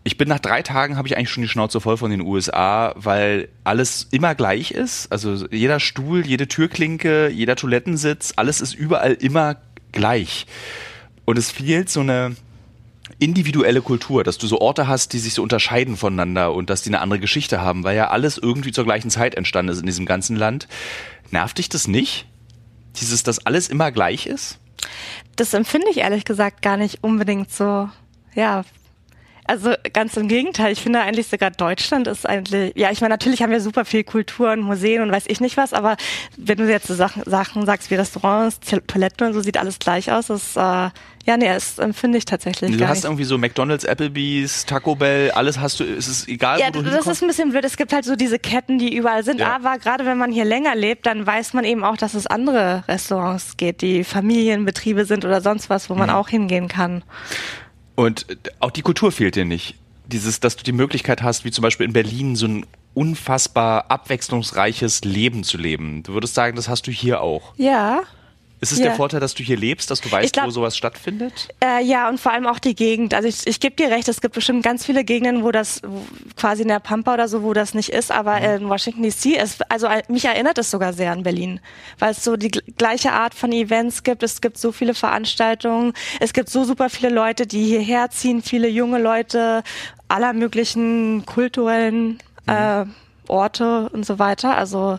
Ich 0.08 0.16
bin 0.16 0.26
nach 0.26 0.38
drei 0.38 0.62
Tagen 0.62 0.96
habe 0.96 1.06
ich 1.06 1.18
eigentlich 1.18 1.28
schon 1.28 1.42
die 1.42 1.50
Schnauze 1.50 1.82
voll 1.82 1.98
von 1.98 2.10
den 2.10 2.22
USA, 2.22 2.94
weil 2.96 3.50
alles 3.62 4.08
immer 4.10 4.34
gleich 4.34 4.70
ist. 4.70 5.12
Also 5.12 5.46
jeder 5.50 5.80
Stuhl, 5.80 6.26
jede 6.26 6.48
Türklinke, 6.48 7.28
jeder 7.28 7.56
Toilettensitz, 7.56 8.32
alles 8.36 8.62
ist 8.62 8.72
überall 8.72 9.12
immer 9.12 9.56
gleich. 9.92 10.46
Und 11.26 11.36
es 11.36 11.50
fehlt 11.50 11.90
so 11.90 12.00
eine 12.00 12.36
individuelle 13.18 13.82
Kultur, 13.82 14.24
dass 14.24 14.38
du 14.38 14.46
so 14.46 14.62
Orte 14.62 14.88
hast, 14.88 15.12
die 15.12 15.18
sich 15.18 15.34
so 15.34 15.42
unterscheiden 15.42 15.98
voneinander 15.98 16.54
und 16.54 16.70
dass 16.70 16.80
die 16.80 16.88
eine 16.88 17.00
andere 17.00 17.20
Geschichte 17.20 17.60
haben, 17.60 17.84
weil 17.84 17.94
ja 17.94 18.08
alles 18.08 18.38
irgendwie 18.38 18.72
zur 18.72 18.84
gleichen 18.84 19.10
Zeit 19.10 19.34
entstanden 19.34 19.72
ist 19.72 19.80
in 19.80 19.86
diesem 19.86 20.06
ganzen 20.06 20.36
Land. 20.36 20.68
Nervt 21.32 21.58
dich 21.58 21.68
das 21.68 21.86
nicht? 21.86 22.24
Dieses, 22.98 23.24
dass 23.24 23.44
alles 23.44 23.68
immer 23.68 23.92
gleich 23.92 24.24
ist? 24.24 24.58
Das 25.36 25.52
empfinde 25.52 25.88
ich 25.90 25.98
ehrlich 25.98 26.24
gesagt 26.24 26.62
gar 26.62 26.78
nicht 26.78 27.04
unbedingt 27.04 27.52
so, 27.52 27.90
ja, 28.34 28.64
also 29.48 29.72
ganz 29.92 30.16
im 30.16 30.28
Gegenteil. 30.28 30.72
Ich 30.72 30.80
finde 30.80 31.00
eigentlich 31.00 31.26
sogar 31.28 31.50
Deutschland 31.50 32.06
ist 32.06 32.26
eigentlich, 32.28 32.72
ja, 32.76 32.90
ich 32.90 33.00
meine, 33.00 33.14
natürlich 33.14 33.42
haben 33.42 33.50
wir 33.50 33.60
super 33.60 33.84
viel 33.84 34.04
Kultur 34.04 34.52
und 34.52 34.60
Museen 34.60 35.02
und 35.02 35.10
weiß 35.10 35.24
ich 35.26 35.40
nicht 35.40 35.56
was, 35.56 35.72
aber 35.72 35.96
wenn 36.36 36.58
du 36.58 36.68
jetzt 36.70 36.86
so 36.86 36.94
Sachen, 36.94 37.22
Sachen 37.26 37.66
sagst 37.66 37.90
wie 37.90 37.94
Restaurants, 37.96 38.60
Toiletten 38.86 39.26
und 39.28 39.32
so, 39.34 39.40
sieht 39.40 39.56
alles 39.58 39.78
gleich 39.78 40.12
aus. 40.12 40.26
Das, 40.28 40.54
äh, 40.56 40.90
ja, 41.26 41.36
nee, 41.36 41.46
das 41.48 41.78
empfinde 41.78 42.16
ich 42.18 42.24
tatsächlich 42.24 42.76
Du 42.76 42.88
hast 42.88 42.98
nicht. 42.98 43.04
irgendwie 43.04 43.24
so 43.24 43.36
McDonalds, 43.36 43.84
Applebee's, 43.84 44.64
Taco 44.64 44.94
Bell, 44.94 45.30
alles 45.32 45.58
hast 45.58 45.80
du, 45.80 45.84
ist 45.84 46.08
es 46.08 46.26
egal, 46.28 46.58
ja, 46.60 46.68
wo 46.68 46.72
du 46.72 46.82
das 46.84 46.94
hinkommst? 46.94 47.08
ist 47.08 47.22
ein 47.22 47.28
bisschen 47.28 47.50
blöd. 47.50 47.64
Es 47.64 47.76
gibt 47.76 47.92
halt 47.92 48.04
so 48.04 48.16
diese 48.16 48.38
Ketten, 48.38 48.78
die 48.78 48.94
überall 48.94 49.24
sind. 49.24 49.40
Ja. 49.40 49.54
Aber 49.54 49.76
gerade 49.78 50.06
wenn 50.06 50.16
man 50.18 50.30
hier 50.32 50.44
länger 50.46 50.74
lebt, 50.74 51.04
dann 51.06 51.26
weiß 51.26 51.52
man 51.54 51.64
eben 51.64 51.84
auch, 51.84 51.96
dass 51.96 52.14
es 52.14 52.26
andere 52.26 52.84
Restaurants 52.88 53.56
geht, 53.56 53.82
die 53.82 54.04
Familienbetriebe 54.04 55.04
sind 55.04 55.24
oder 55.24 55.40
sonst 55.40 55.68
was, 55.70 55.90
wo 55.90 55.94
man 55.94 56.08
Mhm. 56.08 56.14
auch 56.14 56.28
hingehen 56.28 56.68
kann. 56.68 57.02
Und 57.98 58.26
auch 58.60 58.70
die 58.70 58.82
Kultur 58.82 59.10
fehlt 59.10 59.34
dir 59.34 59.44
nicht. 59.44 59.74
Dieses, 60.06 60.38
dass 60.38 60.54
du 60.54 60.62
die 60.62 60.70
Möglichkeit 60.70 61.20
hast, 61.20 61.44
wie 61.44 61.50
zum 61.50 61.62
Beispiel 61.62 61.84
in 61.84 61.92
Berlin, 61.92 62.36
so 62.36 62.46
ein 62.46 62.64
unfassbar 62.94 63.90
abwechslungsreiches 63.90 65.02
Leben 65.02 65.42
zu 65.42 65.58
leben. 65.58 66.04
Du 66.04 66.12
würdest 66.12 66.36
sagen, 66.36 66.54
das 66.54 66.68
hast 66.68 66.86
du 66.86 66.92
hier 66.92 67.20
auch. 67.20 67.54
Ja. 67.56 68.02
Ist 68.60 68.72
es 68.72 68.78
Ja. 68.78 68.86
der 68.86 68.94
Vorteil, 68.96 69.20
dass 69.20 69.34
du 69.34 69.42
hier 69.44 69.56
lebst, 69.56 69.90
dass 69.90 70.00
du 70.00 70.10
weißt, 70.10 70.32
glaub- 70.32 70.46
wo 70.46 70.50
sowas 70.50 70.76
stattfindet? 70.76 71.48
Äh, 71.62 71.84
ja, 71.84 72.08
und 72.08 72.18
vor 72.18 72.32
allem 72.32 72.46
auch 72.46 72.58
die 72.58 72.74
Gegend. 72.74 73.14
Also 73.14 73.28
ich, 73.28 73.46
ich 73.46 73.60
gebe 73.60 73.76
dir 73.76 73.88
recht, 73.90 74.08
es 74.08 74.20
gibt 74.20 74.34
bestimmt 74.34 74.64
ganz 74.64 74.84
viele 74.84 75.04
Gegenden, 75.04 75.44
wo 75.44 75.52
das 75.52 75.80
wo, 75.86 76.04
quasi 76.36 76.62
in 76.62 76.68
der 76.68 76.80
Pampa 76.80 77.14
oder 77.14 77.28
so, 77.28 77.44
wo 77.44 77.52
das 77.52 77.72
nicht 77.74 77.90
ist, 77.90 78.10
aber 78.10 78.40
in 78.40 78.68
Washington 78.68 79.02
DC 79.04 79.26
ist, 79.40 79.70
also 79.70 79.86
äh, 79.86 80.02
mich 80.08 80.24
erinnert 80.24 80.58
es 80.58 80.70
sogar 80.72 80.92
sehr 80.92 81.12
an 81.12 81.22
Berlin, 81.22 81.60
weil 82.00 82.10
es 82.10 82.24
so 82.24 82.36
die 82.36 82.50
gl- 82.50 82.62
gleiche 82.76 83.12
Art 83.12 83.34
von 83.34 83.52
Events 83.52 84.02
gibt. 84.02 84.22
Es 84.24 84.40
gibt 84.40 84.58
so 84.58 84.72
viele 84.72 84.94
Veranstaltungen, 84.94 85.92
es 86.18 86.32
gibt 86.32 86.48
so 86.50 86.64
super 86.64 86.90
viele 86.90 87.10
Leute, 87.10 87.46
die 87.46 87.64
hierher 87.64 88.10
ziehen, 88.10 88.42
viele 88.42 88.68
junge 88.68 88.98
Leute 88.98 89.62
aller 90.08 90.32
möglichen 90.32 91.24
kulturellen 91.26 92.18
äh, 92.46 92.84
Orte 93.28 93.88
und 93.90 94.04
so 94.06 94.18
weiter. 94.18 94.56
Also 94.56 94.98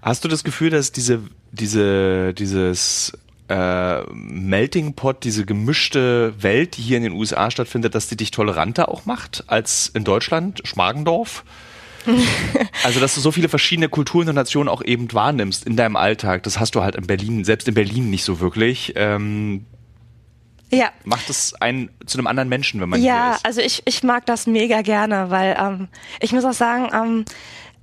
Hast 0.00 0.22
du 0.24 0.28
das 0.28 0.44
Gefühl, 0.44 0.70
dass 0.70 0.92
diese, 0.92 1.22
diese, 1.52 2.34
dieses 2.34 3.12
äh, 3.48 4.02
Melting 4.12 4.94
Pot, 4.94 5.24
diese 5.24 5.44
gemischte 5.44 6.34
Welt, 6.42 6.76
die 6.76 6.82
hier 6.82 6.96
in 6.96 7.02
den 7.02 7.12
USA 7.12 7.50
stattfindet, 7.50 7.94
dass 7.94 8.08
die 8.08 8.16
dich 8.16 8.30
toleranter 8.30 8.88
auch 8.88 9.04
macht 9.04 9.44
als 9.46 9.90
in 9.94 10.04
Deutschland, 10.04 10.60
Schmargendorf? 10.64 11.44
also, 12.84 12.98
dass 12.98 13.14
du 13.14 13.20
so 13.20 13.30
viele 13.30 13.48
verschiedene 13.48 13.88
Kulturen 13.88 14.28
und 14.28 14.34
Nationen 14.34 14.68
auch 14.68 14.82
eben 14.82 15.12
wahrnimmst 15.12 15.64
in 15.64 15.76
deinem 15.76 15.94
Alltag, 15.94 16.42
das 16.42 16.58
hast 16.58 16.74
du 16.74 16.82
halt 16.82 16.96
in 16.96 17.06
Berlin, 17.06 17.44
selbst 17.44 17.68
in 17.68 17.74
Berlin 17.74 18.10
nicht 18.10 18.24
so 18.24 18.40
wirklich. 18.40 18.94
Ähm, 18.96 19.66
ja, 20.72 20.90
macht 21.04 21.28
es 21.28 21.54
einen 21.60 21.90
zu 22.06 22.18
einem 22.18 22.26
anderen 22.26 22.48
Menschen, 22.48 22.80
wenn 22.80 22.88
man 22.88 22.98
hier 22.98 23.10
Ja, 23.10 23.34
ist. 23.34 23.44
also 23.44 23.60
ich, 23.60 23.82
ich 23.84 24.02
mag 24.02 24.24
das 24.24 24.46
mega 24.46 24.80
gerne, 24.80 25.30
weil 25.30 25.54
ähm, 25.60 25.88
ich 26.18 26.32
muss 26.32 26.44
auch 26.44 26.54
sagen, 26.54 26.88
ähm, 26.94 27.24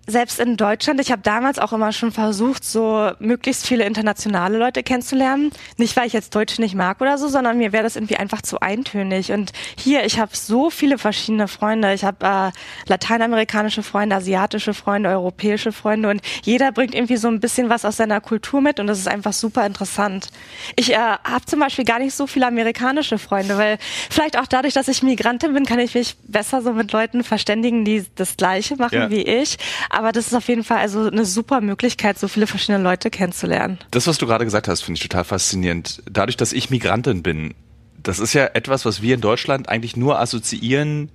selbst 0.10 0.39
in 0.39 0.58
Deutschland, 0.58 1.00
ich 1.00 1.12
habe 1.12 1.22
damals 1.22 1.60
auch 1.60 1.74
immer 1.74 1.91
schon 1.91 2.12
versucht, 2.12 2.63
so 2.63 3.12
möglichst 3.19 3.65
viele 3.67 3.86
internationale 3.86 4.58
Leute 4.58 4.84
kennenzulernen. 4.84 5.52
Nicht, 5.78 5.95
weil 5.95 6.08
ich 6.08 6.13
jetzt 6.13 6.34
Deutsch 6.36 6.60
nicht 6.60 6.76
mag 6.76 7.02
oder 7.02 7.17
so, 7.17 7.28
sondern 7.28 7.58
mir 7.58 7.72
wäre 7.72 7.84
das 7.84 7.95
irgendwie 7.95 8.17
einfach 8.17 8.41
zu 8.41 8.60
eintönig. 8.60 9.32
Und 9.32 9.52
hier, 9.78 10.06
ich 10.06 10.19
habe 10.19 10.32
so 10.36 10.69
viele 10.69 10.98
verschiedene 10.98 11.48
Freunde. 11.48 11.93
Ich 11.93 12.04
habe 12.04 12.26
äh, 12.26 12.52
lateinamerikanische 12.89 13.84
Freunde, 13.84 14.15
asiatische 14.15 14.74
Freunde, 14.74 15.10
europäische 15.10 15.72
Freunde 15.72 16.10
und 16.10 16.22
jeder 16.43 16.72
bringt 16.72 16.95
irgendwie 16.95 17.17
so 17.17 17.28
ein 17.28 17.39
bisschen 17.39 17.69
was 17.69 17.86
aus 17.86 17.98
seiner 17.98 18.22
Kultur 18.22 18.62
mit 18.62 18.80
und 18.80 18.88
das 18.88 19.00
ist 19.00 19.08
einfach 19.08 19.34
super 19.34 19.65
interessant. 19.65 20.28
Ich 20.76 20.93
äh, 20.93 20.98
habe 20.98 21.45
zum 21.45 21.60
Beispiel 21.60 21.86
gar 21.86 22.00
nicht 22.00 22.13
so 22.15 22.28
viele 22.28 22.48
amerikanische 22.48 23.17
Freunde, 23.17 23.58
weil 23.58 23.78
vielleicht 24.10 24.38
auch 24.38 24.48
dadurch, 24.48 24.74
dass 24.74 24.88
ich 24.88 25.04
Migrantin 25.04 25.54
bin, 25.54 25.65
kann 25.65 25.80
ich 25.80 25.93
mich 25.95 26.15
besser 26.24 26.62
so 26.62 26.74
mit 26.74 26.91
Leuten 26.91 27.24
verständigen, 27.24 27.86
die 27.86 28.06
das 28.15 28.38
Gleiche 28.38 28.76
machen 28.76 29.00
Ja. 29.00 29.10
wie 29.10 29.22
ich. 29.22 29.58
Aber 29.89 29.99
das 30.12 30.28
ist 30.28 30.34
auf 30.34 30.48
jeden 30.48 30.64
Fall 30.64 30.78
also 30.78 31.08
eine 31.08 31.26
super 31.26 31.62
Möglichkeit, 31.62 32.18
so 32.18 32.28
viele 32.28 32.48
verschiedene 32.48 32.84
Leute 32.84 33.10
kennenzulernen. 33.10 33.80
Das, 33.92 34.08
was 34.08 34.18
du 34.18 34.26
gerade 34.26 34.46
gesagt 34.46 34.68
hast, 34.68 34.82
finde 34.82 34.98
ich 34.98 35.08
total 35.08 35.24
faszinierend. 35.24 36.02
Dadurch, 36.10 36.38
dass 36.38 36.54
ich 36.54 36.70
Migrantin 36.70 37.24
bin, 37.24 37.54
das 38.02 38.20
ist 38.20 38.34
ja 38.34 38.46
etwas, 38.46 38.86
was 38.86 39.02
wir 39.02 39.16
in 39.16 39.22
Deutschland 39.22 39.70
eigentlich 39.70 39.98
nur 39.98 40.20
assoziieren 40.20 41.12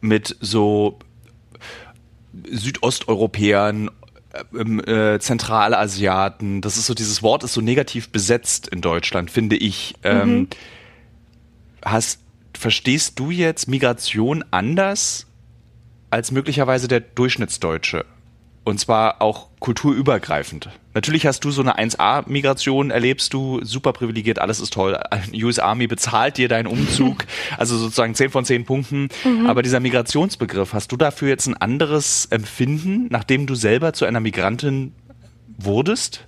mit 0.00 0.36
so 0.40 0.98
Südosteuropäern, 2.50 3.90
äh, 4.54 5.14
äh, 5.14 5.18
Zentralasiaten, 5.18 6.60
das 6.60 6.76
ist 6.76 6.86
so, 6.86 6.94
dieses 6.94 7.22
Wort 7.22 7.44
ist 7.44 7.54
so 7.54 7.60
negativ 7.60 8.10
besetzt 8.10 8.68
in 8.68 8.80
Deutschland, 8.80 9.30
finde 9.30 9.56
ich. 9.56 9.94
Ähm, 10.02 10.30
mhm. 10.30 10.48
hast, 11.84 12.20
verstehst 12.56 13.18
du 13.18 13.30
jetzt 13.30 13.68
Migration 13.68 14.44
anders 14.50 15.27
als 16.10 16.30
möglicherweise 16.30 16.88
der 16.88 17.00
Durchschnittsdeutsche? 17.00 18.04
Und 18.64 18.78
zwar 18.78 19.22
auch 19.22 19.48
kulturübergreifend. 19.60 20.68
Natürlich 20.92 21.26
hast 21.26 21.42
du 21.42 21.50
so 21.50 21.62
eine 21.62 21.78
1A-Migration, 21.78 22.90
erlebst 22.90 23.32
du 23.32 23.64
super 23.64 23.94
privilegiert, 23.94 24.40
alles 24.40 24.60
ist 24.60 24.74
toll. 24.74 25.00
US 25.32 25.58
Army 25.58 25.86
bezahlt 25.86 26.36
dir 26.36 26.48
deinen 26.48 26.66
Umzug, 26.66 27.24
also 27.56 27.78
sozusagen 27.78 28.14
10 28.14 28.28
von 28.28 28.44
10 28.44 28.66
Punkten. 28.66 29.08
Mhm. 29.24 29.46
Aber 29.46 29.62
dieser 29.62 29.80
Migrationsbegriff, 29.80 30.74
hast 30.74 30.92
du 30.92 30.98
dafür 30.98 31.28
jetzt 31.28 31.46
ein 31.46 31.56
anderes 31.56 32.26
Empfinden, 32.26 33.06
nachdem 33.08 33.46
du 33.46 33.54
selber 33.54 33.94
zu 33.94 34.04
einer 34.04 34.20
Migrantin 34.20 34.92
wurdest? 35.56 36.27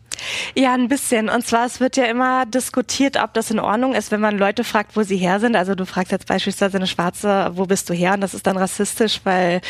Ja, 0.54 0.74
ein 0.74 0.88
bisschen. 0.88 1.28
Und 1.28 1.46
zwar, 1.46 1.66
es 1.66 1.80
wird 1.80 1.96
ja 1.96 2.04
immer 2.04 2.46
diskutiert, 2.46 3.16
ob 3.22 3.34
das 3.34 3.50
in 3.50 3.58
Ordnung 3.58 3.94
ist, 3.94 4.10
wenn 4.10 4.20
man 4.20 4.38
Leute 4.38 4.64
fragt, 4.64 4.96
wo 4.96 5.02
sie 5.02 5.16
her 5.16 5.40
sind. 5.40 5.56
Also 5.56 5.74
du 5.74 5.86
fragst 5.86 6.12
jetzt 6.12 6.26
beispielsweise 6.26 6.76
eine 6.76 6.86
Schwarze, 6.86 7.52
wo 7.54 7.66
bist 7.66 7.88
du 7.88 7.94
her? 7.94 8.14
Und 8.14 8.20
das 8.20 8.34
ist 8.34 8.46
dann 8.46 8.56
rassistisch, 8.56 9.20
weil 9.24 9.60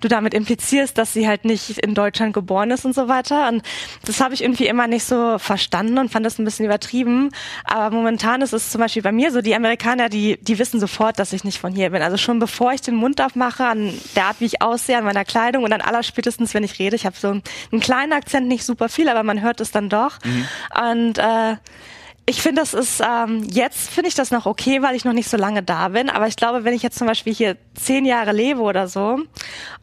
du 0.00 0.08
damit 0.08 0.34
implizierst, 0.34 0.96
dass 0.98 1.12
sie 1.12 1.26
halt 1.26 1.44
nicht 1.44 1.78
in 1.78 1.94
Deutschland 1.94 2.34
geboren 2.34 2.70
ist 2.70 2.84
und 2.84 2.94
so 2.94 3.08
weiter. 3.08 3.48
Und 3.48 3.62
das 4.04 4.20
habe 4.20 4.34
ich 4.34 4.42
irgendwie 4.42 4.66
immer 4.66 4.86
nicht 4.86 5.04
so 5.04 5.38
verstanden 5.38 5.98
und 5.98 6.10
fand 6.10 6.24
das 6.26 6.38
ein 6.38 6.44
bisschen 6.44 6.66
übertrieben. 6.66 7.30
Aber 7.64 7.94
momentan 7.94 8.42
ist 8.42 8.52
es 8.52 8.70
zum 8.70 8.80
Beispiel 8.80 9.02
bei 9.02 9.12
mir 9.12 9.32
so, 9.32 9.40
die 9.40 9.54
Amerikaner, 9.54 10.08
die, 10.08 10.38
die 10.40 10.58
wissen 10.58 10.80
sofort, 10.80 11.18
dass 11.18 11.32
ich 11.32 11.44
nicht 11.44 11.58
von 11.58 11.72
hier 11.72 11.90
bin. 11.90 12.02
Also 12.02 12.16
schon 12.16 12.38
bevor 12.38 12.72
ich 12.72 12.80
den 12.80 12.94
Mund 12.94 13.20
aufmache, 13.20 13.64
an 13.64 13.92
der 14.14 14.26
Art, 14.26 14.36
wie 14.40 14.46
ich 14.46 14.62
aussehe, 14.62 14.98
an 14.98 15.04
meiner 15.04 15.24
Kleidung 15.24 15.64
und 15.64 15.70
dann 15.70 15.80
allerspätestens, 15.80 16.54
wenn 16.54 16.64
ich 16.64 16.78
rede. 16.78 16.96
Ich 16.96 17.06
habe 17.06 17.16
so 17.16 17.28
einen 17.28 17.80
kleinen 17.80 18.12
Akzent, 18.12 18.46
nicht 18.48 18.64
super 18.64 18.88
viel, 18.88 19.08
aber 19.08 19.22
man 19.22 19.42
hört 19.42 19.60
es 19.60 19.70
dann 19.70 19.85
doch 19.90 20.06
doch. 20.06 20.18
Mhm. 20.24 20.46
Und 20.90 21.18
äh, 21.18 21.56
ich 22.28 22.42
finde, 22.42 22.60
das 22.60 22.74
ist 22.74 23.00
ähm, 23.00 23.44
jetzt 23.52 23.88
finde 23.88 24.08
ich 24.08 24.16
das 24.16 24.32
noch 24.32 24.46
okay, 24.46 24.82
weil 24.82 24.96
ich 24.96 25.04
noch 25.04 25.12
nicht 25.12 25.30
so 25.30 25.36
lange 25.36 25.62
da 25.62 25.88
bin. 25.88 26.10
Aber 26.10 26.26
ich 26.26 26.34
glaube, 26.34 26.64
wenn 26.64 26.74
ich 26.74 26.82
jetzt 26.82 26.98
zum 26.98 27.06
Beispiel 27.06 27.32
hier 27.32 27.56
zehn 27.74 28.04
Jahre 28.04 28.32
lebe 28.32 28.62
oder 28.62 28.88
so 28.88 29.20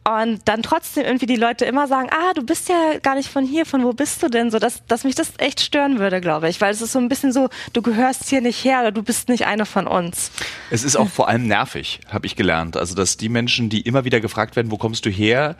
und 0.06 0.40
dann 0.44 0.62
trotzdem 0.62 1.04
irgendwie 1.04 1.24
die 1.24 1.36
Leute 1.36 1.64
immer 1.64 1.88
sagen, 1.88 2.10
ah, 2.10 2.34
du 2.34 2.42
bist 2.42 2.68
ja 2.68 2.98
gar 3.02 3.14
nicht 3.14 3.30
von 3.30 3.46
hier, 3.46 3.64
von 3.64 3.82
wo 3.82 3.94
bist 3.94 4.22
du 4.22 4.28
denn? 4.28 4.50
So, 4.50 4.58
dass, 4.58 4.84
dass 4.86 5.04
mich 5.04 5.14
das 5.14 5.32
echt 5.38 5.62
stören 5.62 5.98
würde, 5.98 6.20
glaube 6.20 6.50
ich, 6.50 6.60
weil 6.60 6.70
es 6.70 6.82
ist 6.82 6.92
so 6.92 6.98
ein 6.98 7.08
bisschen 7.08 7.32
so, 7.32 7.48
du 7.72 7.80
gehörst 7.80 8.28
hier 8.28 8.42
nicht 8.42 8.62
her 8.62 8.80
oder 8.80 8.92
du 8.92 9.02
bist 9.02 9.30
nicht 9.30 9.46
eine 9.46 9.64
von 9.64 9.86
uns. 9.86 10.30
Es 10.70 10.84
ist 10.84 10.96
auch 10.96 11.08
vor 11.08 11.28
allem 11.28 11.46
nervig, 11.46 12.00
habe 12.10 12.26
ich 12.26 12.36
gelernt. 12.36 12.76
Also 12.76 12.94
dass 12.94 13.16
die 13.16 13.30
Menschen, 13.30 13.70
die 13.70 13.80
immer 13.80 14.04
wieder 14.04 14.20
gefragt 14.20 14.54
werden, 14.54 14.70
wo 14.70 14.76
kommst 14.76 15.06
du 15.06 15.10
her, 15.10 15.56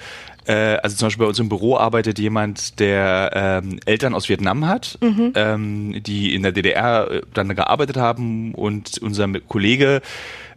also 0.53 0.97
zum 0.97 1.07
Beispiel 1.07 1.25
bei 1.25 1.29
uns 1.29 1.39
im 1.39 1.49
Büro 1.49 1.77
arbeitet 1.77 2.19
jemand, 2.19 2.79
der 2.81 3.31
ähm, 3.35 3.81
Eltern 3.87 4.15
aus 4.15 4.29
Vietnam 4.29 4.67
hat, 4.67 4.99
mhm. 5.01 5.33
ähm, 5.35 6.03
die 6.03 6.35
in 6.35 6.43
der 6.43 6.53
DDR 6.53 7.11
äh, 7.11 7.23
dann 7.33 7.55
gearbeitet 7.55 7.97
haben 7.97 8.55
und 8.55 8.99
unser 8.99 9.29
Kollege 9.41 10.03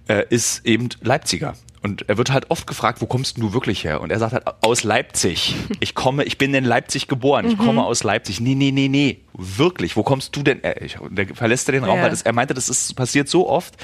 äh, 0.08 0.26
ist 0.30 0.66
eben 0.66 0.90
Leipziger. 1.02 1.54
Und 1.84 2.10
er 2.10 2.18
wird 2.18 2.32
halt 2.32 2.50
oft 2.50 2.68
gefragt, 2.68 3.02
wo 3.02 3.06
kommst 3.06 3.38
du 3.38 3.54
wirklich 3.54 3.84
her? 3.84 4.02
Und 4.02 4.12
er 4.12 4.20
sagt 4.20 4.34
halt, 4.34 4.44
aus 4.62 4.84
Leipzig. 4.84 5.56
Ich 5.80 5.94
komme, 5.96 6.24
ich 6.24 6.38
bin 6.38 6.54
in 6.54 6.66
Leipzig 6.66 7.08
geboren. 7.08 7.46
Ich 7.46 7.58
mhm. 7.58 7.64
komme 7.64 7.84
aus 7.84 8.04
Leipzig. 8.04 8.42
Nee, 8.42 8.56
nee, 8.56 8.72
nee, 8.72 8.88
nee. 8.88 9.20
Wirklich. 9.34 9.96
Wo 9.96 10.04
kommst 10.04 10.36
du 10.36 10.42
denn? 10.42 10.64
Er, 10.64 10.82
ich, 10.82 10.98
der 11.10 11.28
verlässt 11.36 11.70
er 11.70 11.74
den 11.74 11.84
Raum, 11.84 11.98
ja. 11.98 12.04
weil 12.04 12.10
das, 12.10 12.24
er 12.24 12.34
meinte, 12.34 12.54
das 12.54 12.68
ist 12.68 12.96
passiert 12.96 13.30
so 13.30 13.48
oft. 13.48 13.76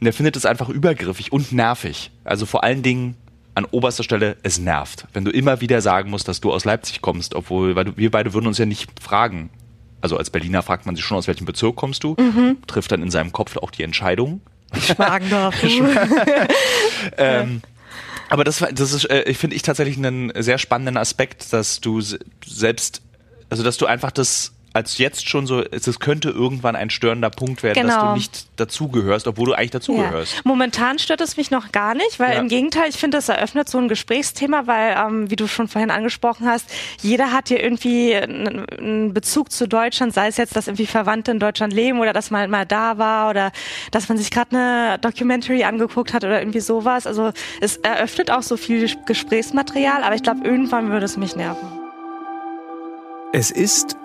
Und 0.00 0.06
er 0.06 0.12
findet 0.12 0.34
es 0.34 0.46
einfach 0.46 0.68
übergriffig 0.68 1.30
und 1.30 1.52
nervig. 1.52 2.10
Also 2.24 2.46
vor 2.46 2.64
allen 2.64 2.82
Dingen 2.82 3.16
an 3.56 3.64
oberster 3.64 4.02
Stelle, 4.02 4.36
es 4.42 4.58
nervt. 4.58 5.06
Wenn 5.14 5.24
du 5.24 5.30
immer 5.30 5.62
wieder 5.62 5.80
sagen 5.80 6.10
musst, 6.10 6.28
dass 6.28 6.42
du 6.42 6.52
aus 6.52 6.66
Leipzig 6.66 7.00
kommst, 7.00 7.34
obwohl, 7.34 7.74
weil 7.74 7.86
du, 7.86 7.96
wir 7.96 8.10
beide 8.10 8.34
würden 8.34 8.46
uns 8.46 8.58
ja 8.58 8.66
nicht 8.66 9.00
fragen. 9.00 9.48
Also 10.02 10.18
als 10.18 10.28
Berliner 10.28 10.62
fragt 10.62 10.84
man 10.84 10.94
sich 10.94 11.04
schon, 11.04 11.16
aus 11.16 11.26
welchem 11.26 11.46
Bezirk 11.46 11.74
kommst 11.74 12.04
du, 12.04 12.16
mhm. 12.18 12.58
trifft 12.66 12.92
dann 12.92 13.02
in 13.02 13.10
seinem 13.10 13.32
Kopf 13.32 13.56
auch 13.56 13.70
die 13.70 13.82
Entscheidung. 13.82 14.42
Schmargendorf. 14.78 15.54
ähm, 17.16 17.62
aber 18.28 18.44
das, 18.44 18.62
das 18.74 18.92
ist, 18.92 19.06
äh, 19.06 19.22
ich 19.22 19.38
finde 19.38 19.56
ich 19.56 19.62
tatsächlich 19.62 19.96
einen 19.96 20.32
sehr 20.42 20.58
spannenden 20.58 20.98
Aspekt, 20.98 21.50
dass 21.54 21.80
du 21.80 22.02
selbst, 22.44 23.00
also 23.48 23.62
dass 23.62 23.78
du 23.78 23.86
einfach 23.86 24.10
das 24.10 24.52
als 24.76 24.98
jetzt 24.98 25.26
schon 25.26 25.46
so, 25.46 25.62
es 25.62 25.98
könnte 26.00 26.28
irgendwann 26.28 26.76
ein 26.76 26.90
störender 26.90 27.30
Punkt 27.30 27.62
werden, 27.62 27.80
genau. 27.80 27.88
dass 27.88 27.96
du 27.96 28.02
genau. 28.02 28.14
nicht 28.14 28.46
dazugehörst, 28.56 29.26
obwohl 29.26 29.46
du 29.46 29.54
eigentlich 29.54 29.70
dazugehörst. 29.70 30.34
Ja. 30.34 30.40
Momentan 30.44 30.98
stört 30.98 31.22
es 31.22 31.38
mich 31.38 31.50
noch 31.50 31.72
gar 31.72 31.94
nicht, 31.94 32.20
weil 32.20 32.34
ja. 32.34 32.40
im 32.40 32.48
Gegenteil, 32.48 32.90
ich 32.90 32.96
finde, 32.96 33.16
es 33.16 33.30
eröffnet 33.30 33.70
so 33.70 33.78
ein 33.78 33.88
Gesprächsthema, 33.88 34.66
weil, 34.66 34.94
ähm, 34.98 35.30
wie 35.30 35.36
du 35.36 35.46
schon 35.46 35.68
vorhin 35.68 35.90
angesprochen 35.90 36.46
hast, 36.46 36.70
jeder 37.00 37.32
hat 37.32 37.48
hier 37.48 37.62
irgendwie 37.62 38.14
einen 38.14 39.14
Bezug 39.14 39.50
zu 39.50 39.66
Deutschland, 39.66 40.12
sei 40.12 40.28
es 40.28 40.36
jetzt, 40.36 40.54
dass 40.56 40.68
irgendwie 40.68 40.86
Verwandte 40.86 41.30
in 41.30 41.38
Deutschland 41.38 41.72
leben 41.72 41.98
oder 41.98 42.12
dass 42.12 42.30
man 42.30 42.50
mal 42.50 42.66
da 42.66 42.98
war 42.98 43.30
oder 43.30 43.52
dass 43.92 44.10
man 44.10 44.18
sich 44.18 44.30
gerade 44.30 44.54
eine 44.54 44.98
Documentary 44.98 45.64
angeguckt 45.64 46.12
hat 46.12 46.22
oder 46.22 46.38
irgendwie 46.38 46.60
sowas. 46.60 47.06
Also 47.06 47.32
es 47.62 47.78
eröffnet 47.78 48.30
auch 48.30 48.42
so 48.42 48.58
viel 48.58 48.90
Gesprächsmaterial, 49.06 50.02
aber 50.02 50.14
ich 50.14 50.22
glaube, 50.22 50.46
irgendwann 50.46 50.90
würde 50.90 51.06
es 51.06 51.16
mich 51.16 51.34
nerven. 51.34 51.66
Es 53.32 53.50
ist 53.50 53.96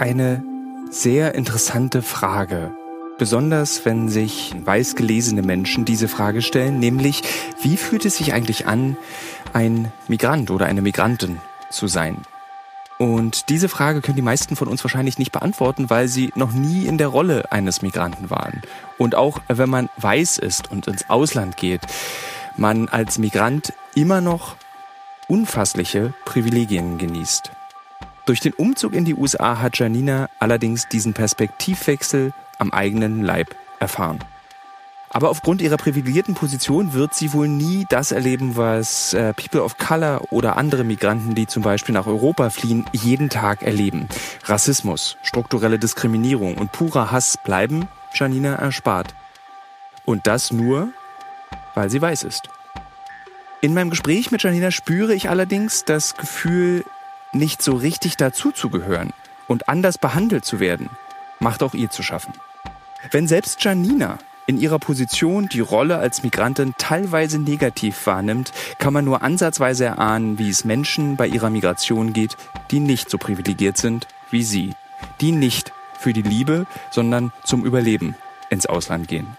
eine 0.00 0.42
sehr 0.90 1.34
interessante 1.34 2.00
Frage. 2.00 2.72
Besonders 3.18 3.84
wenn 3.84 4.08
sich 4.08 4.54
weiß 4.64 4.96
gelesene 4.96 5.42
Menschen 5.42 5.84
diese 5.84 6.08
Frage 6.08 6.40
stellen, 6.40 6.78
nämlich 6.78 7.22
wie 7.60 7.76
fühlt 7.76 8.06
es 8.06 8.16
sich 8.16 8.32
eigentlich 8.32 8.66
an, 8.66 8.96
ein 9.52 9.92
Migrant 10.08 10.50
oder 10.50 10.66
eine 10.66 10.80
Migrantin 10.80 11.38
zu 11.70 11.86
sein? 11.86 12.16
Und 12.98 13.50
diese 13.50 13.68
Frage 13.68 14.00
können 14.00 14.16
die 14.16 14.22
meisten 14.22 14.56
von 14.56 14.68
uns 14.68 14.82
wahrscheinlich 14.84 15.18
nicht 15.18 15.32
beantworten, 15.32 15.90
weil 15.90 16.08
sie 16.08 16.32
noch 16.34 16.52
nie 16.52 16.86
in 16.86 16.96
der 16.96 17.08
Rolle 17.08 17.52
eines 17.52 17.82
Migranten 17.82 18.30
waren. 18.30 18.62
Und 18.98 19.14
auch 19.14 19.40
wenn 19.48 19.70
man 19.70 19.90
weiß 19.98 20.38
ist 20.38 20.70
und 20.70 20.86
ins 20.86 21.08
Ausland 21.10 21.58
geht, 21.58 21.82
man 22.56 22.88
als 22.88 23.18
Migrant 23.18 23.74
immer 23.94 24.22
noch 24.22 24.56
unfassliche 25.28 26.14
Privilegien 26.24 26.96
genießt. 26.96 27.52
Durch 28.30 28.38
den 28.38 28.52
Umzug 28.52 28.94
in 28.94 29.04
die 29.04 29.16
USA 29.16 29.58
hat 29.58 29.76
Janina 29.76 30.28
allerdings 30.38 30.86
diesen 30.86 31.14
Perspektivwechsel 31.14 32.32
am 32.60 32.72
eigenen 32.72 33.24
Leib 33.24 33.56
erfahren. 33.80 34.20
Aber 35.08 35.30
aufgrund 35.30 35.60
ihrer 35.60 35.76
privilegierten 35.76 36.36
Position 36.36 36.92
wird 36.92 37.12
sie 37.12 37.32
wohl 37.32 37.48
nie 37.48 37.86
das 37.88 38.12
erleben, 38.12 38.56
was 38.56 39.14
äh, 39.14 39.34
People 39.34 39.64
of 39.64 39.78
Color 39.78 40.30
oder 40.30 40.56
andere 40.56 40.84
Migranten, 40.84 41.34
die 41.34 41.48
zum 41.48 41.64
Beispiel 41.64 41.92
nach 41.92 42.06
Europa 42.06 42.50
fliehen, 42.50 42.84
jeden 42.92 43.30
Tag 43.30 43.64
erleben. 43.64 44.06
Rassismus, 44.44 45.16
strukturelle 45.24 45.80
Diskriminierung 45.80 46.56
und 46.56 46.70
purer 46.70 47.10
Hass 47.10 47.36
bleiben 47.44 47.88
Janina 48.14 48.54
erspart. 48.54 49.12
Und 50.04 50.28
das 50.28 50.52
nur, 50.52 50.90
weil 51.74 51.90
sie 51.90 52.00
weiß 52.00 52.22
ist. 52.22 52.48
In 53.60 53.74
meinem 53.74 53.90
Gespräch 53.90 54.30
mit 54.30 54.40
Janina 54.40 54.70
spüre 54.70 55.14
ich 55.14 55.28
allerdings 55.28 55.84
das 55.84 56.14
Gefühl, 56.14 56.84
nicht 57.32 57.62
so 57.62 57.74
richtig 57.74 58.16
dazuzugehören 58.16 59.12
und 59.48 59.68
anders 59.68 59.98
behandelt 59.98 60.44
zu 60.44 60.60
werden, 60.60 60.90
macht 61.38 61.62
auch 61.62 61.74
ihr 61.74 61.90
zu 61.90 62.02
schaffen. 62.02 62.34
Wenn 63.10 63.28
selbst 63.28 63.62
Janina 63.64 64.18
in 64.46 64.58
ihrer 64.60 64.78
Position 64.78 65.48
die 65.48 65.60
Rolle 65.60 65.98
als 65.98 66.22
Migrantin 66.22 66.74
teilweise 66.76 67.38
negativ 67.38 68.06
wahrnimmt, 68.06 68.52
kann 68.78 68.92
man 68.92 69.04
nur 69.04 69.22
ansatzweise 69.22 69.84
erahnen, 69.84 70.38
wie 70.38 70.50
es 70.50 70.64
Menschen 70.64 71.16
bei 71.16 71.26
ihrer 71.26 71.50
Migration 71.50 72.12
geht, 72.12 72.36
die 72.70 72.80
nicht 72.80 73.10
so 73.10 73.18
privilegiert 73.18 73.76
sind 73.76 74.06
wie 74.30 74.42
sie, 74.42 74.74
die 75.20 75.32
nicht 75.32 75.72
für 75.98 76.12
die 76.12 76.22
Liebe, 76.22 76.66
sondern 76.90 77.32
zum 77.44 77.64
Überleben 77.64 78.14
ins 78.48 78.66
Ausland 78.66 79.08
gehen. 79.08 79.36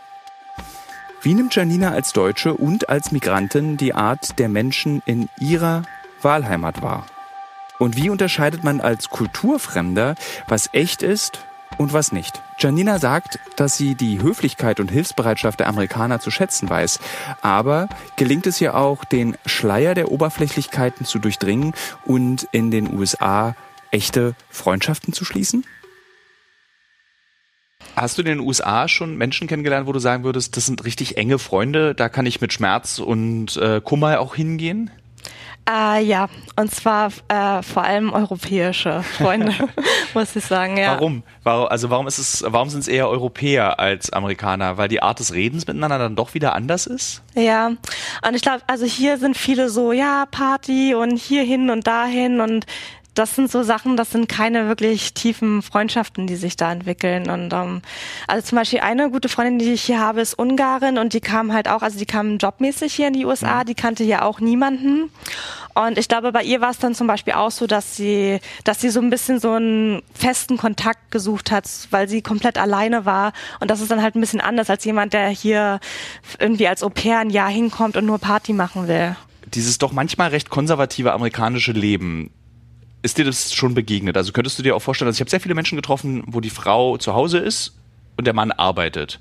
Wie 1.21 1.33
nimmt 1.33 1.55
Janina 1.55 1.91
als 1.91 2.13
Deutsche 2.13 2.53
und 2.53 2.89
als 2.89 3.11
Migrantin 3.11 3.77
die 3.77 3.93
Art 3.93 4.39
der 4.39 4.49
Menschen 4.49 5.01
in 5.05 5.29
ihrer 5.39 5.83
Wahlheimat 6.21 6.81
wahr? 6.81 7.05
Und 7.81 7.97
wie 7.97 8.11
unterscheidet 8.11 8.63
man 8.63 8.79
als 8.79 9.09
Kulturfremder, 9.09 10.13
was 10.47 10.69
echt 10.71 11.01
ist 11.01 11.43
und 11.79 11.93
was 11.93 12.11
nicht? 12.11 12.39
Janina 12.59 12.99
sagt, 12.99 13.39
dass 13.55 13.75
sie 13.75 13.95
die 13.95 14.21
Höflichkeit 14.21 14.79
und 14.79 14.91
Hilfsbereitschaft 14.91 15.59
der 15.59 15.67
Amerikaner 15.67 16.19
zu 16.19 16.29
schätzen 16.29 16.69
weiß. 16.69 16.99
Aber 17.41 17.89
gelingt 18.17 18.45
es 18.45 18.61
ihr 18.61 18.75
auch, 18.75 19.03
den 19.03 19.35
Schleier 19.47 19.95
der 19.95 20.11
Oberflächlichkeiten 20.11 21.07
zu 21.07 21.17
durchdringen 21.17 21.73
und 22.05 22.47
in 22.51 22.69
den 22.69 22.93
USA 22.93 23.55
echte 23.89 24.35
Freundschaften 24.51 25.11
zu 25.11 25.25
schließen? 25.25 25.65
Hast 27.95 28.19
du 28.19 28.21
in 28.21 28.27
den 28.27 28.41
USA 28.41 28.87
schon 28.87 29.17
Menschen 29.17 29.47
kennengelernt, 29.47 29.87
wo 29.87 29.91
du 29.91 29.97
sagen 29.99 30.23
würdest, 30.23 30.55
das 30.55 30.67
sind 30.67 30.85
richtig 30.85 31.17
enge 31.17 31.39
Freunde, 31.39 31.95
da 31.95 32.09
kann 32.09 32.27
ich 32.27 32.41
mit 32.41 32.53
Schmerz 32.53 32.99
und 32.99 33.57
äh, 33.57 33.81
Kummer 33.83 34.19
auch 34.19 34.35
hingehen? 34.35 34.91
Äh, 35.69 36.03
ja, 36.03 36.27
und 36.55 36.73
zwar 36.73 37.11
äh, 37.27 37.61
vor 37.61 37.83
allem 37.83 38.11
europäische 38.11 39.03
Freunde, 39.03 39.53
muss 40.13 40.35
ich 40.35 40.43
sagen. 40.43 40.77
Ja. 40.77 40.95
Warum? 40.95 41.23
warum? 41.43 41.67
Also 41.67 41.89
warum 41.89 42.07
ist 42.07 42.17
es, 42.17 42.43
warum 42.45 42.69
sind 42.69 42.79
es 42.81 42.87
eher 42.87 43.07
Europäer 43.07 43.79
als 43.79 44.11
Amerikaner? 44.11 44.77
Weil 44.77 44.87
die 44.87 45.01
Art 45.01 45.19
des 45.19 45.33
Redens 45.33 45.67
miteinander 45.67 45.99
dann 45.99 46.15
doch 46.15 46.33
wieder 46.33 46.55
anders 46.55 46.87
ist? 46.87 47.21
Ja, 47.35 47.67
und 47.67 48.35
ich 48.35 48.41
glaube, 48.41 48.61
also 48.67 48.85
hier 48.85 49.17
sind 49.17 49.37
viele 49.37 49.69
so, 49.69 49.91
ja, 49.91 50.25
Party 50.29 50.95
und 50.95 51.17
hierhin 51.17 51.69
und 51.69 51.85
dahin 51.85 52.41
und 52.41 52.65
das 53.13 53.35
sind 53.35 53.51
so 53.51 53.61
Sachen, 53.61 53.97
das 53.97 54.11
sind 54.11 54.29
keine 54.29 54.67
wirklich 54.67 55.13
tiefen 55.13 55.61
Freundschaften, 55.61 56.27
die 56.27 56.37
sich 56.37 56.55
da 56.55 56.71
entwickeln. 56.71 57.29
Und 57.29 57.51
ähm, 57.51 57.81
also 58.27 58.47
zum 58.47 58.57
Beispiel 58.57 58.79
eine 58.79 59.09
gute 59.11 59.27
Freundin, 59.27 59.59
die 59.59 59.73
ich 59.73 59.83
hier 59.83 59.99
habe, 59.99 60.21
ist 60.21 60.33
Ungarin 60.33 60.97
und 60.97 61.13
die 61.13 61.19
kam 61.19 61.51
halt 61.51 61.67
auch, 61.67 61.81
also 61.81 61.99
die 61.99 62.05
kam 62.05 62.37
jobmäßig 62.37 62.93
hier 62.93 63.07
in 63.07 63.13
die 63.13 63.25
USA, 63.25 63.61
mhm. 63.61 63.65
die 63.65 63.75
kannte 63.75 64.03
hier 64.03 64.23
auch 64.23 64.39
niemanden. 64.39 65.11
Und 65.73 65.97
ich 65.97 66.07
glaube, 66.07 66.31
bei 66.31 66.43
ihr 66.43 66.61
war 66.61 66.71
es 66.71 66.79
dann 66.79 66.95
zum 66.95 67.07
Beispiel 67.07 67.33
auch 67.33 67.51
so, 67.51 67.67
dass 67.67 67.95
sie, 67.95 68.39
dass 68.63 68.81
sie 68.81 68.89
so 68.89 68.99
ein 68.99 69.09
bisschen 69.09 69.39
so 69.39 69.51
einen 69.51 70.01
festen 70.13 70.57
Kontakt 70.57 71.11
gesucht 71.11 71.51
hat, 71.51 71.65
weil 71.91 72.07
sie 72.09 72.21
komplett 72.21 72.57
alleine 72.57 73.05
war. 73.05 73.33
Und 73.59 73.71
das 73.71 73.81
ist 73.81 73.91
dann 73.91 74.01
halt 74.01 74.15
ein 74.15 74.21
bisschen 74.21 74.41
anders 74.41 74.69
als 74.69 74.83
jemand, 74.85 75.13
der 75.13 75.27
hier 75.29 75.79
irgendwie 76.39 76.67
als 76.67 76.83
Au 76.83 76.89
pair 76.89 77.19
ein 77.19 77.29
Jahr 77.29 77.49
hinkommt 77.49 77.97
und 77.97 78.05
nur 78.05 78.19
Party 78.19 78.53
machen 78.53 78.87
will. 78.87 79.15
Dieses 79.45 79.77
doch 79.77 79.91
manchmal 79.91 80.29
recht 80.29 80.49
konservative 80.49 81.13
amerikanische 81.13 81.71
Leben, 81.71 82.31
ist 83.01 83.17
dir 83.17 83.25
das 83.25 83.53
schon 83.53 83.73
begegnet? 83.73 84.17
Also 84.17 84.31
könntest 84.31 84.59
du 84.59 84.63
dir 84.63 84.75
auch 84.75 84.81
vorstellen, 84.81 85.07
also 85.07 85.17
ich 85.17 85.21
habe 85.21 85.29
sehr 85.29 85.39
viele 85.39 85.55
Menschen 85.55 85.75
getroffen, 85.75 86.23
wo 86.27 86.39
die 86.39 86.49
Frau 86.49 86.97
zu 86.97 87.13
Hause 87.13 87.39
ist 87.39 87.77
und 88.17 88.25
der 88.25 88.33
Mann 88.33 88.51
arbeitet. 88.51 89.19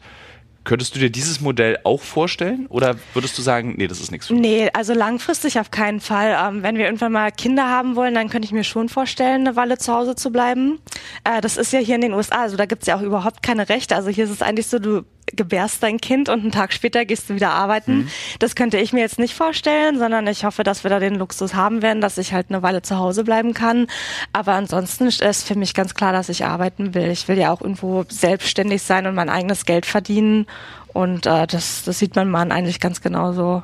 Könntest 0.62 0.94
du 0.94 1.00
dir 1.00 1.08
dieses 1.08 1.40
Modell 1.40 1.78
auch 1.84 2.02
vorstellen 2.02 2.66
oder 2.66 2.96
würdest 3.14 3.38
du 3.38 3.42
sagen, 3.42 3.74
nee, 3.78 3.86
das 3.86 3.98
ist 3.98 4.10
nichts 4.10 4.26
für 4.26 4.34
mich? 4.34 4.42
Nee, 4.42 4.70
also 4.74 4.92
langfristig 4.92 5.58
auf 5.58 5.70
keinen 5.70 6.00
Fall. 6.00 6.36
Ähm, 6.38 6.62
wenn 6.62 6.76
wir 6.76 6.84
irgendwann 6.84 7.12
mal 7.12 7.32
Kinder 7.32 7.66
haben 7.66 7.96
wollen, 7.96 8.14
dann 8.14 8.28
könnte 8.28 8.44
ich 8.44 8.52
mir 8.52 8.62
schon 8.62 8.90
vorstellen, 8.90 9.46
eine 9.46 9.56
Weile 9.56 9.78
zu 9.78 9.94
Hause 9.94 10.16
zu 10.16 10.30
bleiben. 10.30 10.78
Äh, 11.24 11.40
das 11.40 11.56
ist 11.56 11.72
ja 11.72 11.78
hier 11.78 11.94
in 11.94 12.02
den 12.02 12.12
USA, 12.12 12.42
also 12.42 12.58
da 12.58 12.66
gibt's 12.66 12.86
ja 12.86 12.96
auch 12.96 13.02
überhaupt 13.02 13.42
keine 13.42 13.70
Rechte. 13.70 13.96
Also 13.96 14.10
hier 14.10 14.24
ist 14.24 14.30
es 14.30 14.42
eigentlich 14.42 14.66
so, 14.66 14.78
du 14.78 15.06
gebärst 15.34 15.82
dein 15.82 16.00
Kind 16.00 16.28
und 16.28 16.40
einen 16.40 16.52
Tag 16.52 16.72
später 16.72 17.04
gehst 17.04 17.30
du 17.30 17.34
wieder 17.34 17.50
arbeiten. 17.50 17.98
Mhm. 17.98 18.08
Das 18.38 18.54
könnte 18.54 18.78
ich 18.78 18.92
mir 18.92 19.00
jetzt 19.00 19.18
nicht 19.18 19.34
vorstellen, 19.34 19.98
sondern 19.98 20.26
ich 20.26 20.44
hoffe, 20.44 20.62
dass 20.62 20.84
wir 20.84 20.90
da 20.90 20.98
den 20.98 21.14
Luxus 21.14 21.54
haben 21.54 21.82
werden, 21.82 22.00
dass 22.00 22.18
ich 22.18 22.32
halt 22.32 22.46
eine 22.50 22.62
Weile 22.62 22.82
zu 22.82 22.98
Hause 22.98 23.24
bleiben 23.24 23.54
kann. 23.54 23.86
Aber 24.32 24.52
ansonsten 24.52 25.06
ist 25.06 25.46
für 25.46 25.56
mich 25.56 25.74
ganz 25.74 25.94
klar, 25.94 26.12
dass 26.12 26.28
ich 26.28 26.44
arbeiten 26.44 26.94
will. 26.94 27.10
Ich 27.10 27.28
will 27.28 27.38
ja 27.38 27.52
auch 27.52 27.60
irgendwo 27.60 28.04
selbstständig 28.08 28.82
sein 28.82 29.06
und 29.06 29.14
mein 29.14 29.28
eigenes 29.28 29.64
Geld 29.64 29.86
verdienen. 29.86 30.46
Und 30.92 31.26
äh, 31.26 31.46
das, 31.46 31.84
das 31.84 31.98
sieht 31.98 32.16
mein 32.16 32.30
Mann 32.30 32.52
eigentlich 32.52 32.80
ganz 32.80 33.00
genauso. 33.00 33.62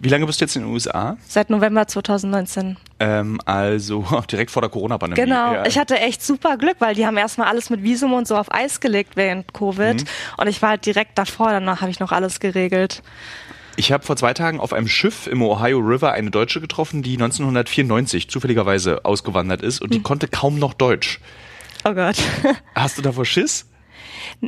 Wie 0.00 0.08
lange 0.08 0.26
bist 0.26 0.40
du 0.40 0.44
jetzt 0.44 0.56
in 0.56 0.62
den 0.62 0.72
USA? 0.72 1.16
Seit 1.26 1.50
November 1.50 1.86
2019. 1.86 2.76
Ähm, 3.00 3.40
also 3.44 4.04
direkt 4.30 4.50
vor 4.50 4.62
der 4.62 4.70
Corona-Pandemie. 4.70 5.20
Genau, 5.20 5.54
ja. 5.54 5.66
ich 5.66 5.78
hatte 5.78 5.98
echt 5.98 6.22
super 6.22 6.56
Glück, 6.56 6.76
weil 6.80 6.94
die 6.94 7.06
haben 7.06 7.16
erstmal 7.16 7.48
alles 7.48 7.70
mit 7.70 7.82
Visum 7.82 8.12
und 8.12 8.26
so 8.26 8.36
auf 8.36 8.52
Eis 8.52 8.80
gelegt 8.80 9.16
während 9.16 9.54
Covid. 9.54 10.02
Mhm. 10.02 10.06
Und 10.38 10.46
ich 10.48 10.60
war 10.62 10.70
halt 10.70 10.86
direkt 10.86 11.16
davor, 11.16 11.50
danach 11.50 11.80
habe 11.80 11.90
ich 11.90 12.00
noch 12.00 12.12
alles 12.12 12.40
geregelt. 12.40 13.02
Ich 13.76 13.90
habe 13.90 14.04
vor 14.04 14.16
zwei 14.16 14.34
Tagen 14.34 14.60
auf 14.60 14.72
einem 14.72 14.86
Schiff 14.86 15.26
im 15.26 15.42
Ohio 15.42 15.78
River 15.78 16.12
eine 16.12 16.30
Deutsche 16.30 16.60
getroffen, 16.60 17.02
die 17.02 17.14
1994 17.14 18.30
zufälligerweise 18.30 19.04
ausgewandert 19.04 19.62
ist 19.62 19.80
und 19.80 19.92
die 19.92 19.98
hm. 19.98 20.04
konnte 20.04 20.28
kaum 20.28 20.58
noch 20.58 20.74
Deutsch. 20.74 21.20
Oh 21.84 21.92
Gott. 21.92 22.16
Hast 22.74 22.98
du 22.98 23.02
davor 23.02 23.24
Schiss? 23.24 23.66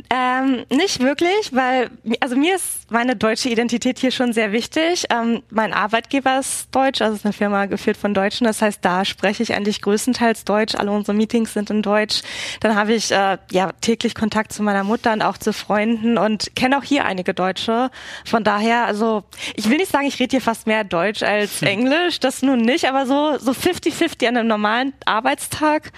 Ähm, 0.09 0.65
nicht 0.69 0.99
wirklich, 0.99 1.53
weil 1.53 1.89
also 2.19 2.35
mir 2.35 2.55
ist 2.55 2.76
meine 2.89 3.15
deutsche 3.15 3.49
Identität 3.49 3.99
hier 3.99 4.11
schon 4.11 4.33
sehr 4.33 4.51
wichtig. 4.51 5.05
Ähm, 5.09 5.43
mein 5.49 5.73
Arbeitgeber 5.73 6.39
ist 6.39 6.73
deutsch, 6.73 7.01
also 7.01 7.13
es 7.13 7.19
ist 7.19 7.25
eine 7.25 7.33
Firma 7.33 7.65
geführt 7.65 7.97
von 7.97 8.13
Deutschen. 8.13 8.45
Das 8.45 8.61
heißt, 8.61 8.83
da 8.83 9.05
spreche 9.05 9.43
ich 9.43 9.53
eigentlich 9.53 9.81
größtenteils 9.81 10.45
Deutsch. 10.45 10.75
Alle 10.75 10.91
unsere 10.91 11.15
Meetings 11.15 11.53
sind 11.53 11.69
in 11.69 11.81
Deutsch. 11.81 12.21
Dann 12.61 12.75
habe 12.75 12.93
ich 12.93 13.11
äh, 13.11 13.37
ja 13.51 13.71
täglich 13.81 14.15
Kontakt 14.15 14.53
zu 14.53 14.63
meiner 14.63 14.83
Mutter 14.83 15.13
und 15.13 15.21
auch 15.21 15.37
zu 15.37 15.53
Freunden 15.53 16.17
und 16.17 16.55
kenne 16.55 16.77
auch 16.77 16.83
hier 16.83 17.05
einige 17.05 17.33
Deutsche. 17.33 17.91
Von 18.25 18.43
daher, 18.43 18.85
also 18.85 19.23
ich 19.55 19.69
will 19.69 19.77
nicht 19.77 19.91
sagen, 19.91 20.07
ich 20.07 20.19
rede 20.19 20.31
hier 20.31 20.41
fast 20.41 20.67
mehr 20.67 20.83
Deutsch 20.83 21.23
als 21.23 21.61
Englisch, 21.61 22.19
das 22.19 22.41
nun 22.41 22.61
nicht, 22.61 22.85
aber 22.85 23.05
so 23.05 23.37
so 23.37 23.51
50-50 23.51 24.27
an 24.27 24.37
einem 24.37 24.47
normalen 24.47 24.93
Arbeitstag 25.05 25.91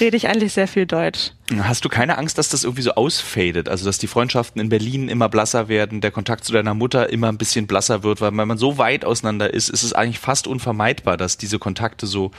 rede 0.00 0.16
ich 0.16 0.28
eigentlich 0.28 0.52
sehr 0.52 0.68
viel 0.68 0.86
Deutsch. 0.86 1.32
Hast 1.58 1.84
du 1.84 1.88
keine 1.88 2.16
Angst, 2.16 2.38
dass 2.38 2.48
das 2.48 2.62
irgendwie 2.62 2.82
so 2.82 2.92
ausfadet? 2.92 3.68
Also, 3.68 3.84
dass 3.84 3.98
die 3.98 4.06
Freundschaften 4.06 4.60
in 4.60 4.68
Berlin 4.68 5.08
immer 5.08 5.28
blasser 5.28 5.68
werden, 5.68 6.00
der 6.00 6.12
Kontakt 6.20 6.44
zu 6.44 6.52
deiner 6.52 6.74
Mutter 6.74 7.08
immer 7.08 7.28
ein 7.28 7.38
bisschen 7.38 7.66
blasser 7.66 8.02
wird, 8.02 8.20
weil 8.20 8.36
wenn 8.36 8.46
man 8.46 8.58
so 8.58 8.76
weit 8.76 9.06
auseinander 9.06 9.54
ist, 9.54 9.70
ist 9.70 9.82
es 9.82 9.94
eigentlich 9.94 10.18
fast 10.18 10.46
unvermeidbar, 10.46 11.16
dass 11.16 11.38
diese 11.38 11.58
Kontakte 11.58 12.06
so 12.06 12.30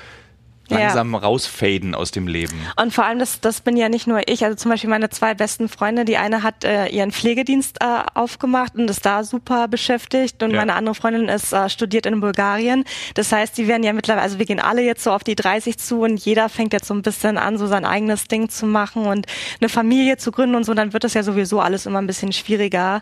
langsam 0.70 1.14
ja. 1.14 1.20
rausfaden 1.20 1.96
aus 1.96 2.12
dem 2.12 2.28
Leben. 2.28 2.56
Und 2.82 2.94
vor 2.94 3.06
allem, 3.06 3.20
das, 3.20 3.42
das 3.42 3.62
bin 3.62 3.78
ja 3.78 3.90
nicht 3.90 4.08
nur 4.08 4.28
ich. 4.28 4.44
Also 4.44 4.56
zum 4.56 4.72
Beispiel 4.72 4.90
meine 4.90 5.10
zwei 5.10 5.34
besten 5.34 5.70
Freunde, 5.70 6.06
die 6.06 6.18
eine 6.18 6.44
hat 6.44 6.64
äh, 6.64 6.88
ihren 6.88 7.12
Pflegedienst 7.12 7.78
äh, 7.82 7.86
aufgemacht 8.14 8.76
und 8.76 8.90
ist 8.90 9.06
da 9.06 9.24
super 9.24 9.68
beschäftigt 9.68 10.42
und 10.44 10.52
ja. 10.52 10.58
meine 10.58 10.74
andere 10.74 10.96
Freundin 10.96 11.28
ist 11.28 11.54
äh, 11.54 11.70
studiert 11.70 12.06
in 12.06 12.20
Bulgarien. 12.22 12.86
Das 13.16 13.32
heißt, 13.32 13.58
die 13.58 13.68
werden 13.68 13.84
ja 13.84 13.94
mittlerweile, 13.94 14.24
also 14.24 14.40
wir 14.40 14.46
gehen 14.46 14.60
alle 14.60 14.82
jetzt 14.82 15.04
so 15.04 15.12
auf 15.12 15.24
die 15.24 15.36
30 15.36 15.78
zu 15.78 16.02
und 16.02 16.18
jeder 16.18 16.50
fängt 16.50 16.74
jetzt 16.74 16.88
so 16.88 16.94
ein 16.94 17.02
bisschen 17.02 17.38
an, 17.38 17.58
so 17.58 17.68
sein 17.68 17.86
eigenes 17.86 18.28
Ding 18.28 18.50
zu 18.50 18.66
machen 18.66 19.06
und 19.06 19.28
eine 19.60 19.70
Familie 19.70 20.18
zu 20.18 20.32
gründen 20.32 20.56
und 20.56 20.64
so, 20.64 20.74
dann 20.74 20.94
wird 20.94 21.04
das 21.04 21.14
ja 21.14 21.24
sowieso 21.24 21.60
alles 21.60 21.86
immer 21.86 22.00
ein 22.00 22.08
bisschen 22.08 22.32
schwieriger. 22.32 23.02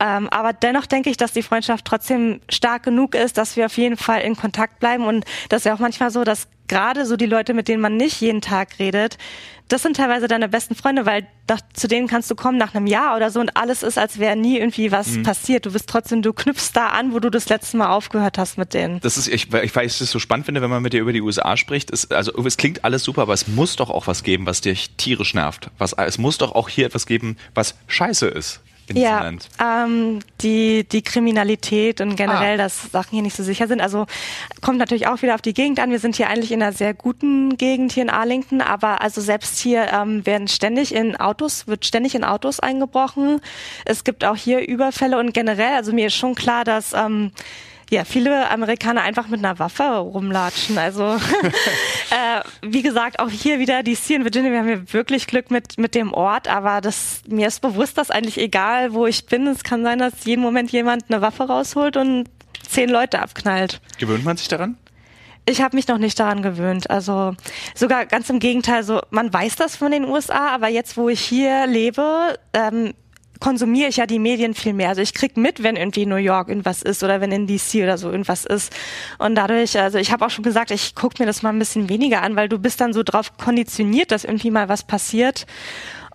Ähm, 0.00 0.28
aber 0.28 0.52
dennoch 0.52 0.86
denke 0.86 1.10
ich, 1.10 1.16
dass 1.16 1.32
die 1.32 1.42
Freundschaft 1.42 1.84
trotzdem 1.84 2.40
stark 2.48 2.82
genug 2.82 3.14
ist, 3.14 3.38
dass 3.38 3.56
wir 3.56 3.66
auf 3.66 3.76
jeden 3.76 3.96
Fall 3.96 4.20
in 4.20 4.36
Kontakt 4.36 4.78
bleiben 4.80 5.04
und 5.04 5.24
das 5.48 5.60
ist 5.60 5.64
ja 5.64 5.74
auch 5.74 5.78
manchmal 5.78 6.10
so, 6.10 6.24
dass 6.24 6.48
gerade 6.68 7.06
so 7.06 7.16
die 7.16 7.26
Leute, 7.26 7.54
mit 7.54 7.68
denen 7.68 7.80
man 7.80 7.96
nicht 7.96 8.20
jeden 8.20 8.40
Tag 8.40 8.78
redet, 8.78 9.18
das 9.68 9.82
sind 9.82 9.96
teilweise 9.98 10.28
deine 10.28 10.48
besten 10.48 10.74
Freunde, 10.74 11.04
weil 11.04 11.26
da, 11.46 11.56
zu 11.74 11.88
denen 11.88 12.06
kannst 12.06 12.30
du 12.30 12.34
kommen 12.34 12.56
nach 12.56 12.74
einem 12.74 12.86
Jahr 12.86 13.16
oder 13.16 13.30
so 13.30 13.38
und 13.40 13.56
alles 13.56 13.82
ist, 13.82 13.98
als 13.98 14.18
wäre 14.18 14.34
nie 14.34 14.58
irgendwie 14.58 14.90
was 14.90 15.08
mhm. 15.08 15.22
passiert. 15.22 15.66
Du 15.66 15.72
bist 15.72 15.88
trotzdem, 15.88 16.22
du 16.22 16.32
knüpfst 16.32 16.70
da 16.72 16.88
an, 16.88 17.12
wo 17.12 17.20
du 17.20 17.30
das 17.30 17.50
letzte 17.50 17.76
Mal 17.76 17.88
aufgehört 17.88 18.38
hast 18.38 18.56
mit 18.56 18.72
denen. 18.72 19.00
Das 19.00 19.18
ist, 19.18 19.28
ich, 19.28 19.52
ich 19.52 19.76
weiß, 19.76 20.00
es 20.00 20.10
so 20.10 20.18
spannend 20.18 20.46
finde, 20.46 20.62
wenn 20.62 20.70
man 20.70 20.82
mit 20.82 20.94
dir 20.94 21.02
über 21.02 21.12
die 21.12 21.20
USA 21.20 21.56
spricht. 21.58 21.90
Ist, 21.90 22.12
also 22.12 22.32
es 22.46 22.56
klingt 22.56 22.84
alles 22.84 23.04
super, 23.04 23.22
aber 23.22 23.34
es 23.34 23.46
muss 23.46 23.76
doch 23.76 23.90
auch 23.90 24.06
was 24.06 24.22
geben, 24.22 24.46
was 24.46 24.62
dich 24.62 24.90
tierisch 24.96 25.34
nervt. 25.34 25.70
Was, 25.76 25.92
es 25.92 26.16
muss 26.16 26.38
doch 26.38 26.54
auch 26.54 26.70
hier 26.70 26.86
etwas 26.86 27.06
geben, 27.06 27.36
was 27.54 27.74
scheiße 27.88 28.26
ist 28.26 28.62
ja, 28.94 29.30
ähm, 29.60 30.20
die, 30.40 30.84
die 30.84 31.02
Kriminalität 31.02 32.00
und 32.00 32.16
generell, 32.16 32.54
ah. 32.54 32.64
dass 32.64 32.90
Sachen 32.90 33.10
hier 33.12 33.22
nicht 33.22 33.36
so 33.36 33.42
sicher 33.42 33.66
sind. 33.66 33.80
Also 33.80 34.06
kommt 34.60 34.78
natürlich 34.78 35.06
auch 35.06 35.22
wieder 35.22 35.34
auf 35.34 35.42
die 35.42 35.54
Gegend 35.54 35.80
an. 35.80 35.90
Wir 35.90 35.98
sind 35.98 36.16
hier 36.16 36.28
eigentlich 36.28 36.52
in 36.52 36.62
einer 36.62 36.72
sehr 36.72 36.94
guten 36.94 37.56
Gegend 37.56 37.92
hier 37.92 38.02
in 38.02 38.10
Arlington, 38.10 38.60
aber 38.60 39.00
also 39.00 39.20
selbst 39.20 39.58
hier 39.58 39.92
ähm, 39.92 40.24
werden 40.26 40.48
ständig 40.48 40.94
in 40.94 41.16
Autos, 41.16 41.66
wird 41.66 41.84
ständig 41.84 42.14
in 42.14 42.24
Autos 42.24 42.60
eingebrochen. 42.60 43.40
Es 43.84 44.04
gibt 44.04 44.24
auch 44.24 44.36
hier 44.36 44.66
Überfälle 44.66 45.18
und 45.18 45.34
generell, 45.34 45.74
also 45.74 45.92
mir 45.92 46.06
ist 46.06 46.16
schon 46.16 46.34
klar, 46.34 46.64
dass 46.64 46.92
ähm, 46.92 47.32
ja, 47.90 48.04
viele 48.04 48.50
Amerikaner 48.50 49.02
einfach 49.02 49.28
mit 49.28 49.44
einer 49.44 49.58
Waffe 49.58 49.84
rumlatschen. 49.84 50.78
Also 50.78 51.04
äh, 52.10 52.40
wie 52.62 52.82
gesagt, 52.82 53.20
auch 53.20 53.30
hier 53.30 53.58
wieder 53.58 53.82
DC 53.82 54.10
in 54.10 54.24
Virginia, 54.24 54.50
wir 54.50 54.58
haben 54.58 54.66
hier 54.66 54.92
wirklich 54.92 55.26
Glück 55.26 55.50
mit, 55.50 55.78
mit 55.78 55.94
dem 55.94 56.12
Ort, 56.12 56.48
aber 56.48 56.80
das, 56.80 57.22
mir 57.28 57.48
ist 57.48 57.60
bewusst, 57.60 57.98
dass 57.98 58.10
eigentlich 58.10 58.38
egal, 58.38 58.92
wo 58.92 59.06
ich 59.06 59.26
bin, 59.26 59.46
es 59.46 59.64
kann 59.64 59.82
sein, 59.82 59.98
dass 59.98 60.24
jeden 60.24 60.42
Moment 60.42 60.70
jemand 60.70 61.04
eine 61.08 61.22
Waffe 61.22 61.44
rausholt 61.44 61.96
und 61.96 62.26
zehn 62.68 62.90
Leute 62.90 63.20
abknallt. 63.20 63.80
Gewöhnt 63.98 64.24
man 64.24 64.36
sich 64.36 64.48
daran? 64.48 64.76
Ich 65.46 65.62
habe 65.62 65.76
mich 65.76 65.88
noch 65.88 65.96
nicht 65.96 66.20
daran 66.20 66.42
gewöhnt. 66.42 66.90
Also 66.90 67.34
sogar 67.74 68.04
ganz 68.04 68.28
im 68.28 68.38
Gegenteil. 68.38 68.82
So 68.82 69.00
man 69.08 69.32
weiß 69.32 69.56
das 69.56 69.76
von 69.76 69.90
den 69.90 70.04
USA, 70.04 70.50
aber 70.50 70.68
jetzt, 70.68 70.98
wo 70.98 71.08
ich 71.08 71.20
hier 71.20 71.66
lebe, 71.66 72.38
ähm, 72.52 72.92
konsumiere 73.40 73.88
ich 73.88 73.96
ja 73.96 74.06
die 74.06 74.18
Medien 74.18 74.54
viel 74.54 74.72
mehr. 74.72 74.88
Also 74.88 75.00
ich 75.00 75.14
krieg 75.14 75.36
mit, 75.36 75.62
wenn 75.62 75.76
irgendwie 75.76 76.06
New 76.06 76.16
York 76.16 76.48
irgendwas 76.48 76.82
ist 76.82 77.02
oder 77.02 77.20
wenn 77.20 77.32
in 77.32 77.46
DC 77.46 77.82
oder 77.82 77.98
so 77.98 78.10
irgendwas 78.10 78.44
ist. 78.44 78.74
Und 79.18 79.34
dadurch, 79.34 79.78
also 79.78 79.98
ich 79.98 80.12
habe 80.12 80.26
auch 80.26 80.30
schon 80.30 80.44
gesagt, 80.44 80.70
ich 80.70 80.94
guck 80.94 81.18
mir 81.18 81.26
das 81.26 81.42
mal 81.42 81.50
ein 81.50 81.58
bisschen 81.58 81.88
weniger 81.88 82.22
an, 82.22 82.36
weil 82.36 82.48
du 82.48 82.58
bist 82.58 82.80
dann 82.80 82.92
so 82.92 83.02
drauf 83.02 83.36
konditioniert, 83.36 84.10
dass 84.10 84.24
irgendwie 84.24 84.50
mal 84.50 84.68
was 84.68 84.84
passiert. 84.84 85.46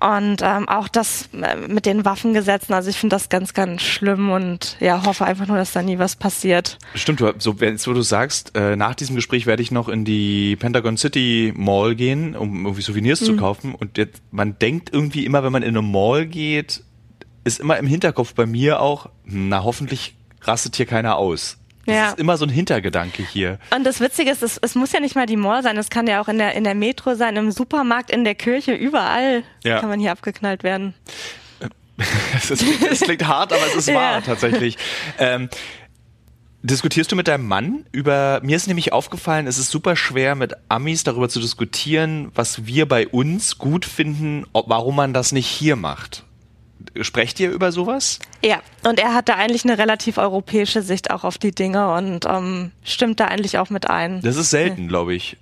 Und 0.04 0.42
ähm, 0.42 0.68
auch 0.68 0.90
das 0.90 1.30
äh, 1.32 1.56
mit 1.68 1.86
den 1.86 2.04
Waffengesetzen, 2.04 2.76
also 2.76 2.90
ich 2.90 2.98
finde 2.98 3.16
das 3.16 3.30
ganz, 3.30 3.54
ganz 3.54 3.82
schlimm 3.84 4.32
und 4.32 4.76
ja, 4.82 5.06
hoffe 5.06 5.24
einfach 5.24 5.48
nur, 5.48 5.56
dass 5.56 5.72
da 5.72 5.82
nie 5.82 5.98
was 5.98 6.18
passiert. 6.18 6.78
Stimmt, 6.94 7.22
du, 7.22 7.34
so, 7.38 7.56
so 7.78 7.94
du 7.94 8.02
sagst, 8.02 8.52
äh, 8.56 8.76
nach 8.76 8.96
diesem 8.96 9.16
Gespräch 9.16 9.46
werde 9.46 9.62
ich 9.62 9.72
noch 9.72 9.88
in 9.88 10.04
die 10.04 10.58
Pentagon 10.58 10.98
City 10.98 11.54
Mall 11.56 11.96
gehen, 11.96 12.36
um 12.36 12.66
irgendwie 12.66 12.82
Souvenirs 12.82 13.22
mhm. 13.22 13.26
zu 13.26 13.36
kaufen. 13.38 13.76
Und 13.76 13.98
jetzt, 13.98 14.22
man 14.32 14.60
denkt 14.60 14.90
irgendwie 14.92 15.26
immer, 15.26 15.42
wenn 15.44 15.54
man 15.54 15.64
in 15.64 15.70
eine 15.70 15.82
Mall 15.82 16.26
geht, 16.26 16.84
ist 17.44 17.60
immer 17.60 17.78
im 17.78 17.88
Hinterkopf 17.88 18.34
bei 18.34 18.46
mir 18.46 18.80
auch, 18.80 19.10
na 19.26 19.64
hoffentlich 19.64 20.16
rastet 20.42 20.76
hier 20.76 20.86
keiner 20.86 21.18
aus. 21.18 21.58
Das 21.86 21.96
ja. 21.96 22.10
ist 22.10 22.20
immer 22.20 22.38
so 22.38 22.46
ein 22.46 22.50
Hintergedanke 22.50 23.24
hier. 23.24 23.60
Und 23.76 23.84
das 23.84 24.00
Witzige 24.00 24.32
ist, 24.32 24.42
es, 24.42 24.58
es, 24.58 24.76
muss 24.76 24.94
ja 24.94 25.02
nicht 25.02 25.16
mal 25.16 25.26
die 25.26 25.36
Mall 25.36 25.64
sein, 25.64 25.76
es 25.78 25.90
kann 25.90 26.08
ja 26.08 26.22
auch 26.22 26.30
in 26.30 26.38
der, 26.38 26.54
in 26.54 26.64
der 26.64 26.76
Metro 26.76 27.16
sein, 27.16 27.36
im 27.36 27.52
Supermarkt, 27.52 28.10
in 28.10 28.24
der 28.24 28.36
Kirche, 28.36 28.74
überall 28.74 29.44
ja. 29.64 29.80
kann 29.80 29.90
man 29.90 30.00
hier 30.00 30.12
abgeknallt 30.12 30.64
werden. 30.64 30.94
Es, 32.36 32.50
ist, 32.50 32.66
es 32.92 33.02
klingt 33.02 33.28
hart, 33.28 33.54
aber 33.54 33.62
es 33.68 33.76
ist 33.76 33.94
wahr 33.94 34.16
ja. 34.16 34.22
tatsächlich. 34.22 34.80
Ähm, 35.20 35.48
Diskutierst 36.66 37.12
du 37.12 37.18
mit 37.18 37.28
deinem 37.28 37.46
Mann 37.46 37.86
über, 37.92 38.40
mir 38.42 38.56
ist 38.56 38.68
nämlich 38.68 38.94
aufgefallen, 38.94 39.48
es 39.48 39.58
ist 39.58 39.70
super 39.70 39.98
schwer 39.98 40.34
mit 40.36 40.54
Amis 40.70 41.04
darüber 41.04 41.28
zu 41.28 41.42
diskutieren, 41.42 42.32
was 42.36 42.66
wir 42.66 42.88
bei 42.88 43.06
uns 43.06 43.58
gut 43.58 43.84
finden, 43.84 44.46
ob, 44.54 44.70
warum 44.70 44.96
man 44.96 45.12
das 45.14 45.34
nicht 45.34 45.48
hier 45.48 45.76
macht. 45.76 46.24
Sprecht 47.02 47.40
ihr 47.40 47.52
über 47.52 47.72
sowas? 47.72 48.20
Ja, 48.44 48.62
und 48.88 49.00
er 49.00 49.14
hat 49.14 49.30
da 49.30 49.36
eigentlich 49.36 49.64
eine 49.64 49.78
relativ 49.78 50.18
europäische 50.18 50.82
Sicht 50.82 51.12
auch 51.12 51.24
auf 51.24 51.38
die 51.38 51.52
Dinge 51.52 51.94
und 51.94 52.26
ähm, 52.26 52.72
stimmt 52.84 53.20
da 53.20 53.26
eigentlich 53.26 53.58
auch 53.58 53.70
mit 53.70 53.90
ein. 53.90 54.22
Das 54.22 54.38
ist 54.38 54.50
selten, 54.50 54.88
glaube 54.88 55.16
ich. 55.16 55.38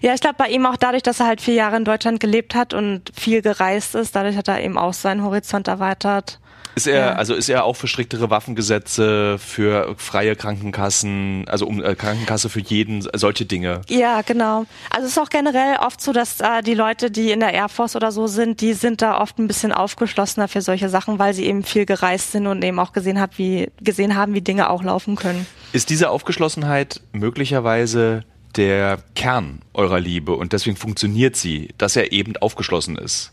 Ja, 0.00 0.14
ich 0.14 0.20
glaube 0.20 0.36
bei 0.38 0.48
ihm 0.48 0.66
auch 0.66 0.76
dadurch, 0.76 1.02
dass 1.02 1.20
er 1.20 1.26
halt 1.26 1.40
vier 1.40 1.54
Jahre 1.54 1.76
in 1.76 1.84
Deutschland 1.84 2.20
gelebt 2.20 2.54
hat 2.54 2.74
und 2.74 3.10
viel 3.14 3.42
gereist 3.42 3.94
ist, 3.94 4.14
dadurch 4.14 4.36
hat 4.36 4.48
er 4.48 4.62
eben 4.62 4.78
auch 4.78 4.92
seinen 4.92 5.22
Horizont 5.22 5.68
erweitert. 5.68 6.40
Ist 6.74 6.86
er, 6.86 6.94
Ja. 6.98 7.12
also 7.14 7.34
ist 7.34 7.48
er 7.48 7.64
auch 7.64 7.76
für 7.76 7.86
striktere 7.88 8.30
Waffengesetze, 8.30 9.38
für 9.38 9.94
freie 9.98 10.36
Krankenkassen, 10.36 11.44
also 11.48 11.66
um 11.66 11.82
äh, 11.82 11.94
Krankenkasse 11.94 12.48
für 12.48 12.60
jeden, 12.60 13.06
solche 13.14 13.44
Dinge? 13.44 13.82
Ja, 13.88 14.22
genau. 14.22 14.64
Also 14.90 15.06
es 15.06 15.12
ist 15.12 15.18
auch 15.18 15.28
generell 15.30 15.76
oft 15.80 16.00
so, 16.00 16.12
dass 16.12 16.40
äh, 16.40 16.62
die 16.62 16.74
Leute, 16.74 17.10
die 17.10 17.30
in 17.30 17.40
der 17.40 17.52
Air 17.52 17.68
Force 17.68 17.96
oder 17.96 18.12
so 18.12 18.26
sind, 18.26 18.60
die 18.60 18.72
sind 18.72 19.02
da 19.02 19.20
oft 19.20 19.38
ein 19.38 19.46
bisschen 19.48 19.72
aufgeschlossener 19.72 20.48
für 20.48 20.62
solche 20.62 20.88
Sachen, 20.88 21.18
weil 21.18 21.34
sie 21.34 21.44
eben 21.44 21.62
viel 21.62 21.84
gereist 21.86 22.32
sind 22.32 22.46
und 22.46 22.62
eben 22.64 22.78
auch 22.78 22.92
gesehen, 22.92 23.20
hat, 23.20 23.38
wie, 23.38 23.70
gesehen 23.80 24.16
haben, 24.16 24.34
wie 24.34 24.40
Dinge 24.42 24.70
auch 24.70 24.82
laufen 24.82 25.16
können. 25.16 25.46
Ist 25.72 25.90
diese 25.90 26.10
Aufgeschlossenheit 26.10 27.00
möglicherweise 27.12 28.24
der 28.56 28.98
Kern 29.14 29.60
eurer 29.74 29.98
Liebe 30.00 30.32
und 30.34 30.52
deswegen 30.52 30.76
funktioniert 30.76 31.36
sie, 31.36 31.70
dass 31.78 31.96
er 31.96 32.12
eben 32.12 32.36
aufgeschlossen 32.36 32.96
ist? 32.96 33.31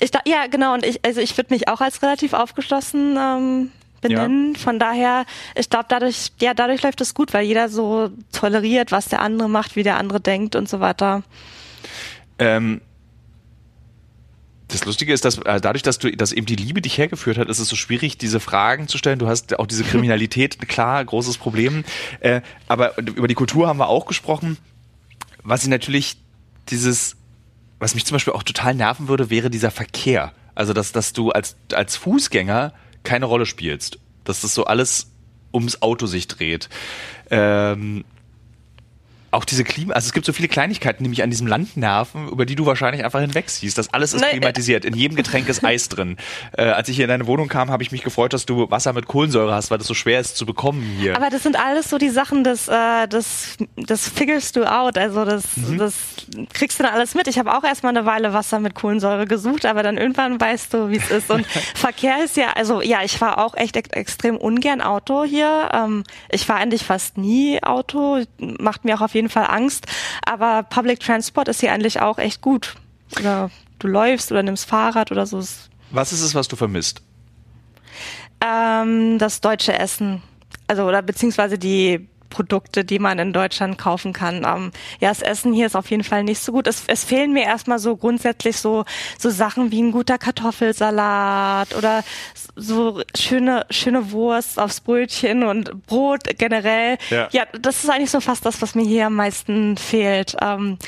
Ich 0.00 0.10
da, 0.10 0.20
ja, 0.26 0.46
genau. 0.46 0.74
Und 0.74 0.84
ich, 0.84 1.04
also 1.04 1.20
ich 1.20 1.36
würde 1.36 1.52
mich 1.52 1.68
auch 1.68 1.80
als 1.80 2.02
relativ 2.02 2.32
aufgeschlossen 2.32 3.16
ähm, 3.18 3.72
benennen. 4.00 4.56
Von 4.56 4.78
daher, 4.78 5.24
ich 5.54 5.70
glaube, 5.70 5.86
dadurch, 5.88 6.32
ja, 6.40 6.54
dadurch 6.54 6.82
läuft 6.82 7.00
es 7.00 7.14
gut, 7.14 7.32
weil 7.32 7.44
jeder 7.44 7.68
so 7.68 8.10
toleriert, 8.32 8.92
was 8.92 9.06
der 9.06 9.20
andere 9.22 9.48
macht, 9.48 9.76
wie 9.76 9.82
der 9.82 9.96
andere 9.96 10.20
denkt 10.20 10.56
und 10.56 10.68
so 10.68 10.80
weiter. 10.80 11.22
Ähm, 12.38 12.80
das 14.68 14.84
Lustige 14.84 15.12
ist, 15.12 15.24
dass 15.24 15.38
äh, 15.38 15.60
dadurch, 15.60 15.82
dass 15.82 15.98
du, 15.98 16.10
dass 16.12 16.32
eben 16.32 16.46
die 16.46 16.56
Liebe 16.56 16.80
dich 16.80 16.96
hergeführt 16.96 17.38
hat, 17.38 17.48
ist 17.48 17.58
es 17.58 17.68
so 17.68 17.76
schwierig, 17.76 18.18
diese 18.18 18.40
Fragen 18.40 18.88
zu 18.88 18.98
stellen. 18.98 19.18
Du 19.18 19.28
hast 19.28 19.58
auch 19.58 19.66
diese 19.66 19.84
Kriminalität, 19.84 20.58
klar, 20.68 21.04
großes 21.04 21.38
Problem. 21.38 21.84
Äh, 22.20 22.40
aber 22.68 22.96
über 22.98 23.28
die 23.28 23.34
Kultur 23.34 23.68
haben 23.68 23.78
wir 23.78 23.88
auch 23.88 24.06
gesprochen. 24.06 24.58
Was 25.42 25.62
ich 25.62 25.68
natürlich 25.68 26.18
dieses, 26.68 27.16
was 27.80 27.94
mich 27.94 28.04
zum 28.06 28.14
Beispiel 28.14 28.34
auch 28.34 28.44
total 28.44 28.74
nerven 28.74 29.08
würde, 29.08 29.30
wäre 29.30 29.50
dieser 29.50 29.72
Verkehr. 29.72 30.32
Also, 30.54 30.72
dass, 30.72 30.92
dass 30.92 31.12
du 31.12 31.30
als, 31.30 31.56
als 31.72 31.96
Fußgänger 31.96 32.72
keine 33.02 33.24
Rolle 33.24 33.46
spielst. 33.46 33.98
Dass 34.24 34.42
das 34.42 34.54
so 34.54 34.64
alles 34.64 35.10
ums 35.52 35.82
Auto 35.82 36.06
sich 36.06 36.28
dreht. 36.28 36.68
Ähm, 37.30 38.04
auch 39.30 39.44
diese 39.44 39.64
Klima, 39.64 39.94
also 39.94 40.06
es 40.06 40.12
gibt 40.12 40.26
so 40.26 40.32
viele 40.32 40.48
Kleinigkeiten, 40.48 41.04
die 41.04 41.10
mich 41.10 41.22
an 41.22 41.30
diesem 41.30 41.46
Land 41.46 41.76
nerven, 41.76 42.28
über 42.28 42.46
die 42.46 42.56
du 42.56 42.66
wahrscheinlich 42.66 43.04
einfach 43.04 43.20
hinwegziehst. 43.20 43.78
Das 43.78 43.92
alles 43.92 44.12
ist 44.12 44.20
Nein, 44.20 44.30
äh, 44.30 44.38
klimatisiert. 44.38 44.84
In 44.84 44.94
jedem 44.94 45.16
Getränk 45.16 45.48
ist 45.48 45.64
Eis 45.64 45.88
drin. 45.88 46.16
Äh, 46.56 46.64
als 46.64 46.88
ich 46.88 46.96
hier 46.96 47.04
in 47.04 47.08
deine 47.08 47.26
Wohnung 47.26 47.48
kam, 47.48 47.70
habe 47.70 47.82
ich 47.82 47.92
mich 47.92 48.02
gefreut, 48.02 48.32
dass 48.32 48.44
du 48.44 48.70
Wasser 48.70 48.92
mit 48.92 49.06
Kohlensäure 49.06 49.54
hast, 49.54 49.70
weil 49.70 49.78
das 49.78 49.86
so 49.86 49.94
schwer 49.94 50.20
ist 50.20 50.36
zu 50.36 50.46
bekommen 50.46 50.82
hier. 50.98 51.16
Aber 51.16 51.30
das 51.30 51.42
sind 51.42 51.56
alles 51.58 51.88
so 51.88 51.96
die 51.98 52.08
Sachen, 52.08 52.44
das, 52.44 52.66
äh, 52.66 53.06
das, 53.08 53.56
das 53.76 54.08
figurest 54.08 54.56
du 54.56 54.64
out. 54.64 54.98
Also 54.98 55.24
das, 55.24 55.44
das 55.78 55.94
kriegst 56.52 56.78
du 56.78 56.82
dann 56.82 56.92
alles 56.92 57.14
mit. 57.14 57.28
Ich 57.28 57.38
habe 57.38 57.56
auch 57.56 57.62
erstmal 57.62 57.96
eine 57.96 58.06
Weile 58.06 58.32
Wasser 58.32 58.58
mit 58.58 58.74
Kohlensäure 58.74 59.26
gesucht, 59.26 59.64
aber 59.64 59.82
dann 59.82 59.96
irgendwann 59.96 60.40
weißt 60.40 60.74
du, 60.74 60.90
wie 60.90 60.96
es 60.96 61.10
ist. 61.10 61.30
Und 61.30 61.46
Verkehr 61.74 62.24
ist 62.24 62.36
ja, 62.36 62.52
also 62.54 62.82
ja, 62.82 63.02
ich 63.04 63.16
fahre 63.16 63.38
auch 63.38 63.54
echt 63.54 63.76
ex 63.76 63.90
extrem 63.90 64.36
ungern 64.36 64.80
Auto 64.80 65.24
hier. 65.24 65.70
Ähm, 65.72 66.04
ich 66.30 66.46
fahre 66.46 66.60
eigentlich 66.60 66.84
fast 66.84 67.16
nie 67.16 67.62
Auto. 67.62 68.24
Macht 68.38 68.84
mir 68.84 68.96
auch 68.96 69.02
auf 69.02 69.14
jeden 69.14 69.19
Fall 69.28 69.46
Angst. 69.48 69.86
Aber 70.24 70.62
Public 70.62 71.00
Transport 71.00 71.48
ist 71.48 71.60
hier 71.60 71.72
eigentlich 71.72 72.00
auch 72.00 72.18
echt 72.18 72.40
gut. 72.40 72.74
Oder 73.18 73.50
du 73.78 73.88
läufst 73.88 74.30
oder 74.30 74.42
nimmst 74.42 74.66
Fahrrad 74.66 75.10
oder 75.10 75.26
so. 75.26 75.42
Was 75.90 76.12
ist 76.12 76.22
es, 76.22 76.34
was 76.34 76.48
du 76.48 76.56
vermisst? 76.56 77.02
Ähm, 78.40 79.18
das 79.18 79.40
deutsche 79.40 79.78
Essen. 79.78 80.22
Also, 80.66 80.84
oder 80.84 81.02
beziehungsweise 81.02 81.58
die 81.58 82.08
Produkte, 82.30 82.84
die 82.84 82.98
man 82.98 83.18
in 83.18 83.32
Deutschland 83.32 83.76
kaufen 83.76 84.12
kann. 84.12 84.44
Ähm, 84.44 84.72
ja, 85.00 85.08
das 85.08 85.20
Essen 85.20 85.52
hier 85.52 85.66
ist 85.66 85.76
auf 85.76 85.90
jeden 85.90 86.04
Fall 86.04 86.24
nicht 86.24 86.40
so 86.40 86.52
gut. 86.52 86.66
Es, 86.66 86.84
es 86.86 87.04
fehlen 87.04 87.32
mir 87.32 87.44
erstmal 87.44 87.78
so 87.78 87.96
grundsätzlich 87.96 88.56
so, 88.56 88.84
so 89.18 89.28
Sachen 89.28 89.70
wie 89.70 89.82
ein 89.82 89.92
guter 89.92 90.16
Kartoffelsalat 90.16 91.76
oder 91.76 92.02
so 92.56 93.02
schöne, 93.16 93.66
schöne 93.70 94.12
Wurst 94.12 94.58
aufs 94.58 94.80
Brötchen 94.80 95.42
und 95.42 95.86
Brot 95.86 96.22
generell. 96.38 96.96
Ja. 97.10 97.28
ja, 97.32 97.44
das 97.60 97.84
ist 97.84 97.90
eigentlich 97.90 98.10
so 98.10 98.20
fast 98.20 98.46
das, 98.46 98.62
was 98.62 98.74
mir 98.74 98.86
hier 98.86 99.06
am 99.06 99.14
meisten 99.14 99.76
fehlt. 99.76 100.36
Ähm, 100.40 100.78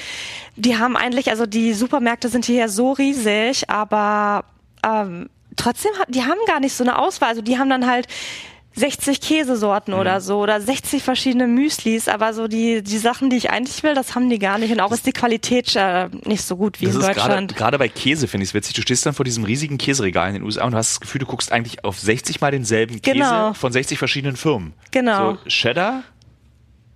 die 0.57 0.79
haben 0.79 0.97
eigentlich, 0.97 1.31
also 1.31 1.47
die 1.47 1.73
Supermärkte 1.75 2.29
sind 2.29 2.45
hier 2.45 2.69
so 2.69 2.93
riesig, 2.93 3.69
aber 3.69 4.45
ähm, 4.87 5.29
trotzdem, 5.57 5.93
die 6.09 6.23
haben 6.23 6.39
gar 6.47 6.61
nicht 6.61 6.75
so 6.75 6.85
eine 6.85 6.99
Auswahl. 6.99 7.31
Also 7.31 7.43
die 7.43 7.59
haben 7.59 7.71
dann 7.71 7.87
halt 7.91 8.07
60 8.75 9.21
Käsesorten 9.21 9.93
oder 9.95 10.21
so 10.21 10.41
oder 10.41 10.61
60 10.61 11.03
verschiedene 11.03 11.47
Müslis, 11.47 12.09
aber 12.09 12.33
so 12.33 12.49
die, 12.49 12.83
die 12.83 12.99
Sachen, 12.99 13.29
die 13.31 13.37
ich 13.37 13.51
eigentlich 13.51 13.83
will, 13.83 13.95
das 13.95 14.15
haben 14.15 14.31
die 14.31 14.39
gar 14.39 14.59
nicht. 14.59 14.71
Und 14.73 14.81
auch 14.81 14.93
ist 14.93 15.07
die 15.07 15.13
Qualität 15.13 15.77
äh, 15.77 16.09
nicht 16.25 16.43
so 16.43 16.57
gut 16.57 16.81
wie 16.81 16.87
Das 16.87 16.95
in 16.95 17.01
Deutschland. 17.03 17.55
gerade 17.57 17.79
bei 17.79 17.89
Käse 17.89 18.27
finde 18.29 18.45
ich 18.45 18.51
es 18.51 18.55
witzig. 18.55 18.75
Du 18.75 18.83
stehst 18.83 19.05
dann 19.05 19.15
vor 19.15 19.25
diesem 19.25 19.45
riesigen 19.45 19.77
Käseregal 19.79 20.29
in 20.29 20.35
den 20.35 20.43
USA 20.43 20.65
und 20.65 20.73
du 20.73 20.79
hast 20.79 20.93
das 20.93 21.01
Gefühl, 21.01 21.19
du 21.21 21.27
guckst 21.27 21.53
eigentlich 21.53 21.85
auf 21.85 21.99
60 21.99 22.41
mal 22.41 22.51
denselben 22.51 23.03
Käse 23.03 23.19
Genau. 23.19 23.53
von 23.55 23.73
60 23.73 23.99
verschiedenen 23.99 24.37
Firmen. 24.37 24.73
Genau. 24.91 25.33
So, 25.33 25.39
Cheddar 25.49 26.03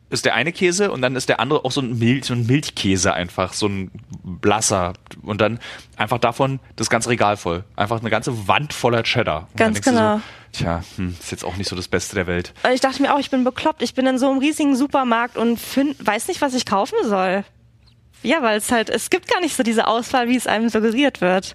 ist 0.09 0.25
der 0.25 0.35
eine 0.35 0.53
Käse 0.53 0.93
und 0.93 1.03
dann 1.03 1.17
ist 1.17 1.29
der 1.29 1.41
andere 1.41 1.65
auch 1.65 1.73
so 1.73 1.81
ein, 1.81 1.99
Milch, 1.99 2.25
so 2.27 2.35
ein 2.35 2.47
Milchkäse 2.47 3.13
einfach, 3.13 3.53
so 3.53 3.67
ein 3.67 3.91
blasser. 4.27 4.93
Und 5.23 5.41
dann 5.41 5.59
einfach 5.97 6.19
davon 6.19 6.61
das 6.75 6.91
ganze 6.91 7.09
Regal 7.09 7.37
voll. 7.37 7.65
Einfach 7.77 8.01
eine 8.01 8.11
ganze 8.11 8.49
Wand 8.49 8.73
voller 8.75 9.03
Cheddar. 9.05 9.49
Und 9.53 9.57
Ganz 9.57 9.81
genau. 9.81 10.17
So, 10.17 10.23
Tja, 10.53 10.83
hm, 10.97 11.15
ist 11.21 11.31
jetzt 11.31 11.45
auch 11.45 11.57
nicht 11.57 11.69
so 11.69 11.77
das 11.77 11.87
Beste 11.89 12.15
der 12.17 12.27
Welt. 12.27 12.53
Ich 12.75 12.81
dachte 12.81 13.01
mir 13.03 13.15
auch, 13.15 13.19
ich 13.19 13.31
bin 13.31 13.45
bekloppt. 13.45 13.83
Ich 13.83 13.95
bin 13.95 14.07
in 14.07 14.19
so 14.19 14.29
einem 14.31 14.39
riesigen 14.39 14.75
Supermarkt 14.77 15.37
und 15.37 15.59
find, 15.61 15.95
weiß 16.05 16.29
nicht, 16.29 16.41
was 16.43 16.55
ich 16.55 16.67
kaufen 16.67 16.97
soll. 17.05 17.45
Ja, 18.23 18.43
weil 18.43 18.59
es 18.59 18.73
halt, 18.73 18.91
es 18.91 19.11
gibt 19.11 19.29
gar 19.29 19.41
nicht 19.41 19.55
so 19.55 19.63
diese 19.63 19.87
Auswahl, 19.87 20.29
wie 20.29 20.37
es 20.37 20.47
einem 20.47 20.69
suggeriert 20.69 21.21
wird. 21.21 21.55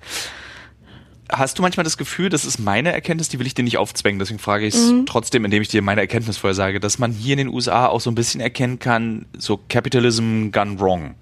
Hast 1.30 1.57
du 1.57 1.61
manchmal 1.61 1.86
das 1.86 1.97
Gefühl, 1.97 2.30
das 2.30 2.43
ist 2.45 2.59
meine 2.59 2.91
Erkenntnis, 2.91 3.30
die 3.30 3.39
will 3.39 3.47
ich 3.47 3.53
dir 3.53 3.63
nicht 3.63 3.78
aufzwängen, 3.78 4.19
deswegen 4.19 4.39
frage 4.39 4.65
ich 4.67 4.76
es 4.76 4.91
Mhm. 4.91 5.05
trotzdem, 5.05 5.45
indem 5.45 5.61
ich 5.61 5.69
dir 5.69 5.82
meine 5.82 6.01
Erkenntnis 6.01 6.38
vorher 6.38 6.53
sage, 6.55 6.80
dass 6.82 6.99
man 6.99 7.11
hier 7.11 7.34
in 7.34 7.38
den 7.39 7.47
USA 7.47 7.88
auch 7.88 8.01
so 8.01 8.11
ein 8.11 8.15
bisschen 8.15 8.41
erkennen 8.41 8.80
kann, 8.80 9.26
so 9.38 9.57
Capitalism 9.69 10.51
gone 10.51 10.80
wrong. 10.80 11.15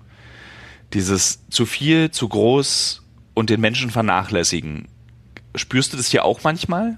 Dieses 0.94 1.40
zu 1.50 1.66
viel, 1.66 2.12
zu 2.12 2.28
groß 2.28 3.04
und 3.34 3.50
den 3.50 3.62
Menschen 3.62 3.92
vernachlässigen. 3.92 4.88
Spürst 5.56 5.94
du 5.94 5.98
das 5.98 6.08
hier 6.08 6.26
auch 6.26 6.42
manchmal? 6.44 6.98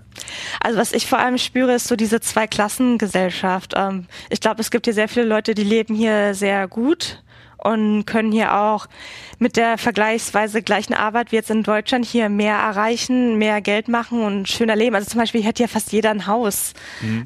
Also 0.60 0.78
was 0.78 0.92
ich 0.92 1.08
vor 1.08 1.20
allem 1.20 1.38
spüre, 1.38 1.74
ist 1.74 1.88
so 1.88 1.96
diese 1.96 2.20
Zweiklassengesellschaft. 2.20 3.74
Ähm, 3.76 4.08
ich 4.30 4.42
glaube, 4.42 4.62
es 4.62 4.72
gibt 4.72 4.86
hier 4.86 4.94
sehr 4.94 5.08
viele 5.08 5.26
Leute, 5.26 5.56
die 5.56 5.64
leben 5.64 5.96
hier 5.96 6.34
sehr 6.34 6.68
gut 6.68 7.24
und 7.64 8.06
können 8.06 8.32
hier 8.32 8.56
auch 8.56 8.88
mit 9.40 9.56
der 9.56 9.78
vergleichsweise 9.78 10.62
gleichen 10.62 10.94
Arbeit 10.94 11.32
wie 11.32 11.36
jetzt 11.36 11.50
in 11.50 11.64
Deutschland 11.64 12.06
hier 12.06 12.30
mehr 12.30 12.56
erreichen, 12.56 13.38
mehr 13.38 13.62
Geld 13.62 13.88
machen 13.88 14.24
und 14.24 14.50
schöner 14.50 14.76
leben. 14.76 14.96
Also 14.96 15.10
zum 15.10 15.20
Beispiel 15.20 15.44
hätte 15.44 15.64
ja 15.64 15.68
fast 15.68 15.92
jeder 15.92 16.10
ein 16.10 16.28
Haus. 16.28 16.74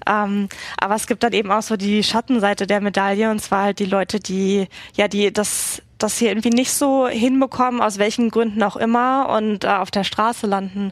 Ähm, 0.07 0.49
aber 0.77 0.95
es 0.95 1.07
gibt 1.07 1.23
dann 1.23 1.33
eben 1.33 1.51
auch 1.51 1.61
so 1.61 1.77
die 1.77 2.03
Schattenseite 2.03 2.67
der 2.67 2.81
Medaille 2.81 3.31
und 3.31 3.41
zwar 3.41 3.63
halt 3.63 3.79
die 3.79 3.85
Leute, 3.85 4.19
die 4.19 4.67
ja 4.95 5.07
die 5.07 5.31
das 5.31 5.81
das 5.97 6.17
hier 6.17 6.29
irgendwie 6.29 6.49
nicht 6.49 6.71
so 6.71 7.07
hinbekommen, 7.07 7.81
aus 7.81 7.97
welchen 7.97 8.29
Gründen 8.29 8.61
auch 8.63 8.75
immer 8.75 9.29
und 9.29 9.63
äh, 9.63 9.67
auf 9.67 9.91
der 9.91 10.03
Straße 10.03 10.47
landen. 10.47 10.91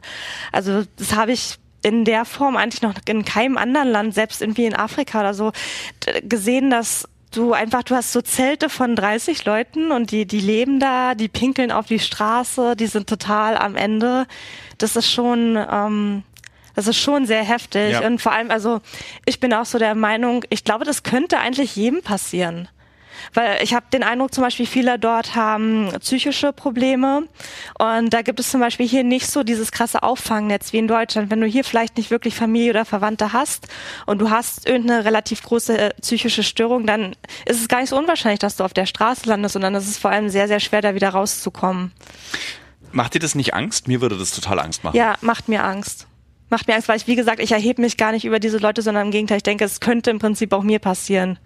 Also 0.52 0.84
das 0.98 1.16
habe 1.16 1.32
ich 1.32 1.58
in 1.82 2.06
der 2.06 2.26
Form 2.26 2.56
eigentlich 2.56 2.82
noch 2.82 2.94
in 3.08 3.26
keinem 3.26 3.58
anderen 3.58 3.90
Land, 3.90 4.14
selbst 4.14 4.42
irgendwie 4.42 4.66
in 4.66 4.76
Afrika 4.76 5.20
oder 5.20 5.34
so, 5.34 5.52
gesehen, 6.24 6.70
dass 6.70 7.08
du 7.32 7.54
einfach, 7.54 7.84
du 7.84 7.96
hast 7.96 8.14
so 8.14 8.22
Zelte 8.22 8.70
von 8.70 8.96
30 8.96 9.46
Leuten 9.46 9.92
und 9.92 10.12
die, 10.12 10.26
die 10.26 10.40
leben 10.40 10.80
da, 10.80 11.16
die 11.16 11.28
pinkeln 11.28 11.72
auf 11.72 11.88
die 11.88 12.00
Straße, 12.00 12.76
die 12.76 12.88
sind 12.88 13.08
total 13.08 13.58
am 13.58 13.76
Ende. 13.76 14.28
Das 14.78 14.96
ist 14.96 15.12
schon, 15.12 15.58
ähm, 15.70 16.24
das 16.76 16.88
ist 16.88 16.98
schon 16.98 17.26
sehr 17.26 17.44
heftig. 17.44 17.94
Ja. 17.94 18.06
Und 18.06 18.22
vor 18.22 18.32
allem, 18.32 18.52
also 18.52 18.82
ich 19.26 19.40
bin 19.40 19.54
auch 19.54 19.66
so 19.66 19.78
der 19.78 19.96
Meinung, 19.96 20.44
ich 20.50 20.64
glaube, 20.64 20.86
das 20.86 21.04
könnte 21.04 21.40
eigentlich 21.40 21.76
jedem 21.76 22.02
passieren. 22.02 22.70
Weil 23.34 23.64
ich 23.64 23.74
habe 23.74 23.86
den 23.92 24.04
Eindruck, 24.04 24.34
zum 24.34 24.44
Beispiel 24.44 24.66
viele 24.66 25.00
dort 25.00 25.36
haben 25.36 25.92
psychische 26.00 26.54
Probleme 26.54 27.28
und 27.80 28.14
da 28.14 28.22
gibt 28.22 28.40
es 28.40 28.50
zum 28.50 28.60
Beispiel 28.60 28.88
hier 28.88 29.04
nicht 29.04 29.28
so 29.28 29.44
dieses 29.44 29.72
krasse 29.72 30.04
Auffangnetz 30.04 30.74
wie 30.74 30.78
in 30.78 30.88
Deutschland. 30.88 31.32
Wenn 31.32 31.42
du 31.42 31.48
hier 31.48 31.64
vielleicht 31.64 31.98
nicht 31.98 32.12
wirklich 32.12 32.36
Familie 32.36 32.72
oder 32.72 32.86
Verwandte 32.86 33.34
hast 33.34 33.68
und 34.06 34.20
du 34.20 34.30
hast 34.30 34.68
irgendeine 34.68 35.06
relativ 35.06 35.44
große 35.44 35.78
äh, 35.78 35.90
psychische 36.02 36.44
Störung, 36.44 36.86
dann 36.86 37.16
ist 37.46 37.62
es 37.62 37.68
gar 37.68 37.80
nicht 37.80 37.90
so 37.90 37.98
unwahrscheinlich, 37.98 38.40
dass 38.40 38.56
du 38.56 38.64
auf 38.64 38.74
der 38.74 38.86
Straße 38.86 39.28
landest, 39.28 39.54
sondern 39.54 39.76
es 39.76 39.88
ist 39.88 40.00
vor 40.00 40.12
allem 40.12 40.30
sehr, 40.30 40.48
sehr 40.48 40.60
schwer, 40.60 40.82
da 40.82 40.96
wieder 40.96 41.10
rauszukommen. 41.10 41.92
Macht 42.92 43.16
dir 43.16 43.20
das 43.20 43.34
nicht 43.36 43.54
Angst? 43.54 43.88
Mir 43.88 44.02
würde 44.02 44.18
das 44.18 44.32
total 44.32 44.60
Angst 44.60 44.84
machen. 44.84 44.96
Ja, 44.96 45.16
macht 45.22 45.50
mir 45.50 45.64
Angst. 45.64 46.08
macht 46.50 46.68
mir 46.68 46.76
Angst, 46.76 46.88
weil 46.88 46.98
ich, 46.98 47.08
wie 47.08 47.16
gesagt, 47.16 47.40
ich 47.40 47.52
erhebe 47.52 47.82
mich 47.82 47.98
gar 47.98 48.12
nicht 48.12 48.26
über 48.26 48.40
diese 48.40 48.60
Leute, 48.60 48.82
sondern 48.84 49.08
im 49.08 49.12
Gegenteil, 49.12 49.38
ich 49.38 49.44
denke, 49.44 49.66
es 49.66 49.80
könnte 49.80 50.12
im 50.12 50.20
Prinzip 50.20 50.54
auch 50.54 50.62
mir 50.62 50.80
passieren. 50.80 51.40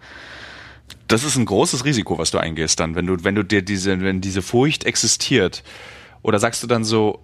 Das 1.07 1.23
ist 1.23 1.37
ein 1.37 1.45
großes 1.45 1.85
Risiko, 1.85 2.17
was 2.17 2.31
du 2.31 2.37
eingehst 2.37 2.79
dann, 2.79 2.95
wenn 2.95 3.07
du, 3.07 3.23
wenn 3.23 3.35
du 3.35 3.43
dir 3.43 3.61
diese, 3.61 3.99
wenn 4.01 4.21
diese 4.21 4.41
Furcht 4.41 4.83
existiert. 4.83 5.63
Oder 6.21 6.39
sagst 6.39 6.61
du 6.63 6.67
dann 6.67 6.83
so, 6.83 7.23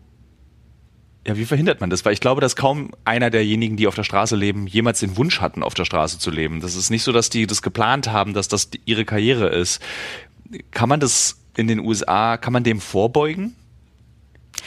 ja, 1.26 1.38
wie 1.38 1.46
verhindert 1.46 1.80
man 1.80 1.90
das? 1.90 2.04
Weil 2.04 2.14
ich 2.14 2.20
glaube, 2.20 2.42
dass 2.42 2.56
kaum 2.56 2.92
einer 3.06 3.30
derjenigen, 3.30 3.78
die 3.78 3.88
auf 3.88 3.96
der 3.96 4.04
Straße 4.04 4.36
leben, 4.36 4.68
jemals 4.68 5.00
den 5.00 5.16
Wunsch 5.16 5.40
hatten, 5.40 5.64
auf 5.64 5.74
der 5.74 5.86
Straße 5.86 6.20
zu 6.20 6.32
leben. 6.32 6.60
Das 6.60 6.76
ist 6.76 6.90
nicht 6.90 7.04
so, 7.04 7.12
dass 7.12 7.30
die 7.30 7.48
das 7.48 7.62
geplant 7.62 8.12
haben, 8.12 8.34
dass 8.34 8.50
das 8.50 8.70
ihre 8.86 9.06
Karriere 9.06 9.48
ist. 9.50 9.82
Kann 10.72 10.90
man 10.90 11.00
das 11.00 11.38
in 11.56 11.68
den 11.68 11.80
USA, 11.80 12.38
kann 12.38 12.54
man 12.54 12.64
dem 12.64 12.82
vorbeugen? 12.82 13.56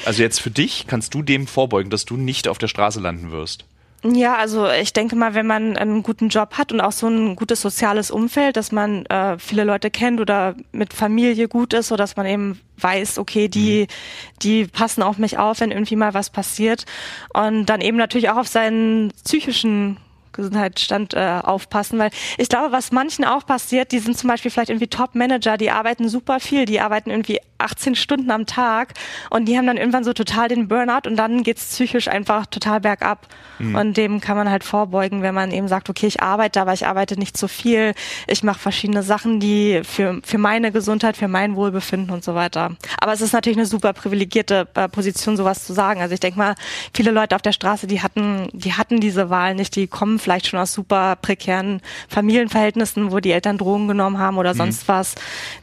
Also 0.05 0.23
jetzt 0.23 0.41
für 0.41 0.51
dich, 0.51 0.87
kannst 0.87 1.15
du 1.15 1.23
dem 1.23 1.47
vorbeugen, 1.47 1.91
dass 1.91 2.05
du 2.05 2.17
nicht 2.17 2.49
auf 2.49 2.59
der 2.59 2.69
Straße 2.69 3.01
landen 3.01 3.31
wirst? 3.31 3.67
Ja, 4.13 4.37
also 4.37 4.69
ich 4.71 4.93
denke 4.93 5.17
mal, 5.17 5.35
wenn 5.35 5.47
man 5.47 5.77
einen 5.77 6.03
guten 6.03 6.29
Job 6.29 6.55
hat 6.59 6.71
und 6.71 6.81
auch 6.81 6.93
so 6.93 7.09
ein 7.09 7.35
gutes 7.35 7.61
soziales 7.63 8.11
Umfeld, 8.11 8.57
dass 8.57 8.71
man 8.71 9.05
äh, 9.07 9.39
viele 9.39 9.65
Leute 9.65 9.91
kennt 9.91 10.21
oder 10.21 10.55
mit 10.71 10.93
Familie 10.93 11.49
gut 11.49 11.73
ist, 11.73 11.89
so 11.89 11.97
dass 11.97 12.15
man 12.17 12.27
eben 12.27 12.61
weiß, 12.79 13.19
okay, 13.19 13.49
die, 13.49 13.83
mhm. 13.83 14.39
die 14.43 14.67
passen 14.67 15.03
auf 15.03 15.19
mich 15.19 15.39
auf, 15.39 15.61
wenn 15.61 15.73
irgendwie 15.73 15.97
mal 15.97 16.15
was 16.15 16.31
passiert. 16.31 16.85
Und 17.33 17.67
dann 17.67 17.81
eben 17.81 17.97
natürlich 17.97 18.31
auch 18.31 18.37
auf 18.37 18.49
seinen 18.49 19.13
psychischen 19.25 19.97
Gesundheitsstand 20.37 21.15
äh, 21.15 21.41
aufpassen, 21.43 21.99
weil 21.99 22.11
ich 22.39 22.49
glaube, 22.49 22.73
was 22.73 22.93
manchen 22.93 23.25
auch 23.25 23.45
passiert, 23.47 23.93
die 23.93 23.99
sind 23.99 24.17
zum 24.17 24.29
Beispiel 24.29 24.51
vielleicht 24.51 24.71
irgendwie 24.71 24.89
Top-Manager, 24.89 25.57
die 25.57 25.71
arbeiten 25.71 26.09
super 26.09 26.41
viel, 26.41 26.65
die 26.65 26.81
arbeiten 26.81 27.11
irgendwie 27.11 27.41
18 27.59 27.95
Stunden 27.95 28.31
am 28.31 28.47
Tag 28.47 28.95
und 29.31 29.47
die 29.47 29.57
haben 29.57 29.67
dann 29.67 29.77
irgendwann 29.77 30.05
so 30.05 30.13
total 30.13 30.49
den 30.49 30.69
Burnout 30.69 31.09
und 31.09 31.17
dann 31.17 31.43
geht's 31.43 31.67
psychisch 31.67 32.09
einfach 32.09 32.47
total 32.47 32.81
bergab. 32.81 33.27
Mhm. 33.59 33.75
Und 33.75 33.97
dem 33.97 34.21
kann 34.21 34.37
man 34.37 34.51
halt 34.51 34.65
vorbeugen, 34.65 35.23
wenn 35.23 35.35
man 35.35 35.51
eben 35.51 35.69
sagt, 35.69 35.89
okay, 35.89 36.07
ich 36.07 36.23
arbeite, 36.23 36.61
aber 36.61 36.73
ich 36.73 36.87
arbeite 36.87 37.19
nicht 37.19 37.37
zu 37.37 37.49
viel, 37.49 37.95
ich 38.27 38.43
mache 38.43 38.59
verschiedene 38.59 39.03
Sachen, 39.03 39.41
die 39.41 39.81
für, 39.85 40.21
für 40.23 40.39
meine 40.39 40.73
Gesundheit, 40.73 41.17
für 41.17 41.29
mein 41.29 41.57
Wohlbefinden 41.57 42.11
und 42.11 42.25
so 42.25 42.35
weiter. 42.35 42.77
Aber 42.99 43.13
es 43.13 43.21
ist 43.21 43.33
natürlich 43.33 43.59
eine 43.59 43.67
super 43.67 43.93
privilegierte 43.93 44.69
äh, 44.75 44.89
Position, 44.89 45.37
sowas 45.37 45.65
zu 45.65 45.73
sagen. 45.73 46.01
Also 46.01 46.15
ich 46.15 46.21
denke 46.21 46.39
mal, 46.39 46.55
viele 46.95 47.11
Leute 47.11 47.35
auf 47.35 47.43
der 47.43 47.53
Straße, 47.53 47.87
die 47.87 48.03
hatten, 48.03 48.49
die 48.53 48.75
hatten 48.75 49.01
diese 49.01 49.31
Wahl 49.31 49.55
nicht, 49.55 49.75
die 49.77 49.87
kommen 49.87 50.19
vielleicht 50.27 50.49
schon 50.49 50.59
aus 50.59 50.73
super 50.73 51.15
prekären 51.15 51.81
Familienverhältnissen, 52.09 53.13
wo 53.13 53.21
die 53.21 53.31
Eltern 53.31 53.59
Drogen 53.59 53.87
genommen 53.87 54.19
haben 54.19 54.39
oder 54.39 54.55
mhm. 54.55 54.59
sonst 54.59 54.89
was. 54.89 55.15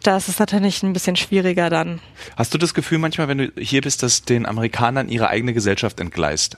Das 0.04 0.30
ist 0.30 0.40
natürlich 0.40 0.84
ein 0.84 0.94
bisschen 0.94 1.18
schwieriger 1.18 1.70
dann. 1.70 2.00
Hast 2.38 2.54
du 2.54 2.58
das 2.58 2.74
Gefühl 2.74 2.98
manchmal, 2.98 3.28
wenn 3.28 3.40
du 3.40 3.52
hier 3.58 3.82
bist, 3.82 4.04
dass 4.04 4.22
den 4.22 4.46
Amerikanern 4.46 5.10
ihre 5.10 5.28
eigene 5.28 5.54
Gesellschaft 5.54 6.00
entgleist? 6.00 6.58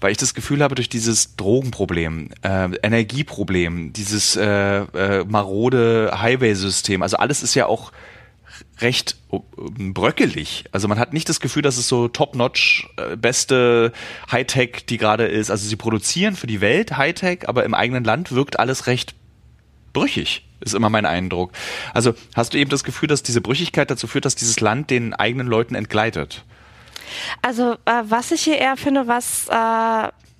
weil 0.00 0.10
ich 0.10 0.18
das 0.18 0.34
Gefühl 0.34 0.62
habe, 0.62 0.74
durch 0.74 0.90
dieses 0.90 1.34
Drogenproblem, 1.36 2.28
äh, 2.42 2.68
Energieproblem, 2.82 3.94
dieses 3.94 4.36
äh, 4.36 4.80
äh, 4.80 5.24
marode 5.24 6.12
Highway-System, 6.20 7.00
also 7.00 7.16
alles 7.16 7.42
ist 7.42 7.54
ja 7.54 7.64
auch 7.64 7.90
recht 8.78 9.16
äh, 9.32 9.38
bröckelig. 9.58 10.64
Also 10.72 10.88
man 10.88 10.98
hat 10.98 11.12
nicht 11.12 11.28
das 11.28 11.40
Gefühl, 11.40 11.62
dass 11.62 11.76
es 11.76 11.88
so 11.88 12.08
top-notch, 12.08 12.88
äh, 12.96 13.16
beste 13.16 13.92
Hightech, 14.30 14.86
die 14.88 14.98
gerade 14.98 15.26
ist. 15.26 15.50
Also 15.50 15.66
sie 15.68 15.76
produzieren 15.76 16.36
für 16.36 16.46
die 16.46 16.60
Welt 16.60 16.96
Hightech, 16.96 17.48
aber 17.48 17.64
im 17.64 17.74
eigenen 17.74 18.04
Land 18.04 18.32
wirkt 18.32 18.58
alles 18.58 18.86
recht 18.86 19.14
brüchig, 19.92 20.44
ist 20.60 20.74
immer 20.74 20.90
mein 20.90 21.06
Eindruck. 21.06 21.52
Also 21.94 22.14
hast 22.34 22.52
du 22.52 22.58
eben 22.58 22.70
das 22.70 22.84
Gefühl, 22.84 23.08
dass 23.08 23.22
diese 23.22 23.40
Brüchigkeit 23.40 23.90
dazu 23.90 24.06
führt, 24.06 24.24
dass 24.24 24.34
dieses 24.34 24.60
Land 24.60 24.90
den 24.90 25.14
eigenen 25.14 25.46
Leuten 25.46 25.74
entgleitet? 25.74 26.44
Also 27.42 27.74
äh, 27.84 28.02
was 28.04 28.30
ich 28.32 28.42
hier 28.42 28.58
eher 28.58 28.76
finde, 28.76 29.06
was 29.06 29.48
äh, 29.48 29.52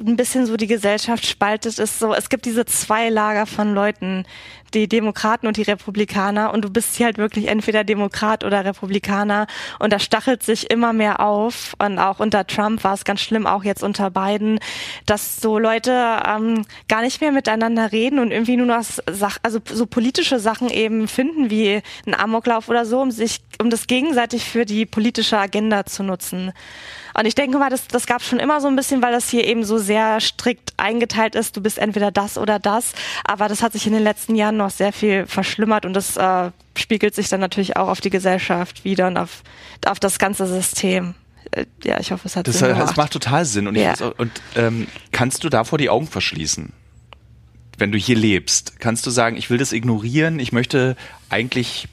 ein 0.00 0.16
bisschen 0.16 0.46
so 0.46 0.56
die 0.56 0.66
Gesellschaft 0.66 1.24
spaltet, 1.26 1.78
ist 1.78 1.98
so, 1.98 2.14
es 2.14 2.28
gibt 2.28 2.46
diese 2.46 2.66
zwei 2.66 3.08
Lager 3.08 3.46
von 3.46 3.74
Leuten, 3.74 4.26
die 4.74 4.88
Demokraten 4.88 5.46
und 5.46 5.56
die 5.56 5.62
Republikaner 5.62 6.52
und 6.52 6.64
du 6.64 6.70
bist 6.70 6.96
hier 6.96 7.06
halt 7.06 7.18
wirklich 7.18 7.48
entweder 7.48 7.84
Demokrat 7.84 8.44
oder 8.44 8.64
Republikaner 8.64 9.46
und 9.78 9.92
das 9.92 10.02
stachelt 10.02 10.42
sich 10.42 10.70
immer 10.70 10.92
mehr 10.92 11.20
auf 11.20 11.74
und 11.78 11.98
auch 11.98 12.18
unter 12.18 12.46
Trump 12.46 12.84
war 12.84 12.94
es 12.94 13.04
ganz 13.04 13.20
schlimm, 13.20 13.46
auch 13.46 13.64
jetzt 13.64 13.82
unter 13.82 14.10
Biden, 14.10 14.58
dass 15.06 15.40
so 15.40 15.58
Leute 15.58 15.92
ähm, 16.26 16.66
gar 16.88 17.02
nicht 17.02 17.20
mehr 17.20 17.32
miteinander 17.32 17.92
reden 17.92 18.18
und 18.18 18.30
irgendwie 18.30 18.56
nur 18.56 18.66
noch 18.66 18.84
Sach 18.84 19.38
also 19.42 19.60
so 19.64 19.86
politische 19.86 20.38
Sachen 20.38 20.68
eben 20.68 21.08
finden 21.08 21.50
wie 21.50 21.82
ein 22.06 22.14
Amoklauf 22.14 22.68
oder 22.68 22.84
so, 22.84 23.00
um 23.00 23.10
sich 23.10 23.40
um 23.60 23.70
das 23.70 23.86
gegenseitig 23.86 24.44
für 24.44 24.64
die 24.64 24.86
politische 24.86 25.38
Agenda 25.38 25.86
zu 25.86 26.02
nutzen. 26.02 26.52
Und 27.16 27.26
ich 27.26 27.34
denke 27.34 27.58
mal, 27.58 27.70
das, 27.70 27.86
das 27.86 28.06
gab 28.06 28.22
schon 28.22 28.40
immer 28.40 28.60
so 28.60 28.68
ein 28.68 28.76
bisschen, 28.76 29.02
weil 29.02 29.12
das 29.12 29.28
hier 29.28 29.44
eben 29.44 29.64
so 29.64 29.78
sehr 29.78 30.20
strikt 30.20 30.74
eingeteilt 30.76 31.34
ist. 31.34 31.56
Du 31.56 31.60
bist 31.60 31.78
entweder 31.78 32.10
das 32.10 32.36
oder 32.38 32.58
das. 32.58 32.92
Aber 33.24 33.48
das 33.48 33.62
hat 33.62 33.72
sich 33.72 33.86
in 33.86 33.92
den 33.92 34.02
letzten 34.02 34.34
Jahren 34.34 34.56
noch 34.56 34.70
sehr 34.70 34.92
viel 34.92 35.26
verschlimmert 35.26 35.86
und 35.86 35.94
das 35.94 36.16
äh, 36.16 36.50
spiegelt 36.76 37.14
sich 37.14 37.28
dann 37.28 37.40
natürlich 37.40 37.76
auch 37.76 37.88
auf 37.88 38.00
die 38.00 38.10
Gesellschaft 38.10 38.84
wieder 38.84 39.06
und 39.06 39.16
auf, 39.16 39.42
auf 39.86 40.00
das 40.00 40.18
ganze 40.18 40.46
System 40.46 41.14
äh, 41.52 41.66
ja, 41.84 42.00
ich 42.00 42.10
hoffe, 42.12 42.26
es 42.26 42.36
hat 42.36 42.48
das, 42.48 42.58
Sinn 42.58 42.68
gemacht. 42.68 42.88
Das 42.88 42.96
macht 42.96 43.12
total 43.12 43.44
Sinn. 43.44 43.66
Und, 43.66 43.76
ja. 43.76 43.94
auch, 43.94 44.18
und 44.18 44.32
ähm, 44.56 44.86
kannst 45.12 45.44
du 45.44 45.48
davor 45.48 45.78
die 45.78 45.90
Augen 45.90 46.06
verschließen? 46.06 46.72
Wenn 47.76 47.92
du 47.92 47.98
hier 47.98 48.16
lebst, 48.16 48.78
kannst 48.78 49.04
du 49.06 49.10
sagen, 49.10 49.36
ich 49.36 49.50
will 49.50 49.58
das 49.58 49.72
ignorieren, 49.72 50.38
ich 50.38 50.52
möchte 50.52 50.96
eigentlich 51.28 51.88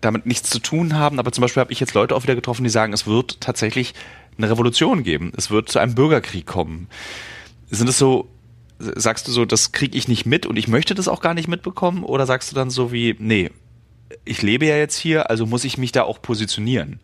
damit 0.00 0.26
nichts 0.26 0.50
zu 0.50 0.58
tun 0.58 0.94
haben, 0.94 1.18
aber 1.18 1.32
zum 1.32 1.42
Beispiel 1.42 1.60
habe 1.60 1.72
ich 1.72 1.80
jetzt 1.80 1.94
Leute 1.94 2.14
auch 2.14 2.22
wieder 2.22 2.34
getroffen, 2.34 2.62
die 2.62 2.70
sagen, 2.70 2.92
es 2.92 3.06
wird 3.06 3.40
tatsächlich 3.40 3.94
eine 4.38 4.50
Revolution 4.50 5.02
geben. 5.02 5.32
Es 5.36 5.50
wird 5.50 5.68
zu 5.68 5.78
einem 5.78 5.94
Bürgerkrieg 5.94 6.46
kommen. 6.46 6.88
Sind 7.70 7.88
es 7.88 7.98
so, 7.98 8.28
sagst 8.78 9.28
du 9.28 9.32
so, 9.32 9.44
das 9.44 9.72
kriege 9.72 9.96
ich 9.98 10.08
nicht 10.08 10.24
mit 10.24 10.46
und 10.46 10.56
ich 10.56 10.68
möchte 10.68 10.94
das 10.94 11.08
auch 11.08 11.20
gar 11.20 11.34
nicht 11.34 11.48
mitbekommen? 11.48 12.04
Oder 12.04 12.26
sagst 12.26 12.50
du 12.50 12.54
dann 12.54 12.70
so 12.70 12.92
wie, 12.92 13.16
nee, 13.18 13.50
ich 14.24 14.42
lebe 14.42 14.66
ja 14.66 14.76
jetzt 14.76 14.96
hier, 14.96 15.30
also 15.30 15.46
muss 15.46 15.64
ich 15.64 15.78
mich 15.78 15.92
da 15.92 16.04
auch 16.04 16.22
positionieren? 16.22 17.00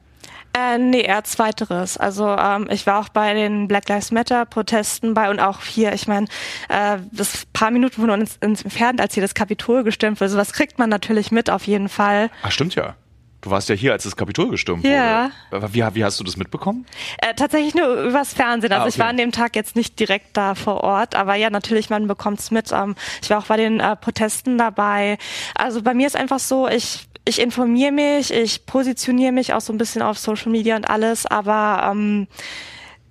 Äh, 0.56 0.78
nee, 0.78 1.00
eher 1.00 1.24
zweiteres. 1.24 1.96
Also 1.96 2.28
ähm, 2.28 2.68
ich 2.70 2.86
war 2.86 3.00
auch 3.00 3.08
bei 3.08 3.34
den 3.34 3.66
Black 3.66 3.88
Lives 3.88 4.12
Matter 4.12 4.44
Protesten 4.44 5.12
bei 5.12 5.28
und 5.28 5.40
auch 5.40 5.62
hier, 5.62 5.92
ich 5.92 6.06
meine, 6.06 6.28
äh, 6.68 6.98
das 7.10 7.44
paar 7.52 7.72
Minuten 7.72 8.00
von 8.00 8.10
uns 8.10 8.36
entfernt, 8.40 9.00
als 9.00 9.14
hier 9.14 9.22
das 9.22 9.34
Kapitol 9.34 9.82
gestimmt 9.82 10.20
wurde, 10.20 10.30
sowas 10.30 10.52
kriegt 10.52 10.78
man 10.78 10.88
natürlich 10.88 11.32
mit 11.32 11.50
auf 11.50 11.66
jeden 11.66 11.88
Fall. 11.88 12.30
Ach, 12.42 12.52
stimmt 12.52 12.76
ja. 12.76 12.94
Du 13.44 13.50
warst 13.50 13.68
ja 13.68 13.74
hier, 13.74 13.92
als 13.92 14.04
das 14.04 14.16
Kapitol 14.16 14.48
gestürmt 14.48 14.84
ja. 14.84 15.30
wurde. 15.50 15.74
Wie, 15.74 15.84
wie 15.94 16.04
hast 16.04 16.18
du 16.18 16.24
das 16.24 16.38
mitbekommen? 16.38 16.86
Äh, 17.18 17.34
tatsächlich 17.34 17.74
nur 17.74 17.86
übers 17.94 18.32
Fernsehen. 18.32 18.72
Also 18.72 18.84
ah, 18.84 18.86
okay. 18.86 18.94
ich 18.94 18.98
war 18.98 19.08
an 19.08 19.18
dem 19.18 19.32
Tag 19.32 19.54
jetzt 19.54 19.76
nicht 19.76 20.00
direkt 20.00 20.34
da 20.34 20.54
vor 20.54 20.82
Ort, 20.82 21.14
aber 21.14 21.34
ja, 21.34 21.50
natürlich, 21.50 21.90
man 21.90 22.06
bekommt's 22.06 22.50
mit. 22.50 22.72
Ähm, 22.72 22.94
ich 23.22 23.28
war 23.28 23.40
auch 23.40 23.46
bei 23.46 23.58
den 23.58 23.80
äh, 23.80 23.96
Protesten 23.96 24.56
dabei. 24.56 25.18
Also 25.54 25.82
bei 25.82 25.92
mir 25.92 26.06
ist 26.06 26.16
einfach 26.16 26.38
so, 26.38 26.68
ich 26.68 27.06
ich 27.26 27.40
informiere 27.40 27.92
mich, 27.92 28.32
ich 28.32 28.66
positioniere 28.66 29.32
mich 29.32 29.52
auch 29.52 29.60
so 29.60 29.72
ein 29.72 29.78
bisschen 29.78 30.02
auf 30.02 30.18
Social 30.18 30.50
Media 30.50 30.76
und 30.76 30.88
alles, 30.88 31.26
aber 31.26 31.90
ähm, 31.90 32.26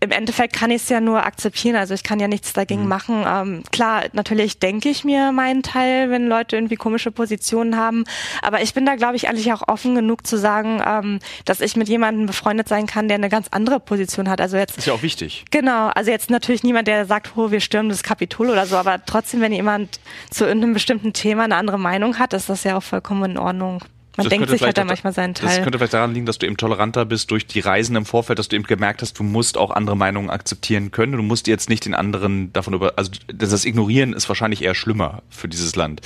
im 0.03 0.11
Endeffekt 0.11 0.53
kann 0.53 0.69
ich 0.69 0.83
es 0.83 0.89
ja 0.89 0.99
nur 0.99 1.25
akzeptieren, 1.25 1.77
also 1.77 1.93
ich 1.93 2.03
kann 2.03 2.19
ja 2.19 2.27
nichts 2.27 2.51
dagegen 2.51 2.83
mhm. 2.83 2.87
machen. 2.89 3.23
Ähm, 3.25 3.63
klar, 3.71 4.03
natürlich 4.11 4.59
denke 4.59 4.89
ich 4.89 5.05
mir 5.05 5.31
meinen 5.31 5.63
Teil, 5.63 6.09
wenn 6.09 6.27
Leute 6.27 6.57
irgendwie 6.57 6.75
komische 6.75 7.09
Positionen 7.09 7.77
haben, 7.77 8.03
aber 8.41 8.61
ich 8.61 8.73
bin 8.73 8.85
da, 8.85 8.95
glaube 8.95 9.15
ich, 9.15 9.29
eigentlich 9.29 9.53
auch 9.53 9.65
offen 9.65 9.95
genug 9.95 10.27
zu 10.27 10.37
sagen, 10.37 10.81
ähm, 10.85 11.19
dass 11.45 11.61
ich 11.61 11.77
mit 11.77 11.87
jemandem 11.87 12.25
befreundet 12.25 12.67
sein 12.67 12.85
kann, 12.85 13.07
der 13.07 13.15
eine 13.15 13.29
ganz 13.29 13.47
andere 13.51 13.79
Position 13.79 14.29
hat. 14.29 14.41
Also 14.41 14.57
jetzt 14.57 14.77
ist 14.77 14.87
ja 14.87 14.93
auch 14.93 15.03
wichtig. 15.03 15.45
Genau, 15.51 15.87
also 15.87 16.11
jetzt 16.11 16.29
natürlich 16.29 16.63
niemand, 16.63 16.89
der 16.89 17.05
sagt, 17.05 17.37
oh, 17.37 17.51
wir 17.51 17.61
stürmen 17.61 17.89
das 17.89 18.03
Kapitol 18.03 18.49
oder 18.49 18.65
so, 18.65 18.75
aber 18.75 19.05
trotzdem, 19.05 19.39
wenn 19.39 19.53
jemand 19.53 20.01
zu 20.29 20.45
irgendeinem 20.45 20.73
bestimmten 20.73 21.13
Thema 21.13 21.45
eine 21.45 21.55
andere 21.55 21.79
Meinung 21.79 22.19
hat, 22.19 22.33
ist 22.33 22.49
das 22.49 22.65
ja 22.65 22.75
auch 22.75 22.83
vollkommen 22.83 23.31
in 23.31 23.37
Ordnung. 23.37 23.83
Man 24.15 24.25
das 24.25 24.29
denkt 24.29 24.49
sich 24.49 24.61
halt 24.61 24.77
da 24.77 24.85
manchmal 24.85 25.11
seinen 25.11 25.33
Teil. 25.33 25.47
Das 25.47 25.63
könnte 25.63 25.79
vielleicht 25.79 25.93
daran 25.93 26.13
liegen, 26.13 26.27
dass 26.27 26.37
du 26.37 26.45
eben 26.45 26.57
toleranter 26.57 27.05
bist 27.05 27.31
durch 27.31 27.47
die 27.47 27.59
Reisen 27.59 27.95
im 27.95 28.05
Vorfeld, 28.05 28.37
dass 28.37 28.47
du 28.47 28.55
eben 28.55 28.65
gemerkt 28.65 29.01
hast, 29.01 29.17
du 29.17 29.23
musst 29.23 29.57
auch 29.57 29.71
andere 29.71 29.97
Meinungen 29.97 30.29
akzeptieren 30.29 30.91
können. 30.91 31.13
Du 31.13 31.23
musst 31.23 31.47
jetzt 31.47 31.67
nicht 31.67 31.85
den 31.85 31.95
anderen 31.95 32.53
davon 32.53 32.75
über, 32.75 32.93
also 32.95 33.11
das 33.27 33.65
Ignorieren 33.65 34.13
ist 34.13 34.29
wahrscheinlich 34.29 34.61
eher 34.61 34.75
schlimmer 34.75 35.23
für 35.29 35.47
dieses 35.47 35.75
Land. 35.75 36.01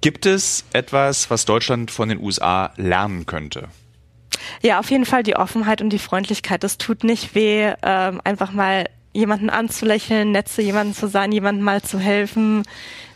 Gibt 0.00 0.26
es 0.26 0.64
etwas, 0.72 1.28
was 1.28 1.44
Deutschland 1.44 1.90
von 1.90 2.08
den 2.08 2.20
USA 2.20 2.72
lernen 2.76 3.26
könnte? 3.26 3.68
Ja, 4.62 4.78
auf 4.78 4.90
jeden 4.90 5.04
Fall 5.04 5.24
die 5.24 5.34
Offenheit 5.34 5.82
und 5.82 5.90
die 5.90 5.98
Freundlichkeit. 5.98 6.62
Das 6.62 6.78
tut 6.78 7.02
nicht 7.02 7.34
weh, 7.34 7.72
ähm, 7.82 8.20
einfach 8.22 8.52
mal 8.52 8.88
jemanden 9.18 9.50
anzulächeln, 9.50 10.32
nett 10.32 10.48
zu 10.48 10.62
jemandem 10.62 10.94
zu 10.94 11.08
sein, 11.08 11.32
jemandem 11.32 11.64
mal 11.64 11.82
zu 11.82 11.98
helfen. 11.98 12.62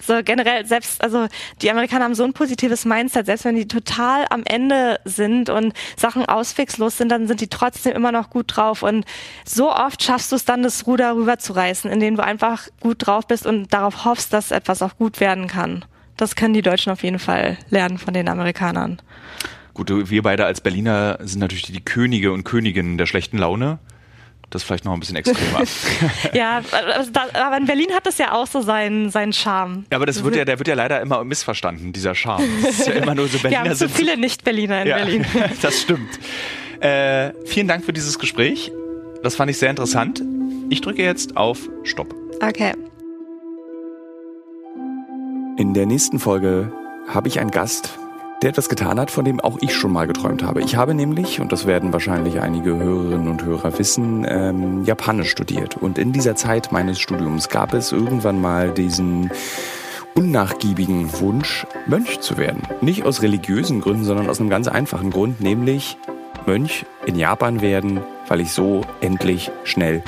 So 0.05 0.21
generell 0.25 0.67
selbst, 0.67 1.03
also 1.03 1.29
die 1.63 1.71
Amerikaner 1.71 2.05
haben 2.05 2.17
so 2.17 2.25
ein 2.25 2.33
positives 2.33 2.85
Mindset, 2.85 3.27
selbst 3.27 3.45
wenn 3.45 3.55
die 3.55 3.69
total 3.69 4.27
am 4.31 4.43
Ende 4.45 4.99
sind 5.05 5.49
und 5.49 5.75
Sachen 5.97 6.27
auswegslos 6.27 6.99
sind, 6.99 7.09
dann 7.09 7.29
sind 7.29 7.41
die 7.41 7.47
trotzdem 7.47 7.95
immer 7.95 8.11
noch 8.11 8.29
gut 8.29 8.57
drauf. 8.57 8.83
Und 8.83 9.05
so 9.45 9.73
oft 9.73 10.03
schaffst 10.03 10.33
du 10.33 10.37
es 10.37 10.45
dann, 10.45 10.65
das 10.65 10.89
Ruder 10.89 11.15
rüberzureißen, 11.15 11.89
indem 11.89 12.17
du 12.17 12.25
einfach 12.25 12.67
gut 12.81 13.07
drauf 13.07 13.29
bist 13.29 13.47
und 13.47 13.73
darauf 13.73 14.05
hoffst, 14.05 14.33
dass 14.33 14.51
etwas 14.51 14.83
auch 14.83 14.97
gut 14.97 15.21
werden 15.21 15.47
kann. 15.47 15.85
Das 16.17 16.35
können 16.35 16.55
die 16.55 16.63
Deutschen 16.63 16.93
auf 16.93 17.05
jeden 17.05 17.21
Fall 17.21 17.57
lernen 17.71 17.99
von 17.99 18.13
den 18.13 18.29
Amerikanern. 18.29 19.01
Gut, 19.75 19.91
wir 20.11 20.23
beide 20.23 20.45
als 20.45 20.61
Berliner 20.61 21.19
sind 21.23 21.41
natürlich 21.41 21.63
die 21.63 21.81
Könige 21.81 22.33
und 22.33 22.45
Königinnen 22.45 22.99
der 22.99 23.07
schlechten 23.07 23.39
Laune. 23.39 23.79
Das 24.53 24.61
ist 24.61 24.67
vielleicht 24.67 24.85
noch 24.85 24.93
ein 24.93 25.01
bisschen 25.01 25.17
extremer. 25.17 25.63
ja, 26.35 26.61
aber 27.33 27.57
in 27.57 27.65
Berlin 27.65 27.91
hat 27.95 28.05
das 28.05 28.19
ja 28.19 28.33
auch 28.33 28.47
so 28.47 28.61
seinen, 28.61 29.11
seinen 29.11 29.33
Charme. 29.33 29.87
Ja, 29.91 29.97
aber 29.97 30.05
das 30.05 30.23
wird 30.23 30.37
ja, 30.37 30.45
der 30.45 30.59
wird 30.59 30.69
ja 30.69 30.75
leider 30.75 31.01
immer 31.01 31.25
missverstanden, 31.25 31.95
dieser 31.95 32.15
Charme. 32.15 32.45
Das 32.63 32.81
ist 32.81 32.87
ja 32.87 32.93
immer 32.93 33.15
nur 33.15 33.29
so 33.29 33.39
Berliner 33.39 33.65
Wir 33.65 33.71
haben 33.71 33.77
zu 33.77 33.89
viele 33.89 34.19
Nicht-Berliner 34.19 34.83
in 34.83 34.89
ja, 34.89 34.97
Berlin. 34.97 35.25
das 35.63 35.81
stimmt. 35.81 36.21
Äh, 36.81 37.33
vielen 37.47 37.67
Dank 37.67 37.83
für 37.83 37.95
dieses 37.95 38.19
Gespräch. 38.19 38.71
Das 39.23 39.37
fand 39.37 39.51
ich 39.51 39.57
sehr 39.57 39.71
interessant. 39.71 40.23
Ich 40.69 40.83
drücke 40.83 41.03
jetzt 41.03 41.39
auf 41.39 41.71
Stopp. 41.83 42.15
Okay. 42.43 42.75
In 45.57 45.73
der 45.73 45.87
nächsten 45.87 46.19
Folge 46.19 46.71
habe 47.09 47.29
ich 47.29 47.41
einen 47.41 47.51
Gast, 47.51 47.99
der 48.43 48.51
etwas 48.51 48.69
getan 48.69 48.99
hat, 48.99 49.11
von 49.11 49.25
dem 49.25 49.41
auch 49.41 49.59
ich 49.61 49.75
schon 49.75 49.93
mal 49.93 50.07
geträumt 50.07 50.43
habe. 50.43 50.63
Ich 50.63 50.77
habe 50.77 50.95
nämlich, 50.95 51.41
und 51.41 51.53
das 51.53 51.67
werden 51.67 51.93
wahrscheinlich 51.93 52.41
einige 52.41 52.77
Hörerinnen 52.77 53.29
und 53.29 53.45
Hörer 53.45 53.79
wissen, 53.79 54.27
ähm, 54.29 54.85
Japanisch 54.85 55.31
studiert. 55.31 55.77
Und 55.77 55.99
in 55.99 56.13
dieser 56.13 56.35
Zeit 56.35 56.73
meines 56.73 57.01
Studiums 57.01 57.49
gab 57.49 57.73
es 57.73 57.93
irgendwann 57.93 58.41
mal 58.41 58.71
diesen 58.71 59.31
unnachgiebigen 60.15 61.21
Wunsch, 61.21 61.67
Mönch 61.87 62.21
zu 62.21 62.37
werden. 62.37 62.63
Nicht 62.81 63.05
aus 63.05 63.23
religiösen 63.23 63.81
Gründen, 63.81 64.05
sondern 64.05 64.29
aus 64.29 64.41
einem 64.41 64.51
ganz 64.51 64.69
einfachen 64.69 65.11
Grund, 65.11 65.41
nämlich 65.41 65.97
Mönch 66.45 66.85
in 67.07 67.17
Japan 67.17 67.61
werden, 67.61 68.01
weil 68.29 68.41
ich 68.41 68.53
so 68.53 68.83
endlich 69.01 69.51
schnell 69.65 70.03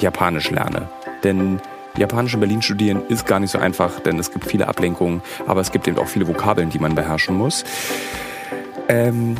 Japanisch 0.00 0.50
lerne. 0.50 0.88
Denn 1.22 1.60
Japanisch 1.96 2.34
in 2.34 2.40
Berlin 2.40 2.62
studieren 2.62 3.02
ist 3.08 3.26
gar 3.26 3.38
nicht 3.38 3.50
so 3.50 3.58
einfach, 3.58 4.00
denn 4.00 4.18
es 4.18 4.32
gibt 4.32 4.46
viele 4.46 4.68
Ablenkungen, 4.68 5.22
aber 5.46 5.60
es 5.60 5.70
gibt 5.70 5.86
eben 5.86 5.98
auch 5.98 6.08
viele 6.08 6.26
Vokabeln, 6.26 6.70
die 6.70 6.78
man 6.78 6.94
beherrschen 6.94 7.36
muss. 7.36 7.64
Ähm, 8.88 9.36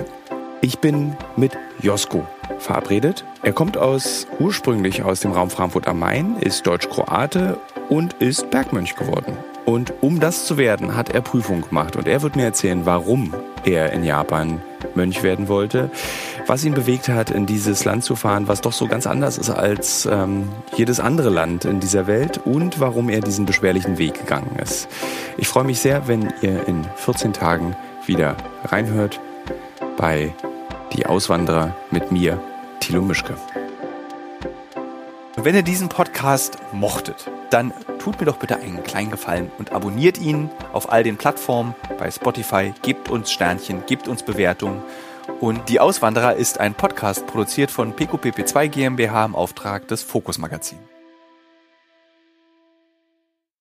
ich 0.60 0.78
bin 0.78 1.16
mit 1.36 1.52
Josko 1.80 2.26
verabredet. 2.58 3.24
Er 3.42 3.52
kommt 3.52 3.76
aus 3.76 4.26
ursprünglich 4.38 5.02
aus 5.02 5.20
dem 5.20 5.32
Raum 5.32 5.50
Frankfurt 5.50 5.86
am 5.88 5.98
Main, 5.98 6.36
ist 6.38 6.66
Deutsch-Kroate 6.66 7.58
und 7.88 8.14
ist 8.14 8.50
Bergmönch 8.50 8.94
geworden. 8.96 9.36
Und 9.64 9.92
um 10.00 10.20
das 10.20 10.46
zu 10.46 10.56
werden, 10.56 10.96
hat 10.96 11.10
er 11.10 11.22
Prüfung 11.22 11.62
gemacht 11.62 11.96
und 11.96 12.06
er 12.06 12.22
wird 12.22 12.36
mir 12.36 12.44
erzählen, 12.44 12.86
warum 12.86 13.34
er 13.64 13.92
in 13.92 14.04
Japan 14.04 14.62
Mönch 14.94 15.22
werden 15.22 15.48
wollte, 15.48 15.90
was 16.46 16.64
ihn 16.64 16.74
bewegt 16.74 17.08
hat, 17.08 17.30
in 17.30 17.46
dieses 17.46 17.84
Land 17.84 18.04
zu 18.04 18.16
fahren, 18.16 18.48
was 18.48 18.60
doch 18.60 18.72
so 18.72 18.86
ganz 18.86 19.06
anders 19.06 19.38
ist 19.38 19.50
als 19.50 20.06
ähm, 20.06 20.48
jedes 20.76 21.00
andere 21.00 21.30
Land 21.30 21.64
in 21.64 21.80
dieser 21.80 22.06
Welt 22.06 22.40
und 22.44 22.80
warum 22.80 23.08
er 23.08 23.20
diesen 23.20 23.46
beschwerlichen 23.46 23.98
Weg 23.98 24.14
gegangen 24.14 24.56
ist. 24.62 24.88
Ich 25.36 25.48
freue 25.48 25.64
mich 25.64 25.80
sehr, 25.80 26.06
wenn 26.08 26.32
ihr 26.42 26.66
in 26.68 26.84
14 26.96 27.32
Tagen 27.32 27.76
wieder 28.06 28.36
reinhört 28.64 29.20
bei 29.96 30.34
Die 30.92 31.06
Auswanderer 31.06 31.74
mit 31.90 32.12
mir, 32.12 32.40
Thilo 32.80 33.02
Mischke. 33.02 33.34
Wenn 35.36 35.54
ihr 35.54 35.62
diesen 35.62 35.88
Podcast 35.88 36.58
mochtet, 36.72 37.28
dann 37.54 37.72
tut 38.00 38.18
mir 38.18 38.26
doch 38.26 38.38
bitte 38.38 38.56
einen 38.56 38.82
kleinen 38.82 39.12
Gefallen 39.12 39.48
und 39.58 39.70
abonniert 39.70 40.18
ihn 40.18 40.50
auf 40.72 40.90
all 40.90 41.04
den 41.04 41.16
Plattformen 41.16 41.76
bei 42.00 42.10
Spotify, 42.10 42.74
gebt 42.82 43.08
uns 43.08 43.30
Sternchen, 43.30 43.84
gebt 43.86 44.08
uns 44.08 44.24
Bewertungen. 44.24 44.82
Und 45.40 45.68
Die 45.68 45.78
Auswanderer 45.78 46.34
ist 46.34 46.58
ein 46.58 46.74
Podcast 46.74 47.28
produziert 47.28 47.70
von 47.70 47.94
PQPP2 47.94 48.66
GmbH 48.66 49.24
im 49.24 49.36
Auftrag 49.36 49.86
des 49.86 50.02
Fokus 50.02 50.38
Magazin. 50.38 50.78